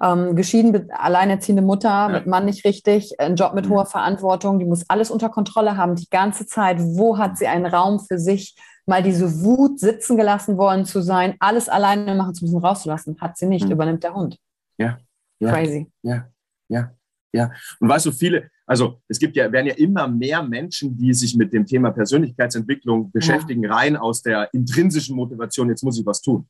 ähm, 0.00 0.36
geschieden, 0.36 0.90
alleinerziehende 0.90 1.62
Mutter, 1.62 1.88
ja. 1.88 2.08
mit 2.08 2.26
Mann 2.26 2.46
nicht 2.46 2.64
richtig, 2.64 3.18
ein 3.20 3.36
Job 3.36 3.54
mit 3.54 3.68
hoher 3.68 3.86
Verantwortung, 3.86 4.58
die 4.58 4.64
muss 4.64 4.88
alles 4.88 5.10
unter 5.10 5.28
Kontrolle 5.28 5.76
haben, 5.76 5.96
die 5.96 6.08
ganze 6.10 6.46
Zeit. 6.46 6.78
Wo 6.80 7.18
hat 7.18 7.38
sie 7.38 7.46
einen 7.46 7.66
Raum 7.66 8.00
für 8.00 8.18
sich, 8.18 8.56
mal 8.86 9.02
diese 9.02 9.42
Wut 9.42 9.80
sitzen 9.80 10.16
gelassen 10.16 10.58
worden 10.58 10.84
zu 10.84 11.02
sein, 11.02 11.34
alles 11.38 11.68
alleine 11.68 12.14
machen 12.14 12.34
zu 12.34 12.44
müssen, 12.44 12.58
rauszulassen? 12.58 13.18
Hat 13.20 13.36
sie 13.36 13.46
nicht, 13.46 13.66
mhm. 13.66 13.72
übernimmt 13.72 14.02
der 14.02 14.14
Hund. 14.14 14.38
Ja. 14.78 14.98
Ja. 15.40 15.52
Crazy. 15.52 15.90
Ja, 16.02 16.28
ja, 16.68 16.92
ja. 17.32 17.52
Und 17.80 17.88
weißt 17.88 18.06
du, 18.06 18.12
viele, 18.12 18.50
also 18.66 19.00
es 19.08 19.18
gibt 19.18 19.36
ja, 19.36 19.50
werden 19.50 19.66
ja 19.66 19.74
immer 19.74 20.08
mehr 20.08 20.42
Menschen, 20.42 20.96
die 20.96 21.12
sich 21.14 21.36
mit 21.36 21.52
dem 21.52 21.66
Thema 21.66 21.90
Persönlichkeitsentwicklung 21.90 23.10
beschäftigen, 23.10 23.64
ja. 23.64 23.74
rein 23.74 23.96
aus 23.96 24.22
der 24.22 24.52
intrinsischen 24.52 25.16
Motivation, 25.16 25.68
jetzt 25.68 25.82
muss 25.82 25.98
ich 25.98 26.06
was 26.06 26.20
tun. 26.20 26.48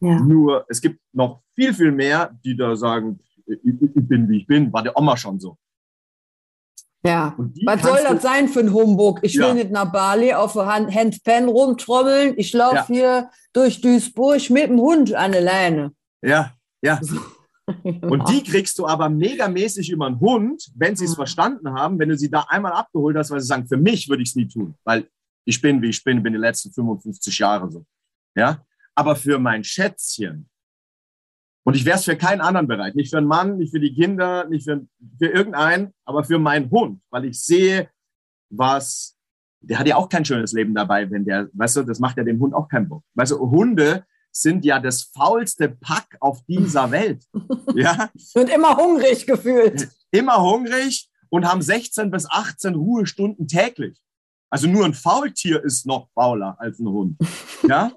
Ja. 0.00 0.18
Nur 0.20 0.64
es 0.68 0.80
gibt 0.80 1.00
noch 1.12 1.42
viel, 1.54 1.74
viel 1.74 1.92
mehr, 1.92 2.30
die 2.44 2.56
da 2.56 2.74
sagen, 2.74 3.20
ich, 3.46 3.58
ich 3.64 3.92
bin 3.94 4.28
wie 4.28 4.38
ich 4.38 4.46
bin, 4.46 4.72
war 4.72 4.82
der 4.82 4.96
Oma 4.96 5.16
schon 5.16 5.38
so. 5.38 5.58
Ja, 7.02 7.34
was 7.64 7.82
soll 7.82 7.98
das 8.06 8.22
sein 8.22 8.46
für 8.48 8.60
ein 8.60 8.74
Humbug? 8.74 9.20
Ich 9.22 9.34
ja. 9.34 9.46
will 9.46 9.54
nicht 9.54 9.70
nach 9.70 9.90
Bali 9.90 10.34
auf 10.34 10.52
der 10.52 10.66
Hand, 10.66 10.94
Handpan 10.94 11.48
rumtrommeln. 11.48 12.34
Ich 12.36 12.52
laufe 12.52 12.76
ja. 12.76 12.86
hier 12.86 13.30
durch 13.54 13.80
Duisburg 13.80 14.50
mit 14.50 14.68
dem 14.68 14.78
Hund 14.78 15.14
an 15.14 15.32
der 15.32 15.40
Leine. 15.40 15.92
Ja, 16.22 16.52
ja. 16.82 17.00
Und 18.02 18.28
die 18.28 18.42
kriegst 18.42 18.78
du 18.78 18.86
aber 18.86 19.08
megamäßig 19.08 19.90
über 19.90 20.06
einen 20.06 20.20
Hund, 20.20 20.70
wenn 20.74 20.96
sie 20.96 21.04
es 21.04 21.14
verstanden 21.14 21.72
haben, 21.72 21.98
wenn 21.98 22.08
du 22.08 22.16
sie 22.16 22.30
da 22.30 22.46
einmal 22.48 22.72
abgeholt 22.72 23.16
hast, 23.16 23.30
weil 23.30 23.40
sie 23.40 23.46
sagen, 23.46 23.66
für 23.66 23.76
mich 23.76 24.08
würde 24.08 24.22
ich 24.22 24.30
es 24.30 24.36
nie 24.36 24.48
tun, 24.48 24.74
weil 24.84 25.08
ich 25.44 25.60
bin, 25.60 25.80
wie 25.82 25.88
ich 25.88 26.02
bin, 26.04 26.22
bin 26.22 26.32
die 26.32 26.38
letzten 26.38 26.72
55 26.72 27.38
Jahre 27.38 27.70
so. 27.70 27.84
Ja, 28.36 28.64
aber 28.94 29.16
für 29.16 29.38
mein 29.38 29.64
Schätzchen. 29.64 30.48
Und 31.64 31.74
ich 31.74 31.84
wäre 31.84 31.98
es 31.98 32.04
für 32.04 32.16
keinen 32.16 32.40
anderen 32.40 32.66
bereit. 32.66 32.94
Nicht 32.94 33.10
für 33.10 33.18
einen 33.18 33.26
Mann, 33.26 33.58
nicht 33.58 33.70
für 33.70 33.80
die 33.80 33.94
Kinder, 33.94 34.46
nicht 34.48 34.64
für, 34.64 34.86
für 35.18 35.26
irgendeinen, 35.26 35.92
aber 36.04 36.24
für 36.24 36.38
meinen 36.38 36.70
Hund, 36.70 37.02
weil 37.10 37.26
ich 37.26 37.42
sehe, 37.42 37.90
was, 38.50 39.16
der 39.60 39.78
hat 39.78 39.86
ja 39.86 39.96
auch 39.96 40.08
kein 40.08 40.24
schönes 40.24 40.52
Leben 40.52 40.74
dabei, 40.74 41.10
wenn 41.10 41.24
der, 41.24 41.48
weißt 41.52 41.76
du, 41.76 41.82
das 41.82 42.00
macht 42.00 42.16
ja 42.16 42.24
dem 42.24 42.40
Hund 42.40 42.54
auch 42.54 42.68
keinen 42.68 42.88
Bock. 42.88 43.04
Weißt 43.14 43.32
du, 43.32 43.38
Hunde 43.50 44.04
sind 44.32 44.64
ja 44.64 44.78
das 44.78 45.02
faulste 45.02 45.68
Pack 45.68 46.16
auf 46.20 46.44
dieser 46.46 46.90
Welt. 46.90 47.24
Ja. 47.74 48.10
Und 48.34 48.50
immer 48.50 48.76
hungrig 48.76 49.26
gefühlt. 49.26 49.88
Immer 50.10 50.42
hungrig 50.42 51.08
und 51.28 51.46
haben 51.46 51.62
16 51.62 52.10
bis 52.10 52.28
18 52.28 52.74
Ruhestunden 52.74 53.46
täglich. 53.46 53.98
Also 54.50 54.66
nur 54.66 54.84
ein 54.84 54.94
Faultier 54.94 55.62
ist 55.62 55.86
noch 55.86 56.08
fauler 56.12 56.56
als 56.58 56.78
ein 56.80 56.88
Hund. 56.88 57.16
Ja. 57.68 57.92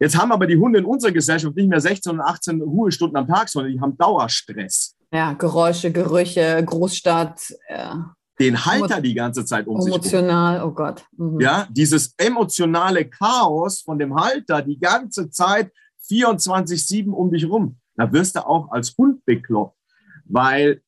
Jetzt 0.00 0.18
haben 0.18 0.32
aber 0.32 0.46
die 0.46 0.56
Hunde 0.56 0.80
in 0.80 0.84
unserer 0.84 1.12
Gesellschaft 1.12 1.54
nicht 1.54 1.68
mehr 1.68 1.80
16 1.80 2.12
und 2.12 2.20
18 2.20 2.60
Ruhestunden 2.60 3.16
am 3.16 3.28
Tag, 3.28 3.48
sondern 3.48 3.72
die 3.72 3.80
haben 3.80 3.96
Dauerstress. 3.96 4.96
Ja, 5.12 5.34
Geräusche, 5.34 5.92
Gerüche, 5.92 6.60
Großstadt. 6.64 7.54
Ja. 7.68 8.14
Den 8.38 8.64
Halter 8.64 9.00
die 9.00 9.14
ganze 9.14 9.44
Zeit 9.44 9.66
um 9.66 9.76
Emotional, 9.76 10.02
sich 10.02 10.12
Emotional, 10.12 10.64
oh 10.64 10.70
Gott. 10.70 11.04
Mhm. 11.16 11.40
Ja, 11.40 11.66
dieses 11.70 12.14
emotionale 12.16 13.04
Chaos 13.04 13.82
von 13.82 13.98
dem 13.98 14.14
Halter 14.14 14.62
die 14.62 14.78
ganze 14.78 15.30
Zeit 15.30 15.70
24-7 16.08 17.10
um 17.10 17.30
dich 17.30 17.48
rum. 17.48 17.76
Da 17.94 18.10
wirst 18.12 18.36
du 18.36 18.46
auch 18.46 18.70
als 18.70 18.96
Hund 18.96 19.24
bekloppt, 19.24 19.76
weil 20.24 20.82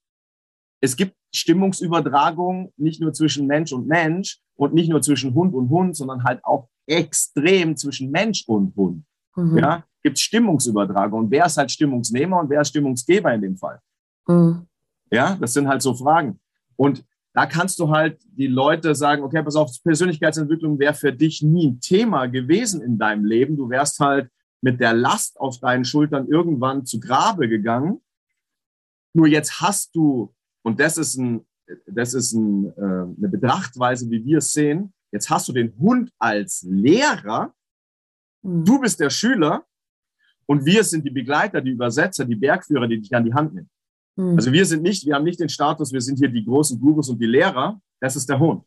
es 0.80 0.96
gibt 0.96 1.14
Stimmungsübertragung 1.34 2.72
nicht 2.76 3.00
nur 3.00 3.12
zwischen 3.12 3.46
Mensch 3.46 3.72
und 3.72 3.86
Mensch 3.86 4.40
und 4.56 4.72
nicht 4.72 4.88
nur 4.88 5.02
zwischen 5.02 5.34
Hund 5.34 5.54
und 5.54 5.68
Hund, 5.68 5.96
sondern 5.96 6.24
halt 6.24 6.44
auch 6.44 6.68
extrem 6.86 7.76
zwischen 7.76 8.10
Mensch 8.10 8.44
und 8.46 8.74
Hund. 8.76 9.04
Mhm. 9.36 9.58
Ja, 9.58 9.84
gibt 10.02 10.18
Stimmungsübertragung. 10.18 11.20
Und 11.20 11.30
wer 11.30 11.46
ist 11.46 11.56
halt 11.56 11.70
Stimmungsnehmer 11.70 12.40
und 12.40 12.50
wer 12.50 12.60
ist 12.60 12.68
Stimmungsgeber 12.68 13.32
in 13.34 13.42
dem 13.42 13.56
Fall? 13.56 13.80
Mhm. 14.26 14.66
Ja, 15.10 15.36
das 15.40 15.52
sind 15.52 15.68
halt 15.68 15.82
so 15.82 15.94
Fragen. 15.94 16.40
Und 16.76 17.04
da 17.34 17.46
kannst 17.46 17.78
du 17.78 17.90
halt 17.90 18.18
die 18.24 18.46
Leute 18.46 18.94
sagen, 18.94 19.22
okay, 19.22 19.42
pass 19.42 19.56
auf, 19.56 19.70
Persönlichkeitsentwicklung 19.82 20.78
wäre 20.78 20.94
für 20.94 21.12
dich 21.12 21.42
nie 21.42 21.68
ein 21.68 21.80
Thema 21.80 22.26
gewesen 22.26 22.80
in 22.80 22.96
deinem 22.98 23.24
Leben. 23.24 23.56
Du 23.56 23.68
wärst 23.68 24.00
halt 24.00 24.30
mit 24.62 24.80
der 24.80 24.94
Last 24.94 25.38
auf 25.38 25.58
deinen 25.58 25.84
Schultern 25.84 26.28
irgendwann 26.28 26.86
zu 26.86 27.00
Grabe 27.00 27.48
gegangen. 27.48 28.00
Nur 29.12 29.26
jetzt 29.26 29.60
hast 29.60 29.94
du, 29.94 30.32
und 30.62 30.80
das 30.80 30.96
ist, 30.96 31.16
ein, 31.16 31.44
das 31.86 32.14
ist 32.14 32.32
ein, 32.32 32.72
äh, 32.76 32.80
eine 32.80 33.28
Betrachtweise, 33.28 34.08
wie 34.10 34.24
wir 34.24 34.38
es 34.38 34.52
sehen, 34.52 34.94
Jetzt 35.14 35.30
hast 35.30 35.48
du 35.48 35.52
den 35.52 35.72
Hund 35.78 36.10
als 36.18 36.66
Lehrer, 36.68 37.54
mhm. 38.42 38.64
du 38.64 38.80
bist 38.80 38.98
der 38.98 39.10
Schüler 39.10 39.64
und 40.44 40.66
wir 40.66 40.82
sind 40.82 41.06
die 41.06 41.10
Begleiter, 41.10 41.60
die 41.60 41.70
Übersetzer, 41.70 42.24
die 42.24 42.34
Bergführer, 42.34 42.88
die 42.88 43.00
dich 43.00 43.14
an 43.14 43.24
die 43.24 43.32
Hand 43.32 43.54
nehmen. 43.54 43.70
Mhm. 44.16 44.36
Also 44.36 44.52
wir 44.52 44.66
sind 44.66 44.82
nicht, 44.82 45.06
wir 45.06 45.14
haben 45.14 45.24
nicht 45.24 45.40
den 45.40 45.48
Status, 45.48 45.92
wir 45.92 46.00
sind 46.00 46.18
hier 46.18 46.28
die 46.28 46.44
großen 46.44 46.80
Gurus 46.80 47.08
und 47.08 47.18
die 47.20 47.26
Lehrer, 47.26 47.80
das 48.00 48.16
ist 48.16 48.28
der 48.28 48.38
Hund. 48.38 48.64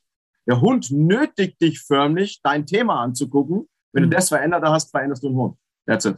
Der 0.47 0.61
Hund 0.61 0.91
nötigt 0.91 1.61
dich 1.61 1.81
förmlich, 1.81 2.41
dein 2.41 2.65
Thema 2.65 3.01
anzugucken. 3.01 3.67
Wenn 3.93 4.05
mhm. 4.05 4.11
du 4.11 4.15
das 4.15 4.29
verändert 4.29 4.63
hast, 4.65 4.91
veränderst 4.91 5.23
du 5.23 5.29
den 5.29 5.37
Hund. 5.37 5.57
That's 5.85 6.05
it. 6.05 6.17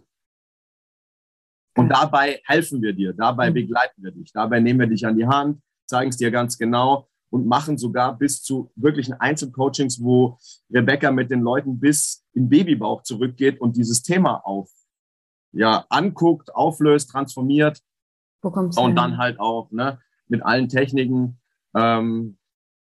Und 1.77 1.89
dabei 1.89 2.41
helfen 2.45 2.81
wir 2.81 2.93
dir, 2.93 3.13
dabei 3.13 3.49
mhm. 3.49 3.55
begleiten 3.55 4.03
wir 4.03 4.11
dich, 4.11 4.31
dabei 4.33 4.59
nehmen 4.59 4.79
wir 4.81 4.87
dich 4.87 5.05
an 5.05 5.15
die 5.15 5.25
Hand, 5.25 5.61
zeigen 5.87 6.09
es 6.09 6.17
dir 6.17 6.29
ganz 6.29 6.57
genau 6.57 7.07
und 7.29 7.45
machen 7.45 7.77
sogar 7.77 8.17
bis 8.17 8.41
zu 8.41 8.71
wirklichen 8.75 9.13
Einzelcoachings, 9.13 10.03
wo 10.03 10.37
Rebecca 10.69 11.11
mit 11.11 11.29
den 11.31 11.41
Leuten 11.41 11.79
bis 11.79 12.25
in 12.33 12.49
Babybauch 12.49 13.03
zurückgeht 13.03 13.61
und 13.61 13.77
dieses 13.77 14.01
Thema 14.01 14.45
auf, 14.45 14.69
ja, 15.51 15.85
anguckt, 15.89 16.53
auflöst, 16.53 17.11
transformiert 17.11 17.81
und 18.81 18.87
hin? 18.87 18.95
dann 18.95 19.17
halt 19.17 19.39
auch 19.39 19.71
ne, 19.71 19.99
mit 20.27 20.43
allen 20.43 20.69
Techniken 20.69 21.39
ähm, 21.75 22.37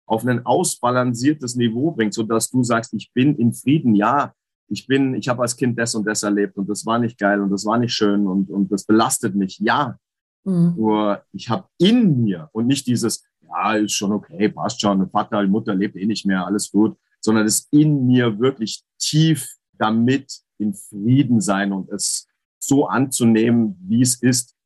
auf 0.06 0.26
ein 0.26 0.44
ausbalanciertes 0.44 1.56
Niveau 1.56 1.92
bringt, 1.92 2.14
so 2.14 2.22
dass 2.22 2.50
du 2.50 2.62
sagst, 2.62 2.92
ich 2.94 3.12
bin 3.12 3.36
in 3.36 3.52
Frieden, 3.52 3.94
ja, 3.94 4.34
ich 4.68 4.86
bin, 4.86 5.14
ich 5.14 5.28
habe 5.28 5.42
als 5.42 5.56
Kind 5.56 5.78
das 5.78 5.94
und 5.94 6.06
das 6.06 6.22
erlebt 6.22 6.56
und 6.56 6.68
das 6.68 6.86
war 6.86 6.98
nicht 6.98 7.18
geil 7.18 7.40
und 7.40 7.50
das 7.50 7.64
war 7.64 7.78
nicht 7.78 7.94
schön 7.94 8.26
und, 8.26 8.50
und 8.50 8.72
das 8.72 8.84
belastet 8.84 9.34
mich, 9.34 9.58
ja. 9.58 9.98
Mhm. 10.44 10.74
Nur 10.76 11.22
ich 11.32 11.48
habe 11.48 11.66
in 11.78 12.24
mir 12.24 12.48
und 12.52 12.66
nicht 12.66 12.86
dieses, 12.86 13.24
ja, 13.40 13.74
ist 13.74 13.92
schon 13.92 14.12
okay, 14.12 14.48
passt 14.48 14.80
schon, 14.80 15.08
Vater, 15.10 15.46
Mutter 15.46 15.74
lebt 15.74 15.96
eh 15.96 16.06
nicht 16.06 16.26
mehr, 16.26 16.46
alles 16.46 16.70
gut, 16.70 16.96
sondern 17.20 17.46
es 17.46 17.68
in 17.70 18.06
mir 18.06 18.38
wirklich 18.38 18.82
tief 18.98 19.56
damit 19.78 20.40
in 20.58 20.74
Frieden 20.74 21.40
sein 21.40 21.72
und 21.72 21.90
es 21.90 22.26
so 22.58 22.86
anzunehmen, 22.86 23.76
wie 23.88 24.02
es 24.02 24.22
ist 24.22 24.56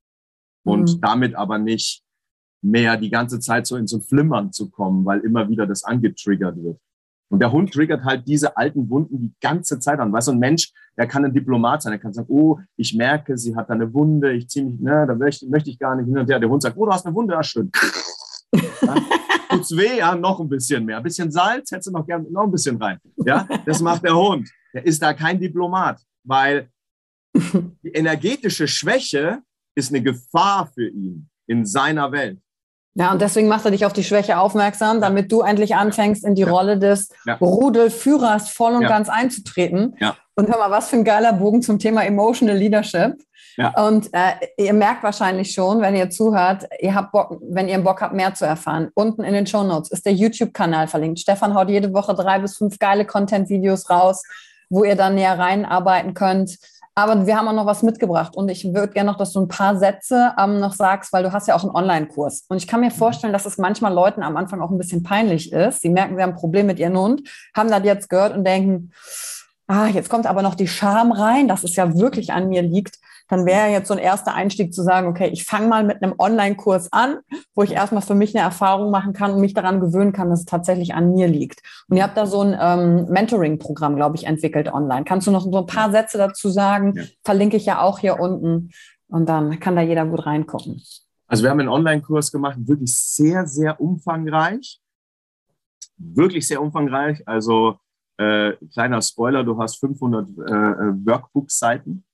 und 0.66 0.96
mhm. 0.96 1.00
damit 1.00 1.34
aber 1.34 1.58
nicht 1.58 2.02
mehr 2.62 2.96
die 2.96 3.10
ganze 3.10 3.38
Zeit 3.40 3.66
so 3.66 3.76
in 3.76 3.86
so 3.86 3.98
ein 3.98 4.02
Flimmern 4.02 4.52
zu 4.52 4.70
kommen, 4.70 5.04
weil 5.04 5.20
immer 5.20 5.48
wieder 5.48 5.66
das 5.66 5.84
angetriggert 5.84 6.56
wird. 6.62 6.78
Und 7.28 7.40
der 7.40 7.50
Hund 7.50 7.72
triggert 7.72 8.04
halt 8.04 8.26
diese 8.26 8.56
alten 8.56 8.88
Wunden 8.88 9.20
die 9.20 9.34
ganze 9.40 9.80
Zeit 9.80 9.98
an. 9.98 10.12
Weißt 10.12 10.28
du, 10.28 10.32
ein 10.32 10.38
Mensch, 10.38 10.72
der 10.96 11.08
kann 11.08 11.24
ein 11.24 11.32
Diplomat 11.32 11.82
sein, 11.82 11.90
der 11.90 11.98
kann 11.98 12.12
sagen, 12.12 12.28
oh, 12.30 12.58
ich 12.76 12.94
merke, 12.94 13.36
sie 13.36 13.56
hat 13.56 13.68
da 13.68 13.74
eine 13.74 13.92
Wunde, 13.92 14.32
ich 14.32 14.48
ziehe 14.48 14.64
mich, 14.64 14.78
ne, 14.80 15.06
da 15.06 15.14
möchte, 15.14 15.48
möchte 15.48 15.70
ich 15.70 15.78
gar 15.78 15.96
nicht 15.96 16.06
hin 16.06 16.18
und 16.18 16.28
her. 16.30 16.38
Der 16.38 16.48
Hund 16.48 16.62
sagt, 16.62 16.76
oh, 16.76 16.86
du 16.86 16.92
hast 16.92 17.04
eine 17.06 17.14
Wunde, 17.14 17.34
ja 17.34 17.42
schön. 17.42 17.70
Ja? 18.82 18.94
Tut's 19.50 19.76
weh? 19.76 19.98
Ja, 19.98 20.14
noch 20.14 20.38
ein 20.38 20.48
bisschen 20.48 20.84
mehr. 20.84 20.98
Ein 20.98 21.02
bisschen 21.02 21.30
Salz, 21.30 21.70
hättest 21.70 21.88
du 21.88 21.92
noch 21.92 22.06
gerne 22.06 22.30
noch 22.30 22.44
ein 22.44 22.50
bisschen 22.50 22.76
rein. 22.76 22.98
Ja, 23.24 23.46
das 23.64 23.80
macht 23.80 24.04
der 24.04 24.14
Hund. 24.14 24.48
Der 24.72 24.86
ist 24.86 25.02
da 25.02 25.12
kein 25.12 25.40
Diplomat, 25.40 26.00
weil 26.24 26.68
die 27.34 27.90
energetische 27.92 28.68
Schwäche 28.68 29.42
ist 29.76 29.90
eine 29.90 30.02
Gefahr 30.02 30.70
für 30.74 30.88
ihn 30.88 31.28
in 31.46 31.64
seiner 31.64 32.10
Welt. 32.10 32.40
Ja, 32.98 33.12
und 33.12 33.20
deswegen 33.20 33.46
macht 33.46 33.66
er 33.66 33.70
dich 33.70 33.84
auf 33.84 33.92
die 33.92 34.04
Schwäche 34.04 34.38
aufmerksam, 34.38 35.02
damit 35.02 35.30
du 35.30 35.42
endlich 35.42 35.76
anfängst, 35.76 36.24
in 36.24 36.34
die 36.34 36.42
ja. 36.42 36.50
Rolle 36.50 36.78
des 36.78 37.10
ja. 37.26 37.34
Rudelführers 37.34 38.48
voll 38.48 38.74
und 38.74 38.82
ja. 38.82 38.88
ganz 38.88 39.10
einzutreten. 39.10 39.94
Ja. 40.00 40.16
Und 40.34 40.48
hör 40.48 40.56
mal, 40.56 40.70
was 40.70 40.88
für 40.88 40.96
ein 40.96 41.04
geiler 41.04 41.34
Bogen 41.34 41.60
zum 41.60 41.78
Thema 41.78 42.04
Emotional 42.04 42.56
Leadership. 42.56 43.16
Ja. 43.58 43.86
Und 43.86 44.08
äh, 44.12 44.32
ihr 44.56 44.72
merkt 44.72 45.02
wahrscheinlich 45.02 45.52
schon, 45.52 45.82
wenn 45.82 45.94
ihr 45.94 46.08
zuhört, 46.08 46.66
ihr 46.80 46.94
habt 46.94 47.12
Bock, 47.12 47.38
wenn 47.42 47.68
ihr 47.68 47.78
Bock 47.78 48.00
habt, 48.00 48.14
mehr 48.14 48.32
zu 48.32 48.46
erfahren. 48.46 48.90
Unten 48.94 49.24
in 49.24 49.34
den 49.34 49.46
Show 49.46 49.62
Notes 49.62 49.90
ist 49.90 50.06
der 50.06 50.14
YouTube-Kanal 50.14 50.88
verlinkt. 50.88 51.20
Stefan 51.20 51.54
haut 51.54 51.68
jede 51.68 51.92
Woche 51.92 52.14
drei 52.14 52.38
bis 52.38 52.56
fünf 52.56 52.78
geile 52.78 53.04
Content-Videos 53.04 53.90
raus, 53.90 54.22
wo 54.70 54.84
ihr 54.84 54.96
dann 54.96 55.16
näher 55.16 55.38
reinarbeiten 55.38 56.14
könnt. 56.14 56.58
Aber 56.98 57.26
wir 57.26 57.36
haben 57.36 57.46
auch 57.46 57.52
noch 57.52 57.66
was 57.66 57.82
mitgebracht 57.82 58.36
und 58.36 58.48
ich 58.48 58.64
würde 58.72 58.94
gerne 58.94 59.10
noch, 59.10 59.18
dass 59.18 59.34
du 59.34 59.40
ein 59.40 59.48
paar 59.48 59.78
Sätze 59.78 60.32
ähm, 60.38 60.60
noch 60.60 60.72
sagst, 60.72 61.12
weil 61.12 61.22
du 61.22 61.30
hast 61.30 61.46
ja 61.46 61.54
auch 61.54 61.62
einen 61.62 61.74
Online-Kurs. 61.74 62.46
Und 62.48 62.56
ich 62.56 62.66
kann 62.66 62.80
mir 62.80 62.86
mhm. 62.86 62.94
vorstellen, 62.94 63.34
dass 63.34 63.44
es 63.44 63.58
manchmal 63.58 63.92
Leuten 63.92 64.22
am 64.22 64.38
Anfang 64.38 64.62
auch 64.62 64.70
ein 64.70 64.78
bisschen 64.78 65.02
peinlich 65.02 65.52
ist. 65.52 65.82
Sie 65.82 65.90
merken, 65.90 66.16
sie 66.16 66.22
haben 66.22 66.30
ein 66.30 66.36
Problem 66.36 66.66
mit 66.66 66.78
ihrem 66.78 66.98
Hund, 66.98 67.28
haben 67.54 67.70
das 67.70 67.84
jetzt 67.84 68.08
gehört 68.08 68.34
und 68.34 68.44
denken, 68.44 68.92
ah, 69.66 69.88
jetzt 69.88 70.08
kommt 70.08 70.26
aber 70.26 70.40
noch 70.40 70.54
die 70.54 70.68
Scham 70.68 71.12
rein, 71.12 71.48
dass 71.48 71.64
es 71.64 71.76
ja 71.76 71.94
wirklich 71.98 72.32
an 72.32 72.48
mir 72.48 72.62
liegt 72.62 72.98
dann 73.28 73.44
wäre 73.44 73.68
jetzt 73.68 73.88
so 73.88 73.94
ein 73.94 74.00
erster 74.00 74.34
Einstieg 74.34 74.72
zu 74.72 74.82
sagen, 74.82 75.08
okay, 75.08 75.28
ich 75.32 75.44
fange 75.44 75.68
mal 75.68 75.84
mit 75.84 76.02
einem 76.02 76.14
Online-Kurs 76.18 76.92
an, 76.92 77.18
wo 77.54 77.62
ich 77.62 77.72
erstmal 77.72 78.02
für 78.02 78.14
mich 78.14 78.34
eine 78.36 78.44
Erfahrung 78.44 78.90
machen 78.90 79.12
kann 79.12 79.32
und 79.32 79.40
mich 79.40 79.54
daran 79.54 79.80
gewöhnen 79.80 80.12
kann, 80.12 80.30
dass 80.30 80.40
es 80.40 80.46
tatsächlich 80.46 80.94
an 80.94 81.12
mir 81.12 81.28
liegt. 81.28 81.62
Und 81.88 81.96
ihr 81.96 82.02
habt 82.02 82.16
da 82.16 82.26
so 82.26 82.40
ein 82.40 82.56
ähm, 82.58 83.06
Mentoring-Programm, 83.08 83.96
glaube 83.96 84.16
ich, 84.16 84.26
entwickelt 84.26 84.72
online. 84.72 85.04
Kannst 85.04 85.26
du 85.26 85.30
noch 85.30 85.42
so 85.42 85.58
ein 85.58 85.66
paar 85.66 85.90
Sätze 85.90 86.18
dazu 86.18 86.48
sagen? 86.48 86.94
Ja. 86.96 87.04
Verlinke 87.24 87.56
ich 87.56 87.66
ja 87.66 87.80
auch 87.80 87.98
hier 87.98 88.20
unten 88.20 88.70
und 89.08 89.28
dann 89.28 89.58
kann 89.60 89.76
da 89.76 89.82
jeder 89.82 90.06
gut 90.06 90.26
reingucken. 90.26 90.82
Also 91.26 91.42
wir 91.42 91.50
haben 91.50 91.60
einen 91.60 91.68
Online-Kurs 91.68 92.30
gemacht, 92.30 92.56
wirklich 92.60 92.94
sehr, 92.94 93.46
sehr 93.46 93.80
umfangreich. 93.80 94.80
Wirklich 95.98 96.46
sehr 96.46 96.62
umfangreich. 96.62 97.26
Also 97.26 97.78
äh, 98.18 98.52
kleiner 98.72 99.02
Spoiler, 99.02 99.42
du 99.42 99.58
hast 99.58 99.78
500 99.80 100.28
äh, 100.28 100.32
äh, 100.32 100.46
Workbook-Seiten 101.04 102.04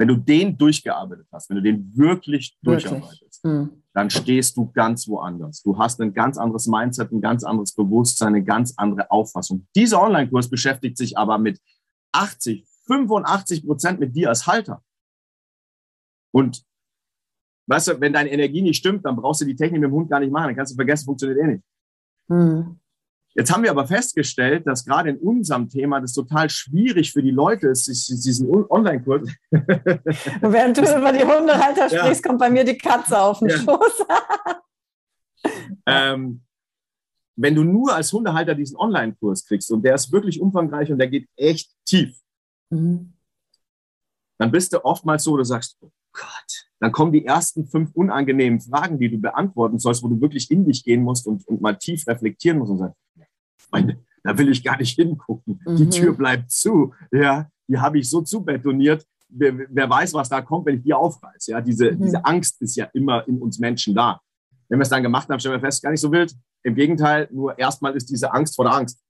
wenn 0.00 0.08
du 0.08 0.16
den 0.16 0.56
durchgearbeitet 0.56 1.26
hast, 1.30 1.50
wenn 1.50 1.56
du 1.56 1.62
den 1.62 1.94
wirklich, 1.94 2.56
wirklich? 2.62 2.84
durcharbeitest, 2.84 3.44
mhm. 3.44 3.82
dann 3.92 4.08
stehst 4.08 4.56
du 4.56 4.72
ganz 4.72 5.06
woanders. 5.06 5.62
Du 5.62 5.76
hast 5.76 6.00
ein 6.00 6.14
ganz 6.14 6.38
anderes 6.38 6.66
Mindset, 6.66 7.12
ein 7.12 7.20
ganz 7.20 7.44
anderes 7.44 7.74
Bewusstsein, 7.74 8.28
eine 8.28 8.42
ganz 8.42 8.72
andere 8.78 9.10
Auffassung. 9.10 9.66
Dieser 9.76 10.00
Online-Kurs 10.00 10.48
beschäftigt 10.48 10.96
sich 10.96 11.18
aber 11.18 11.36
mit 11.36 11.60
80, 12.12 12.66
85 12.86 13.66
Prozent 13.66 14.00
mit 14.00 14.16
dir 14.16 14.30
als 14.30 14.46
Halter. 14.46 14.82
Und 16.32 16.64
weißt 17.66 17.88
du, 17.88 18.00
wenn 18.00 18.14
deine 18.14 18.30
Energie 18.30 18.62
nicht 18.62 18.78
stimmt, 18.78 19.04
dann 19.04 19.16
brauchst 19.16 19.42
du 19.42 19.44
die 19.44 19.54
Technik 19.54 19.82
mit 19.82 19.90
dem 19.90 19.94
Hund 19.94 20.08
gar 20.08 20.20
nicht 20.20 20.32
machen. 20.32 20.46
Dann 20.46 20.56
kannst 20.56 20.72
du 20.72 20.76
vergessen, 20.76 21.04
funktioniert 21.04 21.40
eh 21.40 21.46
nicht. 21.46 21.64
Mhm. 22.28 22.80
Jetzt 23.34 23.52
haben 23.52 23.62
wir 23.62 23.70
aber 23.70 23.86
festgestellt, 23.86 24.66
dass 24.66 24.84
gerade 24.84 25.10
in 25.10 25.18
unserem 25.18 25.68
Thema 25.68 26.00
das 26.00 26.12
total 26.12 26.50
schwierig 26.50 27.12
für 27.12 27.22
die 27.22 27.30
Leute 27.30 27.68
ist, 27.68 27.86
diesen 27.86 28.50
Online-Kurs. 28.50 29.30
Während 29.50 30.76
du 30.76 30.82
über 30.82 31.12
die 31.12 31.24
Hundehalter 31.24 31.88
ja. 31.88 31.98
sprichst, 31.98 32.24
kommt 32.24 32.40
bei 32.40 32.50
mir 32.50 32.64
die 32.64 32.76
Katze 32.76 33.20
auf 33.20 33.38
den 33.38 33.50
ja. 33.50 33.58
Schoß. 33.58 34.04
ähm, 35.86 36.42
wenn 37.36 37.54
du 37.54 37.62
nur 37.62 37.94
als 37.94 38.12
Hundehalter 38.12 38.54
diesen 38.54 38.76
Online-Kurs 38.76 39.46
kriegst 39.46 39.70
und 39.70 39.82
der 39.82 39.94
ist 39.94 40.12
wirklich 40.12 40.40
umfangreich 40.40 40.90
und 40.90 40.98
der 40.98 41.08
geht 41.08 41.28
echt 41.36 41.70
tief, 41.86 42.18
mhm. 42.70 43.14
dann 44.38 44.50
bist 44.50 44.72
du 44.72 44.84
oftmals 44.84 45.22
so, 45.24 45.36
du 45.36 45.44
sagst, 45.44 45.78
oh 45.80 45.90
Gott, 46.12 46.68
dann 46.80 46.92
kommen 46.92 47.12
die 47.12 47.24
ersten 47.24 47.66
fünf 47.66 47.94
unangenehmen 47.94 48.60
Fragen, 48.60 48.98
die 48.98 49.10
du 49.10 49.18
beantworten 49.18 49.78
sollst, 49.78 50.02
wo 50.02 50.08
du 50.08 50.20
wirklich 50.20 50.50
in 50.50 50.64
dich 50.64 50.82
gehen 50.82 51.02
musst 51.02 51.26
und, 51.26 51.46
und 51.46 51.60
mal 51.60 51.76
tief 51.76 52.06
reflektieren 52.06 52.58
musst 52.58 52.72
und 52.72 52.78
sagst, 52.78 52.96
meine, 53.70 53.98
da 54.22 54.36
will 54.36 54.50
ich 54.50 54.62
gar 54.62 54.76
nicht 54.76 54.94
hingucken. 54.94 55.60
Mhm. 55.66 55.76
Die 55.76 55.88
Tür 55.88 56.12
bleibt 56.14 56.50
zu. 56.50 56.94
Ja, 57.10 57.48
die 57.68 57.78
habe 57.78 57.98
ich 57.98 58.08
so 58.08 58.20
zubetoniert. 58.22 59.06
Wer, 59.28 59.54
wer, 59.68 59.88
weiß, 59.88 60.12
was 60.14 60.28
da 60.28 60.40
kommt, 60.42 60.66
wenn 60.66 60.78
ich 60.78 60.82
die 60.82 60.92
aufreiße. 60.92 61.52
Ja, 61.52 61.60
diese, 61.60 61.92
mhm. 61.92 62.02
diese 62.02 62.24
Angst 62.24 62.60
ist 62.60 62.76
ja 62.76 62.86
immer 62.92 63.26
in 63.28 63.40
uns 63.40 63.58
Menschen 63.58 63.94
da. 63.94 64.20
Wenn 64.68 64.78
wir 64.78 64.82
es 64.82 64.88
dann 64.88 65.02
gemacht 65.02 65.28
haben, 65.28 65.38
stellen 65.38 65.54
wir 65.54 65.60
fest, 65.60 65.82
gar 65.82 65.90
nicht 65.90 66.00
so 66.00 66.10
wild. 66.10 66.34
Im 66.62 66.74
Gegenteil, 66.74 67.28
nur 67.30 67.58
erstmal 67.58 67.94
ist 67.96 68.10
diese 68.10 68.32
Angst 68.32 68.56
vor 68.56 68.64
der 68.64 68.74
Angst. 68.74 69.00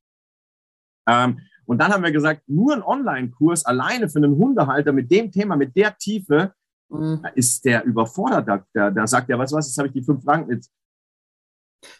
Ähm, 1.09 1.41
und 1.65 1.79
dann 1.79 1.93
haben 1.93 2.03
wir 2.03 2.13
gesagt, 2.13 2.43
nur 2.49 2.75
ein 2.75 2.83
Online-Kurs 2.83 3.65
alleine 3.65 4.09
für 4.09 4.19
einen 4.19 4.37
Hundehalter 4.37 4.93
mit 4.93 5.11
dem 5.11 5.31
Thema, 5.31 5.57
mit 5.57 5.75
der 5.77 5.97
Tiefe, 5.97 6.53
mhm. 6.89 7.27
ist 7.35 7.65
der 7.65 7.85
überfordert. 7.85 8.67
Da, 8.75 8.91
da 8.91 9.07
sagt 9.07 9.31
er, 9.31 9.39
weißt 9.39 9.53
du 9.53 9.57
was, 9.57 9.69
jetzt 9.69 9.79
habe 9.79 9.89
ich 9.89 9.95
die 9.95 10.03
fünf 10.03 10.25
Franken, 10.25 10.53
jetzt 10.53 10.71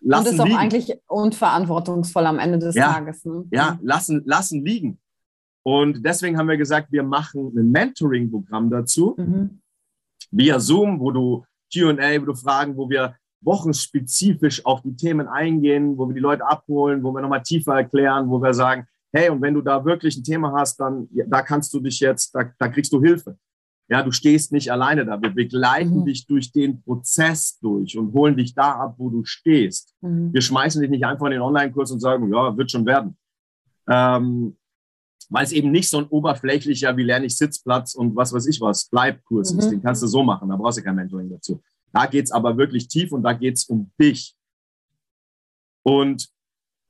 lassen 0.01 0.29
und 0.29 0.35
ist 0.35 0.41
auch 0.41 0.59
eigentlich 0.59 0.95
unverantwortungsvoll 1.07 2.27
am 2.27 2.39
Ende 2.39 2.59
des 2.59 2.75
ja, 2.75 2.93
Tages. 2.93 3.25
Ne? 3.25 3.45
Ja, 3.51 3.79
lassen, 3.83 4.23
lassen 4.25 4.65
liegen. 4.65 4.99
Und 5.63 6.05
deswegen 6.05 6.39
haben 6.39 6.49
wir 6.49 6.57
gesagt, 6.57 6.91
wir 6.91 7.03
machen 7.03 7.53
ein 7.57 7.71
Mentoring-Programm 7.71 8.71
dazu, 8.71 9.15
mhm. 9.19 9.61
via 10.31 10.59
Zoom, 10.59 11.01
wo 11.01 11.11
du 11.11 11.45
Q&A, 11.73 12.21
wo 12.21 12.27
du 12.27 12.35
Fragen, 12.35 12.77
wo 12.77 12.89
wir 12.89 13.17
wochenspezifisch 13.43 14.65
auf 14.65 14.83
die 14.83 14.97
Themen 14.97 15.27
eingehen, 15.27 15.97
wo 15.97 16.07
wir 16.09 16.15
die 16.15 16.21
Leute 16.21 16.47
abholen, 16.47 17.03
wo 17.03 17.13
wir 17.13 17.23
nochmal 17.23 17.43
tiefer 17.43 17.75
erklären, 17.75 18.29
wo 18.29 18.41
wir 18.43 18.53
sagen, 18.53 18.87
hey, 19.13 19.31
und 19.31 19.41
wenn 19.41 19.55
du 19.55 19.63
da 19.63 19.85
wirklich 19.85 20.17
ein 20.17 20.25
Thema 20.25 20.53
hast, 20.53 20.79
dann 20.79 21.09
ja, 21.13 21.25
da 21.27 21.43
kannst 21.43 21.73
du 21.73 21.81
dich 21.81 22.01
jetzt, 22.01 22.35
da, 22.35 22.45
da 22.59 22.69
kriegst 22.69 22.93
du 22.93 23.01
Hilfe. 23.01 23.37
Ja, 23.91 24.05
du 24.05 24.13
stehst 24.13 24.53
nicht 24.53 24.71
alleine 24.71 25.05
da. 25.05 25.21
Wir 25.21 25.31
begleiten 25.31 26.01
mhm. 26.01 26.05
dich 26.05 26.25
durch 26.25 26.53
den 26.53 26.81
Prozess 26.81 27.59
durch 27.59 27.99
und 27.99 28.13
holen 28.13 28.37
dich 28.37 28.55
da 28.55 28.71
ab, 28.71 28.95
wo 28.99 29.11
du 29.11 29.25
stehst. 29.25 29.97
Mhm. 30.01 30.33
Wir 30.33 30.41
schmeißen 30.41 30.81
dich 30.81 30.91
nicht 30.91 31.05
einfach 31.05 31.27
in 31.27 31.33
den 31.33 31.41
Online-Kurs 31.41 31.91
und 31.91 31.99
sagen, 31.99 32.33
ja, 32.33 32.57
wird 32.57 32.71
schon 32.71 32.87
werden. 32.87 33.19
Ähm, 33.89 34.57
weil 35.29 35.45
es 35.45 35.51
eben 35.51 35.73
nicht 35.73 35.91
so 35.91 35.99
ein 35.99 36.07
oberflächlicher, 36.07 36.97
wie 36.97 37.03
lerne 37.03 37.27
ich 37.27 37.37
Sitzplatz 37.37 37.97
und 37.97 38.15
was 38.15 38.33
weiß 38.33 38.47
ich 38.47 38.61
was, 38.61 38.89
Bleibkurs 38.89 39.53
mhm. 39.53 39.59
ist. 39.59 39.71
Den 39.71 39.83
kannst 39.83 40.05
du 40.05 40.07
so 40.07 40.23
machen, 40.23 40.49
da 40.49 40.57
brauchst 40.57 40.79
du 40.79 40.83
kein 40.85 40.95
Mentoring 40.95 41.29
dazu. 41.29 41.61
Da 41.93 42.07
geht's 42.07 42.31
aber 42.31 42.57
wirklich 42.57 42.87
tief 42.87 43.11
und 43.11 43.25
da 43.25 43.33
geht's 43.33 43.65
um 43.65 43.91
dich. 44.01 44.37
Und 45.83 46.29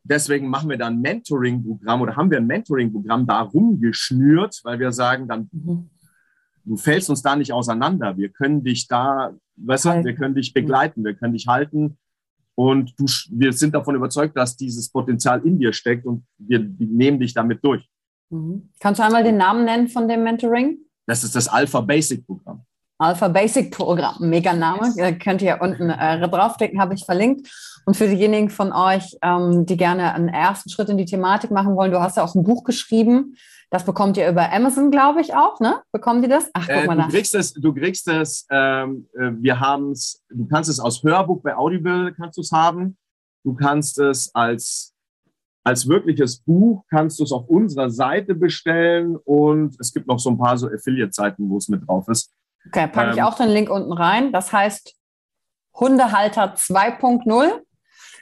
deswegen 0.04 0.48
machen 0.48 0.68
wir 0.68 0.76
da 0.76 0.88
ein 0.88 1.00
Mentoring-Programm 1.00 2.02
oder 2.02 2.16
haben 2.16 2.30
wir 2.30 2.36
ein 2.36 2.46
Mentoring-Programm 2.46 3.26
darum 3.26 3.80
geschnürt, 3.80 4.60
weil 4.64 4.78
wir 4.78 4.92
sagen, 4.92 5.26
dann 5.26 5.48
mhm 5.50 5.88
du 6.64 6.76
fällst 6.76 7.10
uns 7.10 7.22
da 7.22 7.36
nicht 7.36 7.52
auseinander. 7.52 8.16
Wir 8.16 8.28
können 8.28 8.62
dich 8.64 8.88
da, 8.88 9.32
weißt 9.56 9.84
du, 9.86 10.04
wir 10.04 10.14
können 10.14 10.34
dich 10.34 10.52
begleiten, 10.52 11.04
wir 11.04 11.14
können 11.14 11.32
dich 11.32 11.46
halten. 11.46 11.98
Und 12.54 12.92
du, 12.98 13.06
wir 13.30 13.52
sind 13.52 13.74
davon 13.74 13.94
überzeugt, 13.94 14.36
dass 14.36 14.56
dieses 14.56 14.90
Potenzial 14.90 15.40
in 15.46 15.58
dir 15.58 15.72
steckt 15.72 16.04
und 16.04 16.24
wir 16.38 16.58
nehmen 16.78 17.18
dich 17.18 17.32
damit 17.32 17.64
durch. 17.64 17.88
Mhm. 18.30 18.70
Kannst 18.80 19.00
du 19.00 19.04
einmal 19.04 19.24
den 19.24 19.36
Namen 19.36 19.64
nennen 19.64 19.88
von 19.88 20.08
dem 20.08 20.22
Mentoring? 20.22 20.78
Das 21.06 21.24
ist 21.24 21.34
das 21.34 21.48
Alpha 21.48 21.80
Basic 21.80 22.26
Programm. 22.26 22.64
Alpha 22.98 23.28
Basic 23.28 23.74
Programm, 23.74 24.28
mega 24.28 24.52
Name. 24.52 24.92
Ihr 24.96 25.12
könnt 25.18 25.40
ihr 25.40 25.58
unten 25.62 25.88
äh, 25.88 26.20
draufklicken, 26.28 26.80
habe 26.80 26.94
ich 26.94 27.06
verlinkt. 27.06 27.50
Und 27.86 27.96
für 27.96 28.06
diejenigen 28.06 28.50
von 28.50 28.72
euch, 28.72 29.16
ähm, 29.22 29.64
die 29.64 29.78
gerne 29.78 30.12
einen 30.12 30.28
ersten 30.28 30.68
Schritt 30.68 30.90
in 30.90 30.98
die 30.98 31.06
Thematik 31.06 31.50
machen 31.50 31.76
wollen, 31.76 31.92
du 31.92 32.00
hast 32.00 32.18
ja 32.18 32.22
auch 32.22 32.34
ein 32.34 32.44
Buch 32.44 32.62
geschrieben. 32.62 33.36
Das 33.70 33.84
bekommt 33.84 34.16
ihr 34.16 34.28
über 34.28 34.52
Amazon, 34.52 34.90
glaube 34.90 35.20
ich, 35.20 35.34
auch, 35.34 35.60
ne? 35.60 35.80
Bekommen 35.92 36.22
die 36.22 36.28
das? 36.28 36.50
Ach, 36.54 36.66
guck 36.66 36.76
äh, 36.76 36.86
mal 36.86 36.96
nach. 36.96 37.06
Du 37.06 37.12
kriegst 37.12 37.34
es, 37.36 37.52
du 37.52 37.72
kriegst 37.72 38.08
es, 38.08 38.46
ähm, 38.50 39.08
äh, 39.14 39.30
wir 39.38 39.60
haben 39.60 39.92
es, 39.92 40.24
du 40.28 40.46
kannst 40.46 40.68
es 40.68 40.80
aus 40.80 41.04
Hörbuch 41.04 41.40
bei 41.40 41.56
Audible 41.56 42.12
kannst 42.12 42.36
du 42.36 42.42
es 42.42 42.50
haben. 42.50 42.98
Du 43.44 43.54
kannst 43.54 43.98
es 44.00 44.34
als, 44.34 44.92
als 45.62 45.88
wirkliches 45.88 46.40
Buch, 46.40 46.84
kannst 46.90 47.20
du 47.20 47.24
es 47.24 47.30
auf 47.30 47.48
unserer 47.48 47.90
Seite 47.90 48.34
bestellen 48.34 49.16
und 49.16 49.76
es 49.78 49.94
gibt 49.94 50.08
noch 50.08 50.18
so 50.18 50.30
ein 50.30 50.38
paar 50.38 50.58
so 50.58 50.66
Affiliate-Seiten, 50.66 51.48
wo 51.48 51.58
es 51.58 51.68
mit 51.68 51.86
drauf 51.86 52.08
ist. 52.08 52.32
Okay, 52.66 52.88
packe 52.88 53.10
ähm, 53.10 53.16
ich 53.16 53.22
auch 53.22 53.36
den 53.36 53.50
Link 53.50 53.70
unten 53.70 53.92
rein. 53.92 54.32
Das 54.32 54.52
heißt 54.52 54.96
Hundehalter 55.74 56.54
2.0. 56.54 57.62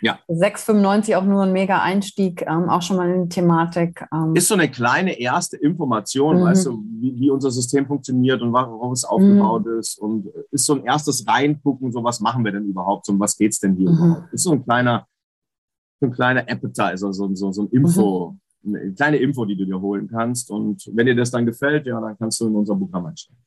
Ja. 0.00 0.18
6,95 0.28 1.16
auch 1.16 1.24
nur 1.24 1.42
ein 1.42 1.52
mega 1.52 1.80
Einstieg, 1.80 2.42
ähm, 2.42 2.68
auch 2.68 2.82
schon 2.82 2.96
mal 2.96 3.10
in 3.10 3.24
die 3.24 3.28
Thematik. 3.28 4.06
Ähm. 4.12 4.34
Ist 4.34 4.48
so 4.48 4.54
eine 4.54 4.70
kleine 4.70 5.18
erste 5.18 5.56
Information, 5.56 6.40
mhm. 6.40 6.44
weißt 6.44 6.66
du, 6.66 6.82
wie, 7.00 7.18
wie, 7.18 7.30
unser 7.30 7.50
System 7.50 7.86
funktioniert 7.86 8.40
und 8.42 8.52
worauf 8.52 8.92
es 8.92 9.04
aufgebaut 9.04 9.66
mhm. 9.66 9.78
ist. 9.78 9.98
Und 9.98 10.28
ist 10.50 10.66
so 10.66 10.74
ein 10.74 10.84
erstes 10.84 11.26
Reingucken, 11.26 11.92
so 11.92 12.02
was 12.04 12.20
machen 12.20 12.44
wir 12.44 12.52
denn 12.52 12.64
überhaupt, 12.64 13.08
um 13.08 13.18
was 13.18 13.36
geht's 13.36 13.60
denn 13.60 13.76
hier 13.76 13.90
mhm. 13.90 13.96
überhaupt? 13.96 14.32
Ist 14.32 14.44
so 14.44 14.52
ein 14.52 14.64
kleiner, 14.64 15.06
so 16.00 16.06
ein 16.06 16.12
kleiner 16.12 16.40
Appetizer, 16.48 17.12
so, 17.12 17.34
so, 17.34 17.52
so 17.52 17.62
ein 17.62 17.68
Info, 17.68 18.36
mhm. 18.62 18.76
eine 18.76 18.92
kleine 18.92 19.16
Info, 19.16 19.44
die 19.44 19.56
du 19.56 19.64
dir 19.64 19.80
holen 19.80 20.08
kannst. 20.08 20.50
Und 20.50 20.88
wenn 20.92 21.06
dir 21.06 21.16
das 21.16 21.30
dann 21.30 21.46
gefällt, 21.46 21.86
ja, 21.86 22.00
dann 22.00 22.16
kannst 22.18 22.40
du 22.40 22.46
in 22.46 22.54
unser 22.54 22.76
Programm 22.76 23.06
einsteigen. 23.06 23.42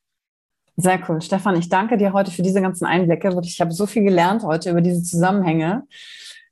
Sehr 0.78 1.00
cool. 1.08 1.22
Stefan, 1.22 1.58
ich 1.58 1.70
danke 1.70 1.98
dir 1.98 2.14
heute 2.14 2.32
für 2.32 2.42
diese 2.42 2.62
ganzen 2.62 2.86
Einblicke. 2.86 3.34
Wirklich, 3.34 3.54
ich 3.54 3.62
habe 3.62 3.72
so 3.72 3.86
viel 3.86 4.04
gelernt 4.04 4.44
heute 4.44 4.72
über 4.72 4.82
diese 4.82 5.04
Zusammenhänge. 5.04 5.84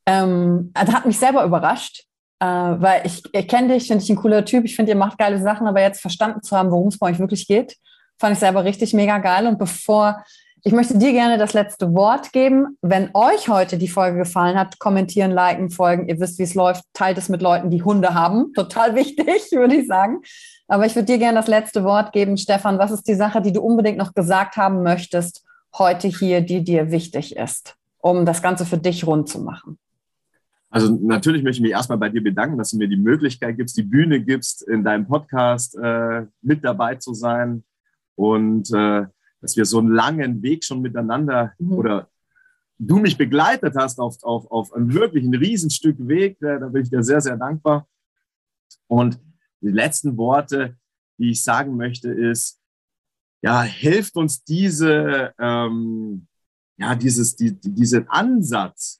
Ähm, 0.10 0.72
das 0.74 0.92
hat 0.92 1.06
mich 1.06 1.20
selber 1.20 1.44
überrascht, 1.44 2.06
äh, 2.40 2.46
weil 2.46 3.06
ich, 3.06 3.22
ich 3.32 3.48
kenne 3.48 3.76
dich, 3.76 3.88
finde 3.88 4.04
ich 4.04 4.10
ein 4.10 4.16
cooler 4.16 4.44
Typ, 4.44 4.66
ich 4.66 4.76
finde, 4.76 4.94
ihr 4.94 4.98
macht 4.98 5.20
geile 5.20 5.40
Sachen, 5.40 5.68
aber 5.68 5.82
jetzt 5.82 6.02
verstanden 6.02 6.42
zu 6.42 6.58
haben, 6.58 6.72
worum 6.72 6.88
es 6.88 6.98
bei 6.98 7.12
euch 7.12 7.20
wirklich 7.20 7.46
geht, 7.46 7.78
fand 8.18 8.34
ich 8.34 8.40
selber 8.40 8.64
richtig 8.64 8.96
mega 8.96 9.20
geil. 9.20 9.46
Und 9.46 9.60
bevor, 9.60 10.24
ich 10.64 10.74
möchte 10.74 10.98
dir 10.98 11.12
gerne 11.12 11.38
das 11.38 11.54
letzte 11.54 11.94
Wort 11.94 12.34
geben. 12.34 12.76
Wenn 12.82 13.12
euch 13.14 13.50
heute 13.50 13.78
die 13.78 13.88
Folge 13.88 14.18
gefallen 14.18 14.58
hat, 14.58 14.80
kommentieren, 14.80 15.30
liken, 15.30 15.70
folgen, 15.70 16.10
ihr 16.10 16.20
wisst, 16.20 16.40
wie 16.40 16.44
es 16.44 16.56
läuft, 16.56 16.86
teilt 16.94 17.20
es 17.20 17.30
mit 17.30 17.44
Leuten, 17.44 17.70
die 17.70 17.84
Hunde 17.84 18.16
haben. 18.16 18.52
Total 18.56 18.96
wichtig, 18.96 19.28
würde 19.52 19.76
ich 19.76 19.88
sagen. 19.88 20.22
Aber 20.68 20.88
ich 20.88 20.96
würde 20.96 21.06
dir 21.06 21.20
gerne 21.20 21.38
das 21.38 21.48
letzte 21.48 21.84
Wort 21.84 22.14
geben, 22.14 22.36
Stefan. 22.36 22.80
Was 22.80 22.90
ist 22.90 23.08
die 23.08 23.14
Sache, 23.14 23.44
die 23.44 23.54
du 23.54 23.62
unbedingt 23.62 24.00
noch 24.00 24.16
gesagt 24.16 24.58
haben 24.58 24.82
möchtest, 24.82 25.44
heute 25.78 26.08
hier, 26.08 26.42
die 26.42 26.64
dir 26.64 26.90
wichtig 26.90 27.36
ist, 27.36 27.76
um 28.00 28.26
das 28.26 28.42
Ganze 28.42 28.66
für 28.66 28.80
dich 28.80 29.06
rund 29.06 29.30
zu 29.30 29.42
machen? 29.42 29.78
Also 30.70 30.96
natürlich 31.02 31.44
möchte 31.44 31.58
ich 31.58 31.64
mich 31.64 31.72
erstmal 31.72 31.98
bei 31.98 32.10
dir 32.10 32.22
bedanken, 32.22 32.58
dass 32.58 32.72
du 32.72 32.78
mir 32.78 32.88
die 32.88 32.98
Möglichkeit 32.98 33.58
gibst, 33.58 33.76
die 33.78 33.84
Bühne 33.84 34.22
gibst, 34.22 34.68
in 34.68 34.84
deinem 34.84 35.08
Podcast 35.08 35.76
äh, 35.76 36.26
mit 36.42 36.64
dabei 36.64 36.96
zu 36.96 37.14
sein 37.14 37.64
und 38.16 38.72
äh, 38.72 39.08
dass 39.42 39.58
wir 39.58 39.66
so 39.66 39.80
einen 39.80 39.90
langen 39.90 40.44
Weg 40.44 40.64
schon 40.64 40.82
miteinander 40.82 41.54
mhm. 41.58 41.74
oder 41.74 42.10
du 42.78 42.98
mich 42.98 43.18
begleitet 43.18 43.76
hast 43.76 44.00
auf, 44.00 44.22
auf, 44.24 44.50
auf 44.52 44.74
ein 44.74 44.94
wirklich 44.94 45.26
ein 45.26 45.34
Riesenstück 45.34 45.96
Weg. 46.08 46.38
Da 46.40 46.58
bin 46.58 46.84
ich 46.84 46.90
dir 46.90 47.04
sehr, 47.04 47.22
sehr 47.22 47.38
dankbar. 47.38 47.88
Und 48.88 49.20
die 49.62 49.72
letzten 49.72 50.18
Worte, 50.18 50.78
die 51.18 51.32
ich 51.32 51.44
sagen 51.44 51.76
möchte, 51.76 52.12
ist, 52.12 52.62
ja, 53.42 53.64
hilft 53.64 54.16
uns 54.16 54.44
diese, 54.44 55.34
ähm, 55.40 56.28
ja, 56.78 56.96
dieses, 56.96 57.36
die, 57.36 57.60
diesen 57.60 58.08
Ansatz 58.10 58.99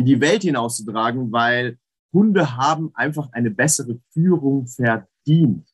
in 0.00 0.06
die 0.06 0.20
Welt 0.20 0.42
hinauszutragen, 0.42 1.30
weil 1.30 1.78
Hunde 2.10 2.56
haben 2.56 2.90
einfach 2.94 3.30
eine 3.32 3.50
bessere 3.50 4.00
Führung 4.14 4.66
verdient. 4.66 5.68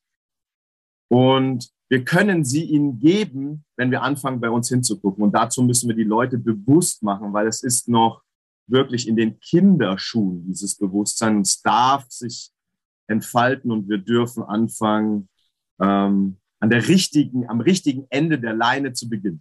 Und 1.08 1.70
wir 1.88 2.04
können 2.04 2.44
sie 2.44 2.64
ihnen 2.64 2.98
geben, 2.98 3.64
wenn 3.76 3.92
wir 3.92 4.02
anfangen, 4.02 4.40
bei 4.40 4.50
uns 4.50 4.68
hinzugucken. 4.68 5.22
Und 5.22 5.32
dazu 5.32 5.62
müssen 5.62 5.88
wir 5.88 5.94
die 5.94 6.02
Leute 6.02 6.38
bewusst 6.38 7.04
machen, 7.04 7.32
weil 7.32 7.46
es 7.46 7.62
ist 7.62 7.88
noch 7.88 8.22
wirklich 8.66 9.06
in 9.06 9.14
den 9.14 9.38
Kinderschuhen, 9.38 10.44
dieses 10.44 10.74
Bewusstsein. 10.76 11.42
Es 11.42 11.62
darf 11.62 12.10
sich 12.10 12.50
entfalten 13.06 13.70
und 13.70 13.88
wir 13.88 13.98
dürfen 13.98 14.42
anfangen, 14.42 15.28
ähm, 15.80 16.38
an 16.58 16.70
der 16.70 16.88
richtigen, 16.88 17.48
am 17.48 17.60
richtigen 17.60 18.06
Ende 18.10 18.40
der 18.40 18.54
Leine 18.54 18.92
zu 18.92 19.08
beginnen. 19.08 19.40